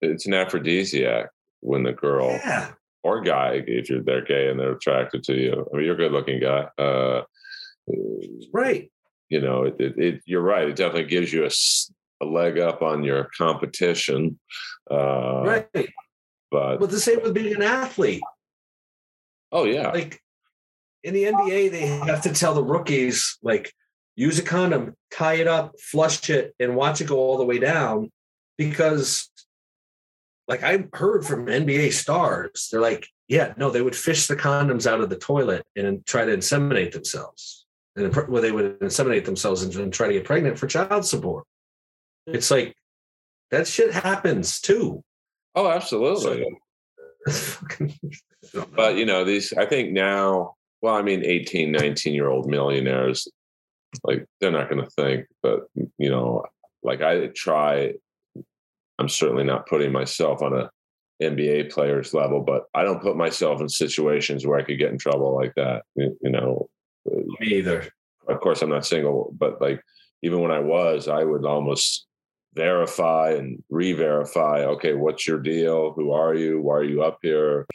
[0.00, 1.28] it's an aphrodisiac
[1.60, 2.72] when the girl Yeah.
[3.02, 5.68] or guy, if you're they're gay and they're attracted to you.
[5.72, 6.68] I mean, you're a good looking guy.
[6.78, 7.22] Uh,
[8.52, 8.90] Right.
[9.28, 10.68] you know, it, it, it, you're right.
[10.68, 11.46] It definitely gives you
[12.20, 14.38] a leg up on your competition.
[14.90, 15.88] Uh, right.
[16.50, 18.22] But But the same with being an athlete.
[19.52, 20.20] Oh yeah, Like
[21.02, 23.72] in the NBA, they have to tell the rookies, like,
[24.16, 27.58] use a condom, tie it up, flush it, and watch it go all the way
[27.58, 28.10] down.
[28.56, 29.30] Because,
[30.48, 34.86] like, I've heard from NBA stars, they're like, yeah, no, they would fish the condoms
[34.86, 37.66] out of the toilet and try to inseminate themselves.
[37.94, 41.04] And impre- well, they would inseminate themselves and, and try to get pregnant for child
[41.04, 41.44] support.
[42.26, 42.74] It's like
[43.50, 45.02] that shit happens too.
[45.54, 46.46] oh absolutely.
[48.74, 53.28] but you know these i think now well i mean 18 19 year old millionaires
[54.04, 56.44] like they're not going to think but you know
[56.82, 57.92] like i try
[58.98, 60.70] i'm certainly not putting myself on a
[61.22, 64.98] nba player's level but i don't put myself in situations where i could get in
[64.98, 66.68] trouble like that you, you know
[67.40, 67.82] me either.
[68.28, 69.82] Uh, of course i'm not single but like
[70.22, 72.06] even when i was i would almost
[72.54, 75.92] verify and re-verify okay what's your deal?
[75.92, 76.60] Who are you?
[76.60, 77.66] Why are you up here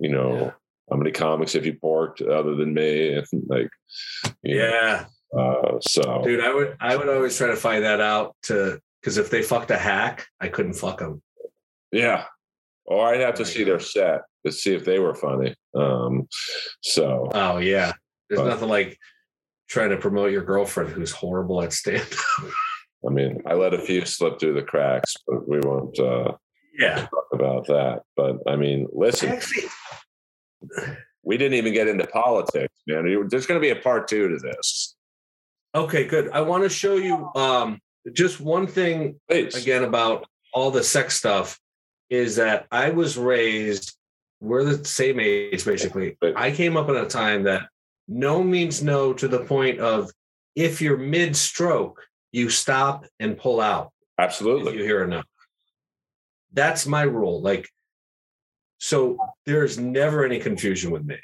[0.00, 0.50] you know Yeah.
[0.90, 3.70] how many comics have you porked other than me and like
[4.42, 5.06] Yeah.
[5.36, 9.18] uh, so Dude, I would I would always try to find that out to because
[9.18, 11.22] if they fucked a hack, I couldn't fuck them.
[11.92, 12.24] yeah
[12.90, 16.26] or i'd have to Oh see their set to see if they were funny um
[16.82, 17.92] so Oh yeah.
[18.28, 18.98] There's But- nothing like
[19.68, 22.00] trying to promote your girlfriend who's horrible at stand
[22.38, 22.50] up.
[23.06, 26.32] i mean i let a few slip through the cracks but we won't uh
[26.78, 27.06] yeah.
[27.06, 29.68] talk about that but i mean listen Actually,
[31.22, 33.04] we didn't even get into politics, man.
[33.28, 34.96] There's going to be a part two to this.
[35.74, 36.30] okay, good.
[36.30, 37.80] I want to show you um
[38.12, 39.54] just one thing Please.
[39.54, 41.58] again about all the sex stuff
[42.08, 43.94] is that I was raised,
[44.40, 46.16] we're the same age basically.
[46.20, 47.68] But- I came up in a time that
[48.08, 50.10] no means no to the point of
[50.56, 52.00] if you're mid stroke,
[52.32, 54.78] you stop and pull out if Absolutely.
[54.78, 55.22] you hear a no.
[56.52, 57.40] That's my rule.
[57.40, 57.68] Like,
[58.78, 61.18] so there's never any confusion with me.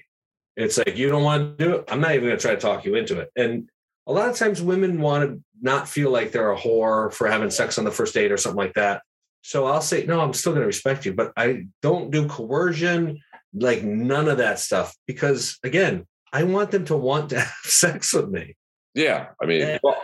[0.56, 1.84] It's like, you don't want to do it.
[1.88, 3.30] I'm not even going to try to talk you into it.
[3.36, 3.68] And
[4.06, 7.50] a lot of times women want to not feel like they're a whore for having
[7.50, 9.02] sex on the first date or something like that.
[9.42, 13.20] So I'll say, no, I'm still going to respect you, but I don't do coercion,
[13.52, 14.94] like none of that stuff.
[15.06, 18.56] Because again, I want them to want to have sex with me.
[18.94, 19.28] Yeah.
[19.42, 19.78] I mean, Yeah.
[19.82, 20.02] well,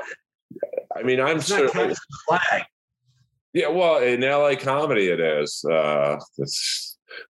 [0.97, 1.95] I mean, I'm It's certainly,
[2.27, 2.65] flag.
[3.53, 5.65] Yeah, well, in LA comedy, it is.
[5.71, 6.17] Uh,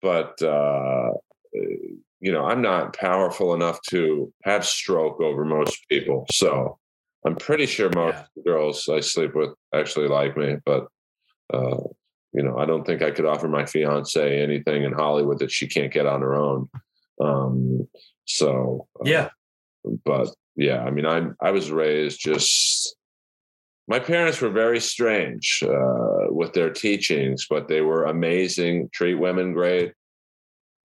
[0.03, 1.11] but, uh,
[1.53, 6.27] you know, I'm not powerful enough to have stroke over most people.
[6.31, 6.79] So
[7.27, 10.87] I'm pretty sure most girls I sleep with actually like me, but,
[11.53, 11.79] uh,
[12.33, 15.67] you know, I don't think I could offer my fiance anything in Hollywood that she
[15.69, 16.69] can't get on her own.
[17.21, 17.89] Um,
[18.25, 19.29] so, uh, Yeah.
[20.05, 22.97] but yeah, I mean, I I was raised just.
[23.87, 28.89] My parents were very strange uh, with their teachings, but they were amazing.
[28.93, 29.93] Treat women great,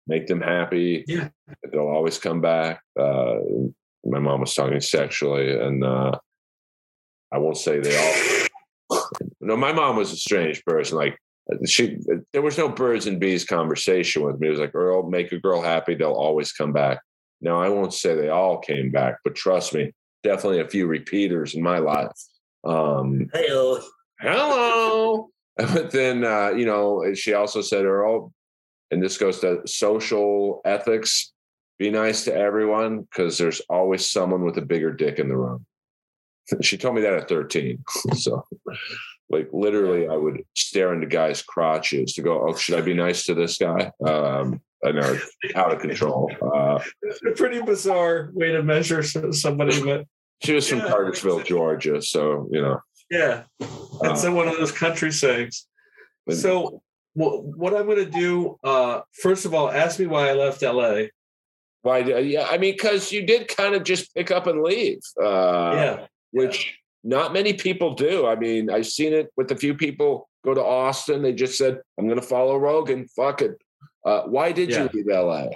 [0.06, 1.04] make them happy.
[1.06, 1.28] Yeah.
[1.70, 2.82] they'll always come back.
[2.98, 3.36] Uh,
[4.04, 6.12] my mom was talking sexually, and uh,
[7.32, 8.48] I won't say they all.
[9.40, 10.96] No, my mom was a strange person.
[10.96, 11.18] Like
[11.66, 11.98] she,
[12.32, 14.48] there was no birds and bees conversation with me.
[14.48, 17.00] It was like, Earl, make a girl happy, they'll always come back.
[17.40, 19.92] Now, I won't say they all came back, but trust me,
[20.22, 22.12] definitely a few repeaters in my life.
[22.64, 23.48] Um, Hey,
[24.20, 25.28] hello.
[25.56, 28.32] But then, uh, you know, she also said, Earl,
[28.90, 31.32] and this goes to social ethics
[31.82, 35.66] be nice to everyone because there's always someone with a bigger dick in the room.
[36.60, 37.82] She told me that at 13.
[38.14, 38.44] So,
[39.30, 43.24] like, literally, I would stare into guys' crotches to go, oh, should I be nice
[43.24, 43.90] to this guy?
[44.06, 45.18] Um, I know
[45.54, 46.30] out of control.
[46.40, 46.78] Uh,
[47.26, 50.06] a pretty bizarre way to measure somebody, but
[50.42, 52.02] she was from Cartersville, Georgia.
[52.02, 52.80] So, you know.
[53.10, 55.66] yeah, it's uh, one of those country sayings.
[56.26, 56.82] but- So,
[57.14, 58.58] what what I'm going to do?
[58.64, 61.04] Uh, first of all, ask me why I left LA.
[61.82, 61.98] Why?
[61.98, 65.00] Yeah, I mean, because you did kind of just pick up and leave.
[65.20, 68.26] Uh, yeah, which not many people do.
[68.26, 71.20] I mean, I've seen it with a few people go to Austin.
[71.22, 73.08] They just said, "I'm going to follow Rogan.
[73.08, 73.60] Fuck it."
[74.06, 74.84] Uh, why did Yeah.
[74.84, 75.48] you leave LA?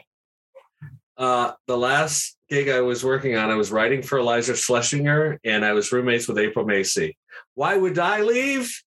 [1.16, 5.64] uh, the last gig I was working on, I was writing for Iliza Shlesinger, and
[5.64, 7.16] I was roommates with April Macie.
[7.54, 8.82] Why would I leave?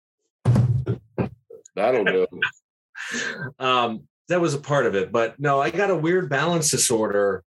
[1.76, 2.28] That'll do.
[3.60, 5.12] um, that was a part of it.
[5.12, 7.44] But no, I got a weird balance disorder.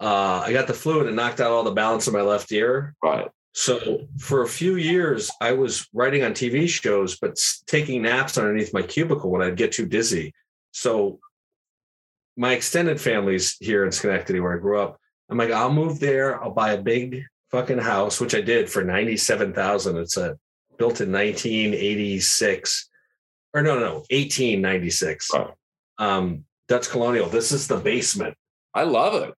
[0.00, 2.50] Uh, I got the flu and it knocked out all the balance in my left
[2.52, 2.94] ear.
[3.02, 3.28] right.
[3.56, 8.74] So for a few years, I was writing on TV shows, but taking naps underneath
[8.74, 10.34] my cubicle when I'd get too dizzy.
[10.72, 11.20] So
[12.36, 14.98] my extended family's here in Schenectady, where I grew up.
[15.30, 16.42] I'm like, I'll move there.
[16.42, 19.96] I'll buy a big fucking house, which I did for ninety-seven thousand.
[19.98, 20.36] It's a
[20.76, 22.90] built in 1986,
[23.54, 25.32] or no, no, 1896.
[25.32, 25.54] Wow.
[25.98, 27.28] Um, Dutch colonial.
[27.28, 28.34] This is the basement.
[28.74, 29.34] I love it.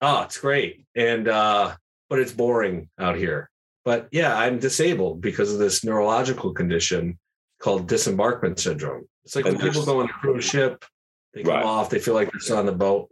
[0.00, 0.84] Oh, it's great.
[0.96, 1.76] And uh,
[2.10, 3.50] but it's boring out here.
[3.84, 7.18] But yeah, I'm disabled because of this neurological condition
[7.60, 9.06] called disembarkment syndrome.
[9.24, 10.84] It's like when people go on a cruise ship,
[11.32, 11.64] they come Right.
[11.64, 13.08] off, they feel like they're still on the boat.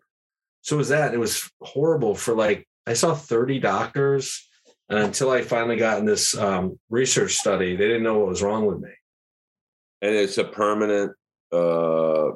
[0.62, 1.12] So it was that.
[1.14, 4.48] It was horrible for like I saw 30 doctors,
[4.88, 8.42] and until I finally got in this um, research study, they didn't know what was
[8.42, 8.90] wrong with me.
[10.00, 11.12] And it's a permanent,
[11.52, 12.32] uh,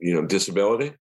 [0.00, 0.94] you know, disability.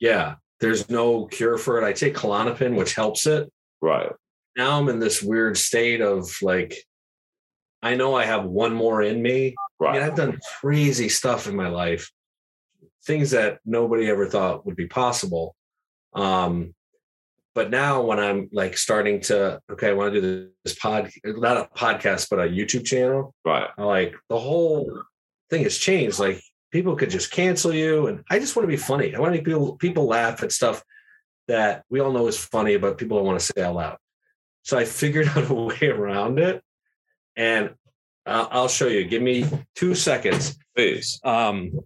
[0.00, 1.86] Yeah, there's no cure for it.
[1.86, 3.50] I take Klonopin, which helps it.
[3.80, 4.10] Right.
[4.56, 6.74] now I'm in this weird state of like,
[7.80, 9.54] I know I have one more in me.
[9.80, 9.92] I Right.
[9.94, 12.10] mean, I've done crazy stuff in my life,
[13.08, 15.56] things that nobody ever thought would be possible.
[16.12, 16.74] Um,
[17.54, 21.56] but now when I'm like starting to, okay, I want to do this pod, not
[21.56, 23.68] a podcast, but a YouTube channel, Right.
[23.76, 25.02] Like the whole
[25.50, 26.20] thing has changed.
[26.20, 26.40] Like
[26.70, 28.06] people could just cancel you.
[28.06, 29.14] And I just want to be funny.
[29.14, 30.84] I want to make people, people laugh at stuff
[31.48, 33.96] that we all know is funny, but people don't want to say out loud.
[34.62, 36.62] So I figured out a way around it.
[37.34, 37.70] And
[38.26, 39.04] I'll, I'll show you.
[39.04, 40.58] Give me two seconds.
[40.76, 41.18] Please.
[41.24, 41.80] Um,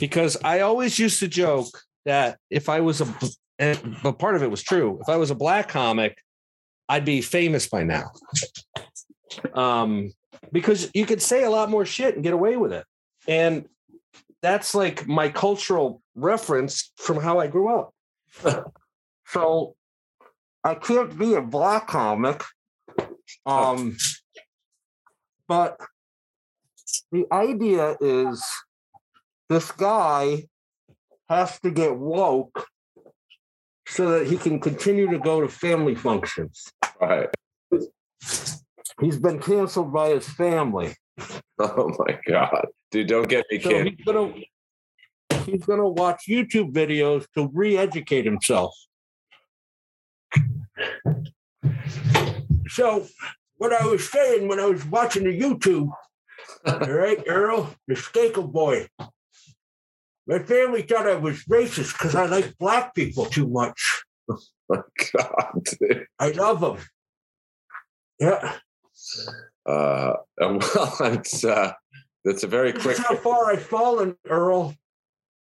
[0.00, 4.50] because I always used to joke that if I was a, but part of it
[4.50, 4.98] was true.
[5.02, 6.18] If I was a black comic,
[6.88, 8.10] I'd be famous by now.
[9.54, 10.12] Um,
[10.50, 12.84] because you could say a lot more shit and get away with it.
[13.26, 13.66] And
[14.42, 17.94] that's like my cultural reference from how I grew up.
[19.26, 19.76] so
[20.64, 22.42] I can't be a black comic.
[23.46, 23.96] Um,
[25.48, 25.78] but
[27.10, 28.44] the idea is
[29.52, 30.44] this guy
[31.28, 32.66] has to get woke
[33.86, 36.72] so that he can continue to go to family functions.
[37.00, 37.28] Right.
[39.00, 40.94] He's been canceled by his family.
[41.58, 42.66] Oh my God.
[42.90, 43.94] Dude, don't get me So kidding.
[43.96, 44.32] he's gonna
[45.44, 48.74] he's gonna watch YouTube videos to re-educate himself.
[52.68, 53.06] So
[53.58, 55.90] what I was saying when I was watching the YouTube,
[56.66, 58.88] all right, Earl, the Skakel boy.
[60.26, 64.02] My family thought I was racist because I like black people too much.
[64.30, 64.38] Oh
[64.68, 64.82] My
[65.12, 65.64] God.
[65.80, 66.06] dude.
[66.18, 66.78] I love them.
[68.20, 68.56] Yeah,
[69.66, 71.72] Uh, well, it's, uh,
[72.24, 72.96] that's a very quick.
[72.96, 74.74] how far I've fallen, Earl.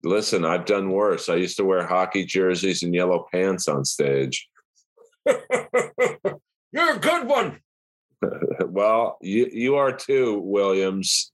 [0.04, 1.28] Listen, I've done worse.
[1.28, 4.48] I used to wear hockey jerseys and yellow pants on stage.
[5.26, 7.60] You're a good one.
[8.68, 11.32] well, you you are too, Williams.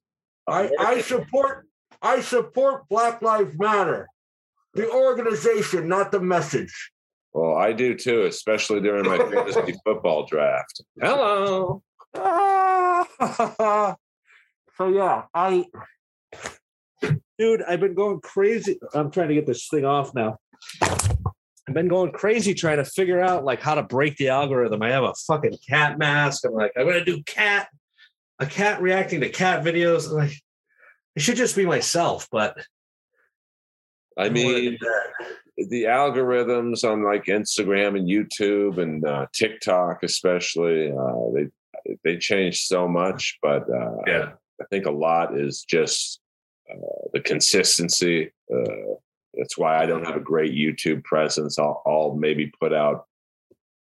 [0.48, 1.68] I, I support
[2.04, 4.10] I support Black Lives Matter.
[4.74, 6.92] The organization, not the message.
[7.32, 10.84] Well, I do too, especially during my fantasy football draft.
[11.00, 11.82] Hello.
[14.78, 15.66] so yeah, I
[17.40, 18.80] dude, I've been going crazy.
[18.94, 20.38] I'm trying to get this thing off now.
[20.82, 24.82] I've been going crazy trying to figure out like how to break the algorithm.
[24.84, 26.46] I have a fucking cat mask.
[26.46, 27.70] I'm like, I'm gonna do cat,
[28.40, 30.10] a cat reacting to cat videos.
[30.10, 30.34] I'm like,
[31.16, 32.58] I should just be myself, but
[34.18, 34.78] I mean,
[35.58, 42.62] the algorithms on like Instagram and YouTube and uh, TikTok, especially, uh, they they change
[42.62, 43.38] so much.
[43.42, 44.32] But uh, yeah.
[44.62, 46.20] I think a lot is just
[46.72, 48.32] uh, the consistency.
[48.54, 48.96] Uh,
[49.34, 51.58] that's why I don't have a great YouTube presence.
[51.58, 53.06] I'll, I'll maybe put out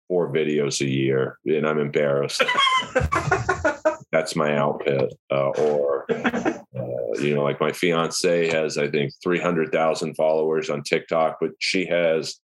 [0.08, 2.44] four videos a year, and I'm embarrassed.
[4.18, 5.14] That's my output.
[5.32, 6.54] Uh, or, uh,
[7.20, 12.40] you know, like my fiance has, I think, 300,000 followers on TikTok, but she has,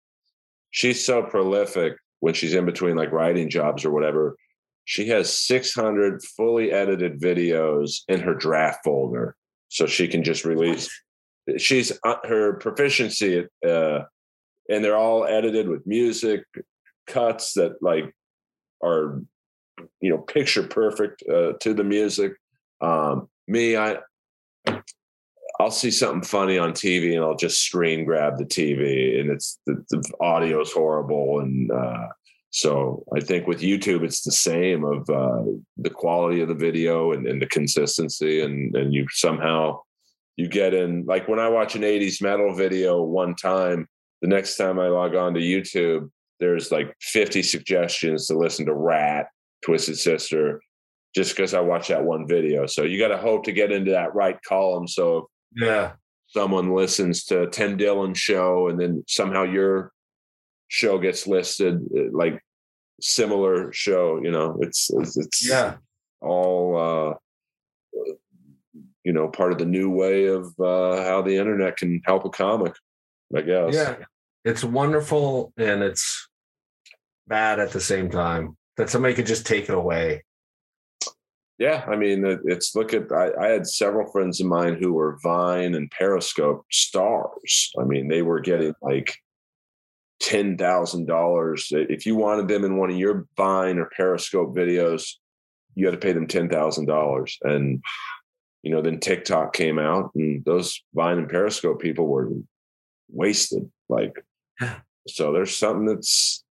[0.69, 4.37] she's so prolific when she's in between like writing jobs or whatever.
[4.85, 9.35] She has 600 fully edited videos in her draft folder.
[9.69, 10.91] So she can just release.
[11.57, 14.01] She's uh, her proficiency, uh,
[14.69, 16.43] and they're all edited with music
[17.07, 18.13] cuts that like
[18.83, 19.23] are
[20.01, 22.33] you know picture perfect uh, to the music.
[22.81, 23.97] Um me i
[25.59, 29.59] i'll see something funny on tv and i'll just screen grab the tv and it's
[29.65, 32.07] the, the audio is horrible and uh
[32.49, 35.43] so i think with youtube it's the same of uh
[35.77, 39.79] the quality of the video and, and the consistency and and you somehow
[40.35, 43.87] you get in like when i watch an 80s metal video one time
[44.21, 46.09] the next time i log on to youtube
[46.39, 49.27] there's like 50 suggestions to listen to Ratt
[49.63, 50.61] Twisted Sister,
[51.15, 52.65] just because I watched that one video.
[52.65, 54.87] So you got to hope to get into that right column.
[54.87, 55.93] So Yeah.
[56.27, 59.91] someone listens to Tim Dillon show and then somehow your
[60.67, 62.41] show gets listed, uh, like
[63.01, 65.77] similar show, you know, it's it's, it's Yeah.
[66.21, 67.13] all uh
[69.03, 72.29] you know part of the new way of uh how the internet can help a
[72.29, 72.73] comic
[73.35, 73.97] i guess Yeah.
[74.45, 76.27] It's wonderful and it's
[77.27, 80.23] bad at the same time that somebody could just take it away.
[81.59, 85.19] yeah i mean it's look at I, I had several friends of mine who were
[85.21, 87.71] vine and periscope stars.
[87.79, 89.15] I mean they were getting like
[90.19, 91.67] ten thousand dollars.
[91.71, 95.13] If you wanted them in one of your vine or periscope videos
[95.75, 97.37] you had to pay them ten thousand dollars.
[97.43, 97.83] And
[98.63, 102.29] you know then tiktok came out and those vine and periscope people were
[103.11, 104.13] wasted like
[105.07, 106.42] so there's something that's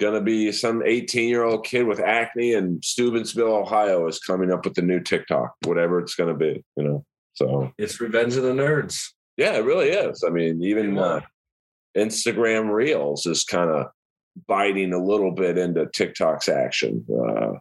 [0.00, 4.64] gonna be some 18 year old kid with acne in Steubenville, Ohio is coming up
[4.64, 7.04] with the new TikTok, whatever it's gonna be, you know.
[7.34, 9.00] So It's Revenge of the Nerds.
[9.36, 10.22] yeah, it really is.
[10.26, 11.20] I mean, even uh,
[11.96, 13.86] Instagram Reels is kind of
[14.48, 17.04] biting a little bit into TikTok's action.
[17.08, 17.52] Uh,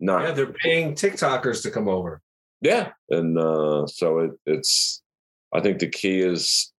[0.00, 2.20] not Yeah, they're paying TikTokers to come over.
[2.60, 5.02] yeah, and uh, so it, it's.
[5.54, 6.72] I think the key is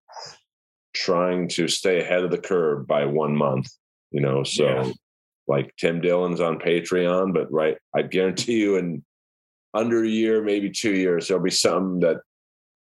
[0.95, 3.69] trying to stay ahead of the curve by one month.
[4.15, 4.93] You know, so Yeah.
[5.49, 9.05] like Tim Dillon's on Patreon, but right, I guarantee you, in
[9.75, 12.19] under a year, maybe two years, there'll be something that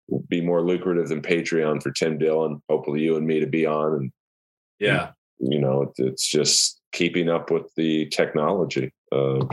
[0.07, 2.61] will be more lucrative than Patreon for Tim Dillon.
[2.69, 4.11] Hopefully, you and me to be on, and
[4.79, 5.13] Yeah.
[5.39, 8.93] you know, it, it's just keeping up with the technology.
[9.11, 9.49] Of,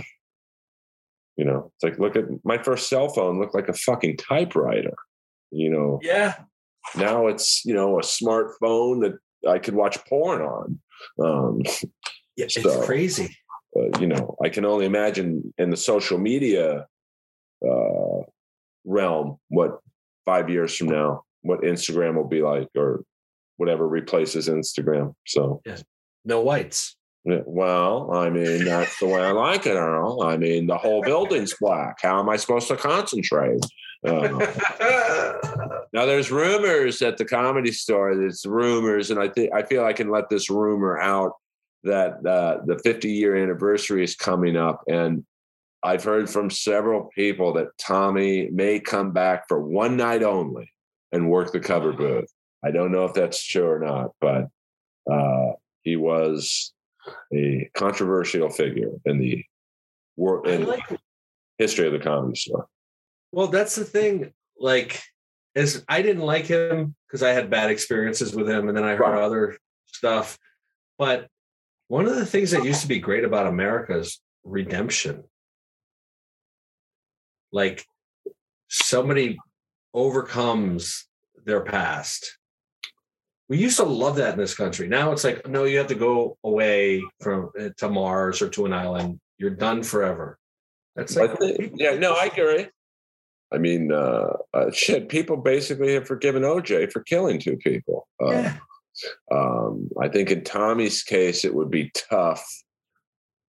[1.38, 4.94] you know, it's like look at my first cell phone looked like a fucking typewriter.
[5.50, 6.34] You know, Yeah.
[6.94, 9.14] now it's you know a smartphone that
[9.48, 10.78] I could watch porn on.
[11.22, 11.60] Um,
[12.36, 12.46] Yeah.
[12.46, 13.36] It's So- crazy.
[13.76, 16.86] uh, you know, I can only imagine in the social media
[17.64, 18.22] uh,
[18.84, 19.78] realm what
[20.26, 23.04] five years from now what Instagram will be like, or
[23.56, 25.14] whatever replaces Instagram.
[25.26, 25.60] So,
[26.24, 26.96] No whites.
[27.24, 30.22] well, I mean, that's the way I like it, Earl.
[30.22, 31.98] I mean, the whole building's black.
[32.02, 33.60] How am I supposed to concentrate?
[34.04, 34.46] Uh,
[35.94, 38.16] Now there's rumors at the comedy store.
[38.16, 41.34] There's rumors, and I think I feel I can let this rumor out
[41.84, 45.24] that uh, the 50 year anniversary is coming up, and
[45.84, 50.72] I've heard from several people that Tommy may come back for one night only
[51.12, 52.28] and work the cover booth.
[52.64, 54.48] I don't know if that's true or not, but
[55.08, 55.52] uh,
[55.82, 56.72] he was
[57.32, 59.44] a controversial figure in the
[60.16, 60.82] world in like
[61.58, 62.66] history of the comedy store.
[63.34, 64.32] Well, that's the thing.
[64.56, 65.02] Like,
[65.56, 68.94] is I didn't like him because I had bad experiences with him, and then I
[68.94, 69.22] heard Right.
[69.22, 70.38] other stuff.
[70.98, 71.28] But
[71.88, 75.24] one of the things that used to be great about America is redemption.
[77.50, 77.84] Like,
[78.68, 79.38] somebody
[79.92, 81.08] overcomes
[81.44, 82.38] their past.
[83.48, 84.86] We used to love that in this country.
[84.86, 88.64] Now it's like, no, you have to go away from uh, to Mars or to
[88.64, 89.20] an island.
[89.38, 90.38] You're done forever.
[90.94, 91.32] That's like,
[91.74, 92.68] yeah, no, I agree.
[93.54, 98.08] I mean, uh, uh, shit, people basically have forgiven OJ for killing two people.
[98.20, 98.56] Uh, yeah.
[99.30, 102.44] um, I think in Tommy's case, it would be tough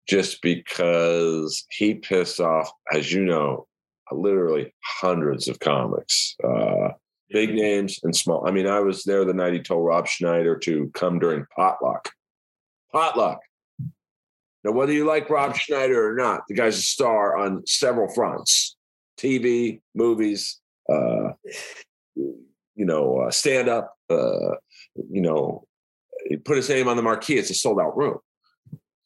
[0.07, 3.65] just because he pissed off, as you know,
[4.11, 6.89] literally hundreds of comics, uh,
[7.31, 8.47] big names and small.
[8.47, 12.11] I mean, I was there the night he told Rob Schneider to come during potluck.
[12.91, 13.39] Potluck.
[14.63, 18.74] Now, whether you like Rob Schneider or not, the guy's a star on several fronts
[19.17, 20.59] TV, movies,
[20.91, 21.29] uh,
[22.15, 24.55] you know, uh, stand up, uh,
[25.09, 25.65] you know,
[26.27, 27.37] he put his name on the marquee.
[27.37, 28.17] It's a sold out room.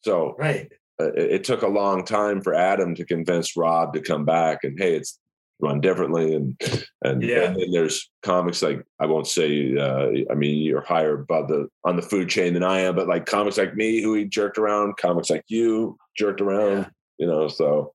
[0.02, 0.70] So Right.
[1.00, 4.64] uh, it, it took a long time for Adam to convince Rob to come back
[4.64, 5.18] and hey, it's
[5.62, 6.58] run differently and
[7.04, 7.52] and, Yeah.
[7.52, 11.96] and there's comics like I won't say uh, I mean you're higher above the on
[11.96, 14.96] the food chain than I am, but like comics like me who he jerked around,
[14.96, 16.88] comics like you jerked around, Yeah.
[17.18, 17.48] you know.
[17.48, 17.92] So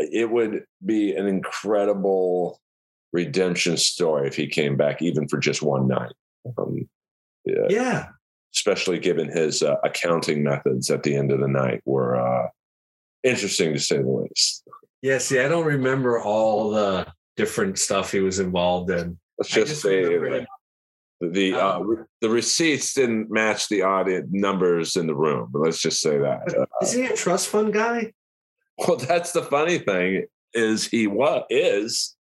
[0.00, 2.60] it would be an incredible
[3.12, 6.12] redemption story if he came back even for just one night.
[6.58, 6.88] Um,
[7.44, 8.08] yeah, Yeah.
[8.54, 12.48] especially given his uh, accounting methods at the end of the night were uh,
[13.22, 14.64] interesting to say the least.
[15.02, 17.06] Yeah, see, I don't remember all the
[17.36, 19.18] different stuff he was involved in.
[19.38, 20.04] Let's just, just say
[21.20, 21.82] the uh, Oh.
[21.82, 25.48] re- the receipts didn't match the audience numbers in the room.
[25.52, 26.54] But let's just say that.
[26.56, 28.12] Uh, Is he a trust fund guy?
[28.86, 32.16] well, that's the funny thing is he what is,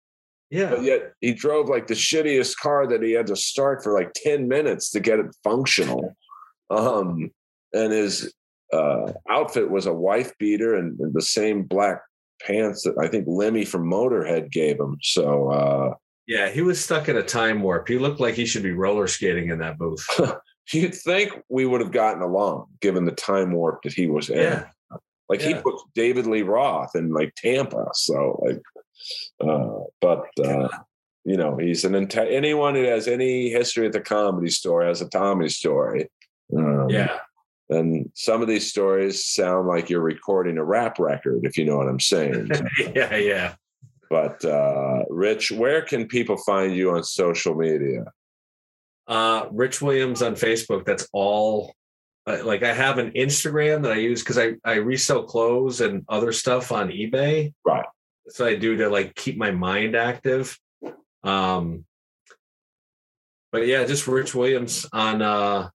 [0.49, 0.71] Yeah.
[0.71, 4.11] but yet he drove like the shittiest car that he had to start for like
[4.13, 6.15] ten minutes to get it functional.
[6.69, 7.31] Um,
[7.73, 8.33] and his
[8.73, 12.01] uh, outfit was a wife beater and, and the same black
[12.41, 14.97] pants that I think Lemmy from Motorhead gave him.
[15.01, 15.93] So uh,
[16.27, 17.87] Yeah, he was stuck in a time warp.
[17.87, 20.05] He looked like he should be roller skating in that booth.
[20.73, 24.37] you'd think we would have gotten along given the time warp that he was in.
[24.39, 24.65] Yeah.
[25.29, 25.61] Like he Yeah.
[25.61, 27.87] put David Lee Roth in like Tampa.
[27.93, 28.61] So like,
[29.41, 30.69] uh, but uh,
[31.25, 35.01] you know, he's an inte- anyone who has any history at the comedy store has
[35.01, 36.09] a Tommy story.
[36.55, 37.19] Um, Yeah.
[37.69, 41.75] And some of these stories sound like you're recording a rap record, if you know
[41.75, 42.49] what I'm saying.
[42.95, 43.55] yeah, yeah.
[44.09, 48.05] but uh, Rich, where can people find you on social media?
[49.05, 50.85] Uh, Rich Williams on Facebook.
[50.85, 51.73] That's all.
[52.27, 56.33] Like I have an Instagram that I use because I I resell clothes and other
[56.33, 57.53] stuff on eBay.
[57.65, 57.85] Right.
[58.25, 60.59] That's what I do to like keep my mind active.
[61.23, 61.85] Um.
[63.53, 65.69] But yeah, just Rich Williams on uh,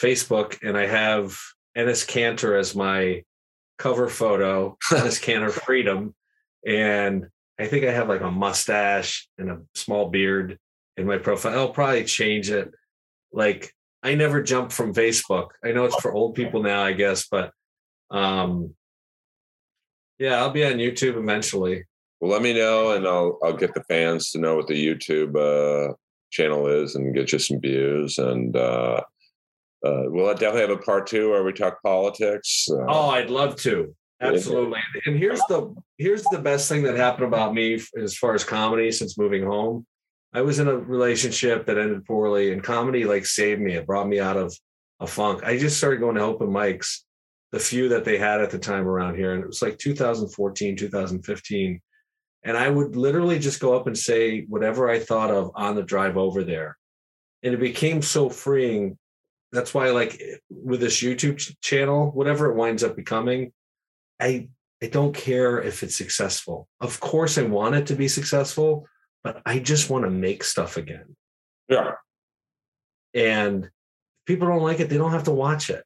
[0.00, 1.38] Facebook, and I have
[1.76, 3.22] Ennis Cantor as my
[3.76, 4.78] cover photo.
[4.96, 6.14] Ennis Cantor Freedom,
[6.66, 7.28] and
[7.58, 10.58] I think I have like a mustache and a small beard
[10.96, 11.58] in my profile.
[11.58, 12.72] I'll probably change it.
[13.30, 15.48] Like I never jump from Facebook.
[15.64, 17.52] I know it's for old people now, I guess, but
[18.10, 18.74] um
[20.18, 21.84] yeah, I'll be on YouTube eventually.
[22.20, 25.36] Well, let me know, and I'll I'll get the fans to know what the YouTube
[25.36, 25.94] uh,
[26.30, 28.18] channel is, and get you some views.
[28.18, 29.00] And uh,
[29.84, 32.68] uh, we'll definitely have a part two where we talk politics.
[32.70, 33.94] Oh, I'd love to.
[34.20, 34.80] Absolutely.
[35.06, 38.90] And here's the here's the best thing that happened about me as far as comedy
[38.90, 39.86] since moving home.
[40.32, 43.74] I was in a relationship that ended poorly, and comedy like saved me.
[43.74, 44.54] It brought me out of
[45.00, 45.42] a funk.
[45.44, 47.00] I just started going to open mics,
[47.52, 50.76] the few that they had at the time around here, and it was like 2014,
[50.76, 51.80] 2015.
[52.44, 55.82] And I would literally just go up and say whatever I thought of on the
[55.82, 56.76] drive over there.
[57.42, 58.98] And it became so freeing.
[59.50, 63.52] That's why, like with this YouTube ch- channel, whatever it winds up becoming,
[64.20, 64.48] I
[64.82, 66.68] I don't care if it's successful.
[66.80, 68.86] Of course, I want it to be successful,
[69.32, 71.14] but I just want to make stuff again.
[71.68, 71.92] yeah,
[73.14, 73.70] And if
[74.26, 75.84] people don't like it, they don't have to watch it.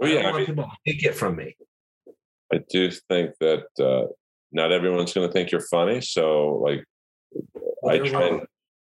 [0.00, 0.20] well, I yeah.
[0.20, 1.56] I, want mean, people take it from me.
[2.52, 4.06] I do think that uh,
[4.50, 6.00] not everyone's going to think you're funny.
[6.00, 6.84] So, like,
[7.82, 8.22] Well, I try.
[8.30, 8.40] And,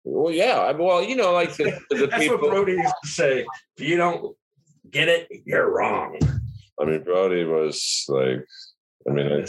[0.04, 0.58] well, yeah.
[0.58, 2.38] I- Well, you know, like the, the That's people.
[2.38, 3.44] what Brody used to say.
[3.76, 4.36] If you don't
[4.88, 6.18] get it, you're wrong.
[6.80, 8.44] I mean, Brody was like.
[9.08, 9.44] I mean, I,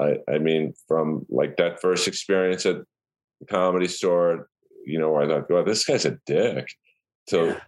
[0.00, 2.76] I, I mean, from like that first experience at
[3.40, 4.48] the comedy store,
[4.84, 6.68] you know, where I thought, well, this guy's a dick.
[7.28, 7.60] To Yeah.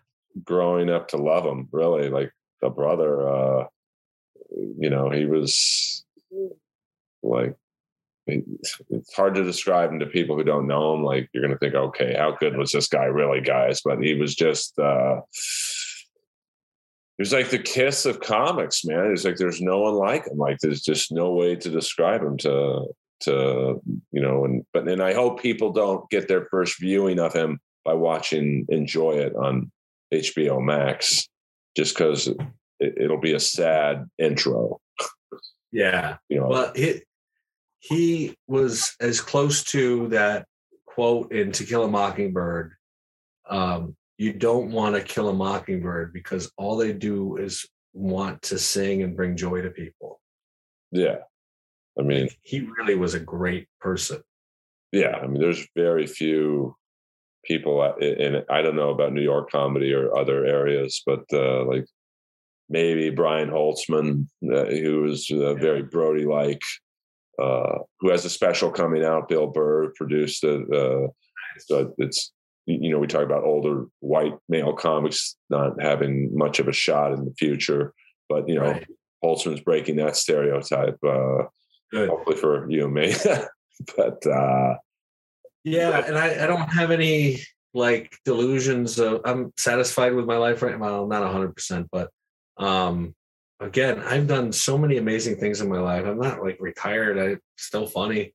[0.42, 2.32] growing up to love him, really, like
[2.62, 3.28] a brother.
[3.28, 3.64] Uh,
[4.78, 6.04] you know, he was
[7.22, 7.54] like
[8.26, 11.04] it's hard to describe him to people who don't know him.
[11.04, 13.80] Like, you're going to think, okay, how good was this guy, really, guys?
[13.84, 14.78] But he was just.
[14.78, 15.20] uh
[17.16, 19.12] he was like the kiss of comics, man.
[19.12, 20.36] It's like there's no one like him.
[20.36, 22.86] Like there's just no way to describe him to
[23.20, 23.80] to
[24.10, 24.44] you know.
[24.44, 28.66] And but and I hope people don't get their first viewing of him by watching
[28.68, 29.70] Enjoy It on
[30.12, 31.28] HBO Max,
[31.76, 32.26] just because
[32.80, 34.80] it, it'll be a sad intro.
[35.72, 36.16] Yeah.
[36.28, 37.02] You know, Well, he
[37.78, 40.46] he was as close to that
[40.84, 42.72] quote in To Kill a Mockingbird.
[43.48, 48.58] Um, you don't want to kill a mockingbird because all they do is want to
[48.58, 50.20] sing and bring joy to people.
[50.90, 51.16] yeah.
[51.98, 54.20] I mean, He really was a great person.
[54.92, 55.16] yeah.
[55.22, 56.74] I mean, there's very few
[57.44, 61.64] people, uh, and I don't know about New York comedy or other areas, but uh,
[61.64, 61.86] like
[62.68, 66.62] maybe Brian Holtzman, uh, who is uh, very Brody like,
[67.40, 69.28] uh, who has a special coming out.
[69.28, 70.62] Bill Burr produced it.
[70.72, 71.08] Uh,
[71.60, 72.32] so it's
[72.66, 77.12] you know we talk about older white male comics not having much of a shot
[77.12, 77.92] in the future,
[78.28, 78.86] but you know Right.
[79.24, 80.98] Holtzman's breaking that stereotype.
[81.02, 81.44] Uh,
[81.90, 82.08] Good.
[82.10, 83.14] hopefully for you and me,
[83.96, 84.26] but.
[84.26, 84.74] uh
[85.64, 87.40] Yeah, and I, I don't have any
[87.72, 91.06] like delusions of I'm satisfied with my life right now.
[91.06, 92.10] Not hundred percent, but
[92.58, 93.14] um
[93.60, 96.04] again, I've done so many amazing things in my life.
[96.04, 97.18] I'm not like retired.
[97.18, 98.34] I'm still funny.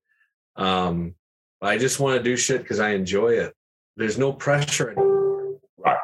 [0.56, 1.16] Um
[1.62, 3.54] I just want to do shit because I enjoy it.
[4.00, 5.60] There's no pressure anymore.
[5.78, 5.98] Right.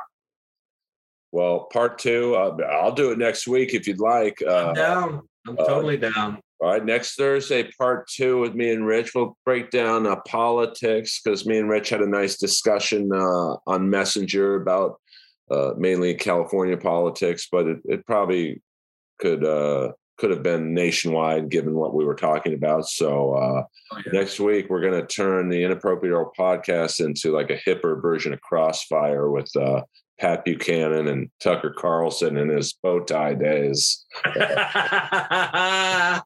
[1.31, 4.37] Well, part two, uh, I'll do it next week if you'd like.
[4.45, 5.21] Uh, I'm down.
[5.47, 6.41] I'm uh, totally down.
[6.59, 9.15] all right, next Thursday, part two with me and Rich.
[9.15, 13.89] We'll break down uh, politics because me and Rich had a nice discussion uh, on
[13.89, 14.99] Messenger about
[15.49, 18.61] uh, mainly California politics, but it, it probably
[19.19, 22.87] could uh, could have been nationwide given what we were talking about.
[22.87, 24.11] So uh, Oh, yeah.
[24.19, 28.33] next week we're going to turn the Inappropriate Earl podcast into like a hipper version
[28.33, 29.81] of Crossfire with uh,
[30.19, 34.05] Pat Buchanan and Tucker Carlson in his bow tie days.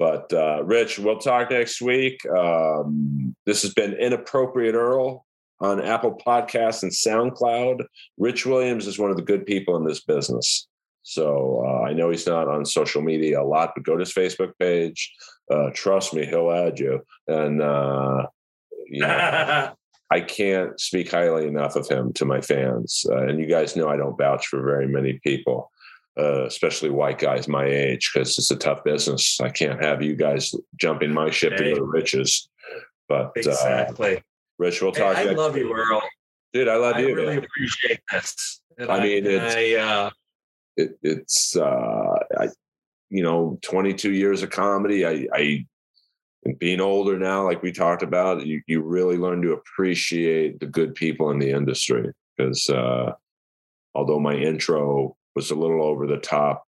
[0.00, 2.18] But uh, Rich, we'll talk next week.
[2.26, 5.24] Um, this has been Inappropriate Earl
[5.60, 7.84] on Apple Podcasts and SoundCloud.
[8.18, 10.66] Rich Williams is one of the good people in this business.
[11.02, 14.12] So uh, I know he's not on social media a lot, but go to his
[14.12, 15.12] Facebook page.
[15.50, 17.00] Uh, trust me, he'll add you.
[17.26, 18.26] And uh,
[18.86, 19.72] you know,
[20.12, 23.04] I can't speak highly enough of him to my fans.
[23.10, 25.70] Uh, and you guys know I don't vouch for very many people,
[26.18, 29.40] uh, especially white guys my age, because it's a tough business.
[29.40, 31.70] I can't have you guys jumping my ship to Hey.
[31.74, 32.48] go to riches.
[33.08, 34.22] But uh, exactly.
[34.58, 35.16] Rich, we'll Hey, talk.
[35.16, 35.72] I love you.
[35.72, 36.02] Earl.
[36.52, 36.68] dude.
[36.68, 37.08] I love I you.
[37.08, 37.44] I really man.
[37.44, 38.60] appreciate this.
[38.78, 40.10] And I mean, it's- I, uh,
[40.80, 42.48] it, it's uh I,
[43.08, 45.06] you know 22 years of comedy.
[45.06, 45.66] I i
[46.44, 50.66] and being older now like we talked about you, you really learn to appreciate the
[50.66, 52.10] good people in the industry.
[52.36, 53.12] Because uh
[53.94, 56.64] although my intro was a little over the top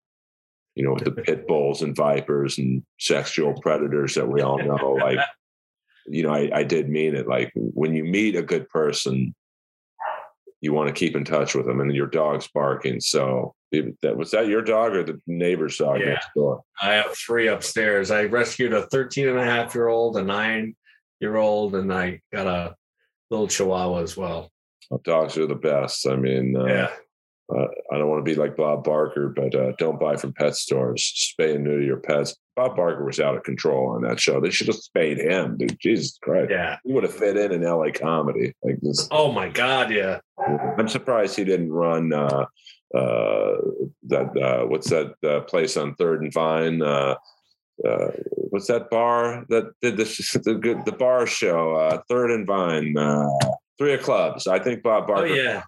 [0.74, 4.93] you know with the pit bulls and vipers and sexual predators that we all know
[5.01, 5.19] like
[6.07, 7.28] you know I, I did mean it.
[7.28, 9.35] Like when you meet a good person
[10.61, 13.55] you want to keep in touch with them and your dog's barking so
[14.03, 16.07] that was that your dog or the neighbor's dog Yeah.
[16.15, 18.11] next door I have three upstairs.
[18.11, 20.74] I rescued a 13 and a half year old, a nine
[21.20, 22.74] year old, and I got a
[23.31, 24.51] little chihuahua as well.
[25.05, 26.91] dogs are the best i mean uh, Yeah.
[27.56, 30.55] Uh, i don't want to be like bob barker but uh, don't buy from pet
[30.56, 31.02] stores
[31.39, 34.51] spay and neuter your pets bob barker was out of control on that show they
[34.51, 36.77] should have spayed him dude jesus christ Yeah.
[36.85, 39.90] he would have fit in in la comedy like this Oh my God.
[39.90, 40.20] Yeah.
[40.78, 42.47] I'm surprised he didn't run uh,
[42.94, 43.56] uh,
[44.09, 44.31] that.
[44.36, 46.82] Uh, what's that uh, place on Third and Vine?
[46.82, 47.14] Uh,
[47.86, 48.09] uh,
[48.51, 50.05] what's that bar that did the
[50.44, 51.74] the, good the bar show?
[51.74, 52.97] Uh, Third and Vine.
[52.97, 53.28] Uh,
[53.78, 54.47] three of clubs.
[54.47, 55.27] I think Bob Barker.
[55.27, 55.35] Oh, Barker.
[55.43, 55.62] yeah.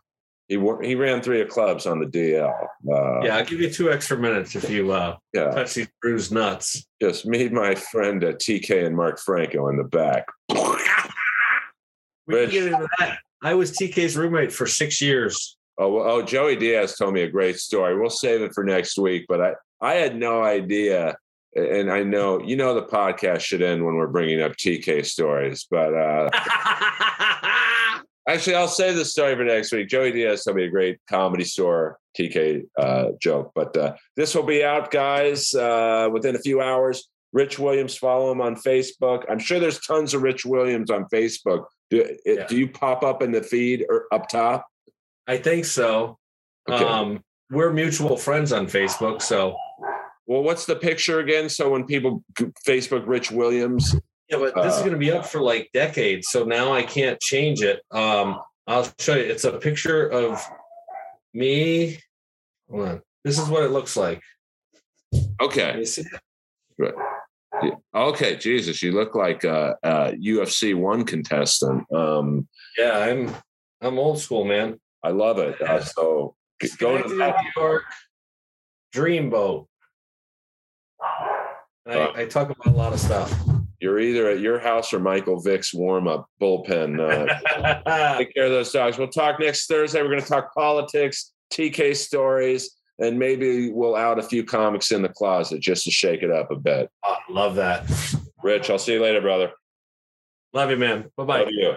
[0.52, 2.52] He he ran three of clubs on the DL.
[2.52, 3.38] Uh, Yeah.
[3.38, 5.50] I'll give you two extra minutes if you uh, yeah.
[5.50, 6.86] touch these bruised nuts.
[7.00, 10.26] Just meet my friend uh, TK and Mark Franco in the back.
[10.50, 12.50] We Rich.
[12.50, 13.18] get into that.
[13.42, 15.56] I was TK's roommate for six years.
[15.78, 17.98] Oh, well, oh, Joey Diaz told me a great story.
[17.98, 21.16] We'll save it for next week, but I, I had no idea.
[21.54, 25.66] And I know, you know, the podcast should end when we're bringing up TK stories,
[25.70, 26.28] but uh,
[28.28, 29.88] actually, I'll save the story for next week.
[29.88, 34.42] Joey Diaz told me a great comedy store TK uh, joke, but uh, this will
[34.42, 37.08] be out, guys, uh, within a few hours.
[37.32, 39.24] Rich Williams, follow him on Facebook.
[39.30, 41.64] I'm sure there's tons of Rich Williams on Facebook.
[41.90, 42.46] Do, it, Yeah.
[42.46, 44.66] do you pop up in the feed or up top?
[45.26, 46.18] I think so.
[46.70, 46.84] Okay.
[46.84, 49.22] Um, we're mutual friends on Facebook.
[49.22, 49.56] So,
[50.26, 51.48] Well, what's the picture again?
[51.48, 52.22] So when people
[52.66, 53.96] Facebook Rich Williams,
[54.32, 56.28] yeah, but this is Uh, going to be up for like decades.
[56.30, 57.82] So now I can't change it.
[57.90, 59.24] Um, I'll show you.
[59.24, 60.40] It's a picture of
[61.34, 61.98] me.
[62.70, 63.02] Hold on.
[63.24, 64.20] This is what it looks like.
[65.40, 66.04] Okay, see?
[66.78, 67.70] Yeah.
[67.94, 71.84] okay, Jesus, you look like a, a UFC one contestant.
[71.92, 72.48] Um,
[72.78, 73.34] Yeah, I'm
[73.82, 74.80] I'm old school, man.
[75.04, 75.60] I love it.
[75.60, 76.34] Uh, so
[76.78, 77.36] go to that.
[77.42, 77.84] New York,
[78.94, 79.66] Dreamboat.
[81.86, 82.12] I, Uh.
[82.14, 83.30] I talk about a lot of stuff.
[83.82, 87.00] You're either at your house or Michael Vick's warm up bullpen.
[87.00, 88.96] Uh, take care of those dogs.
[88.96, 90.00] We'll talk next Thursday.
[90.00, 95.02] We're going to talk politics, TK stories, and maybe we'll out a few comics in
[95.02, 96.90] the closet just to shake it up a bit.
[97.04, 97.90] Oh, love that.
[98.44, 99.50] Rich, I'll see you later, brother.
[100.52, 101.10] Love you, man.
[101.16, 101.38] Bye bye.
[101.40, 101.74] Love you.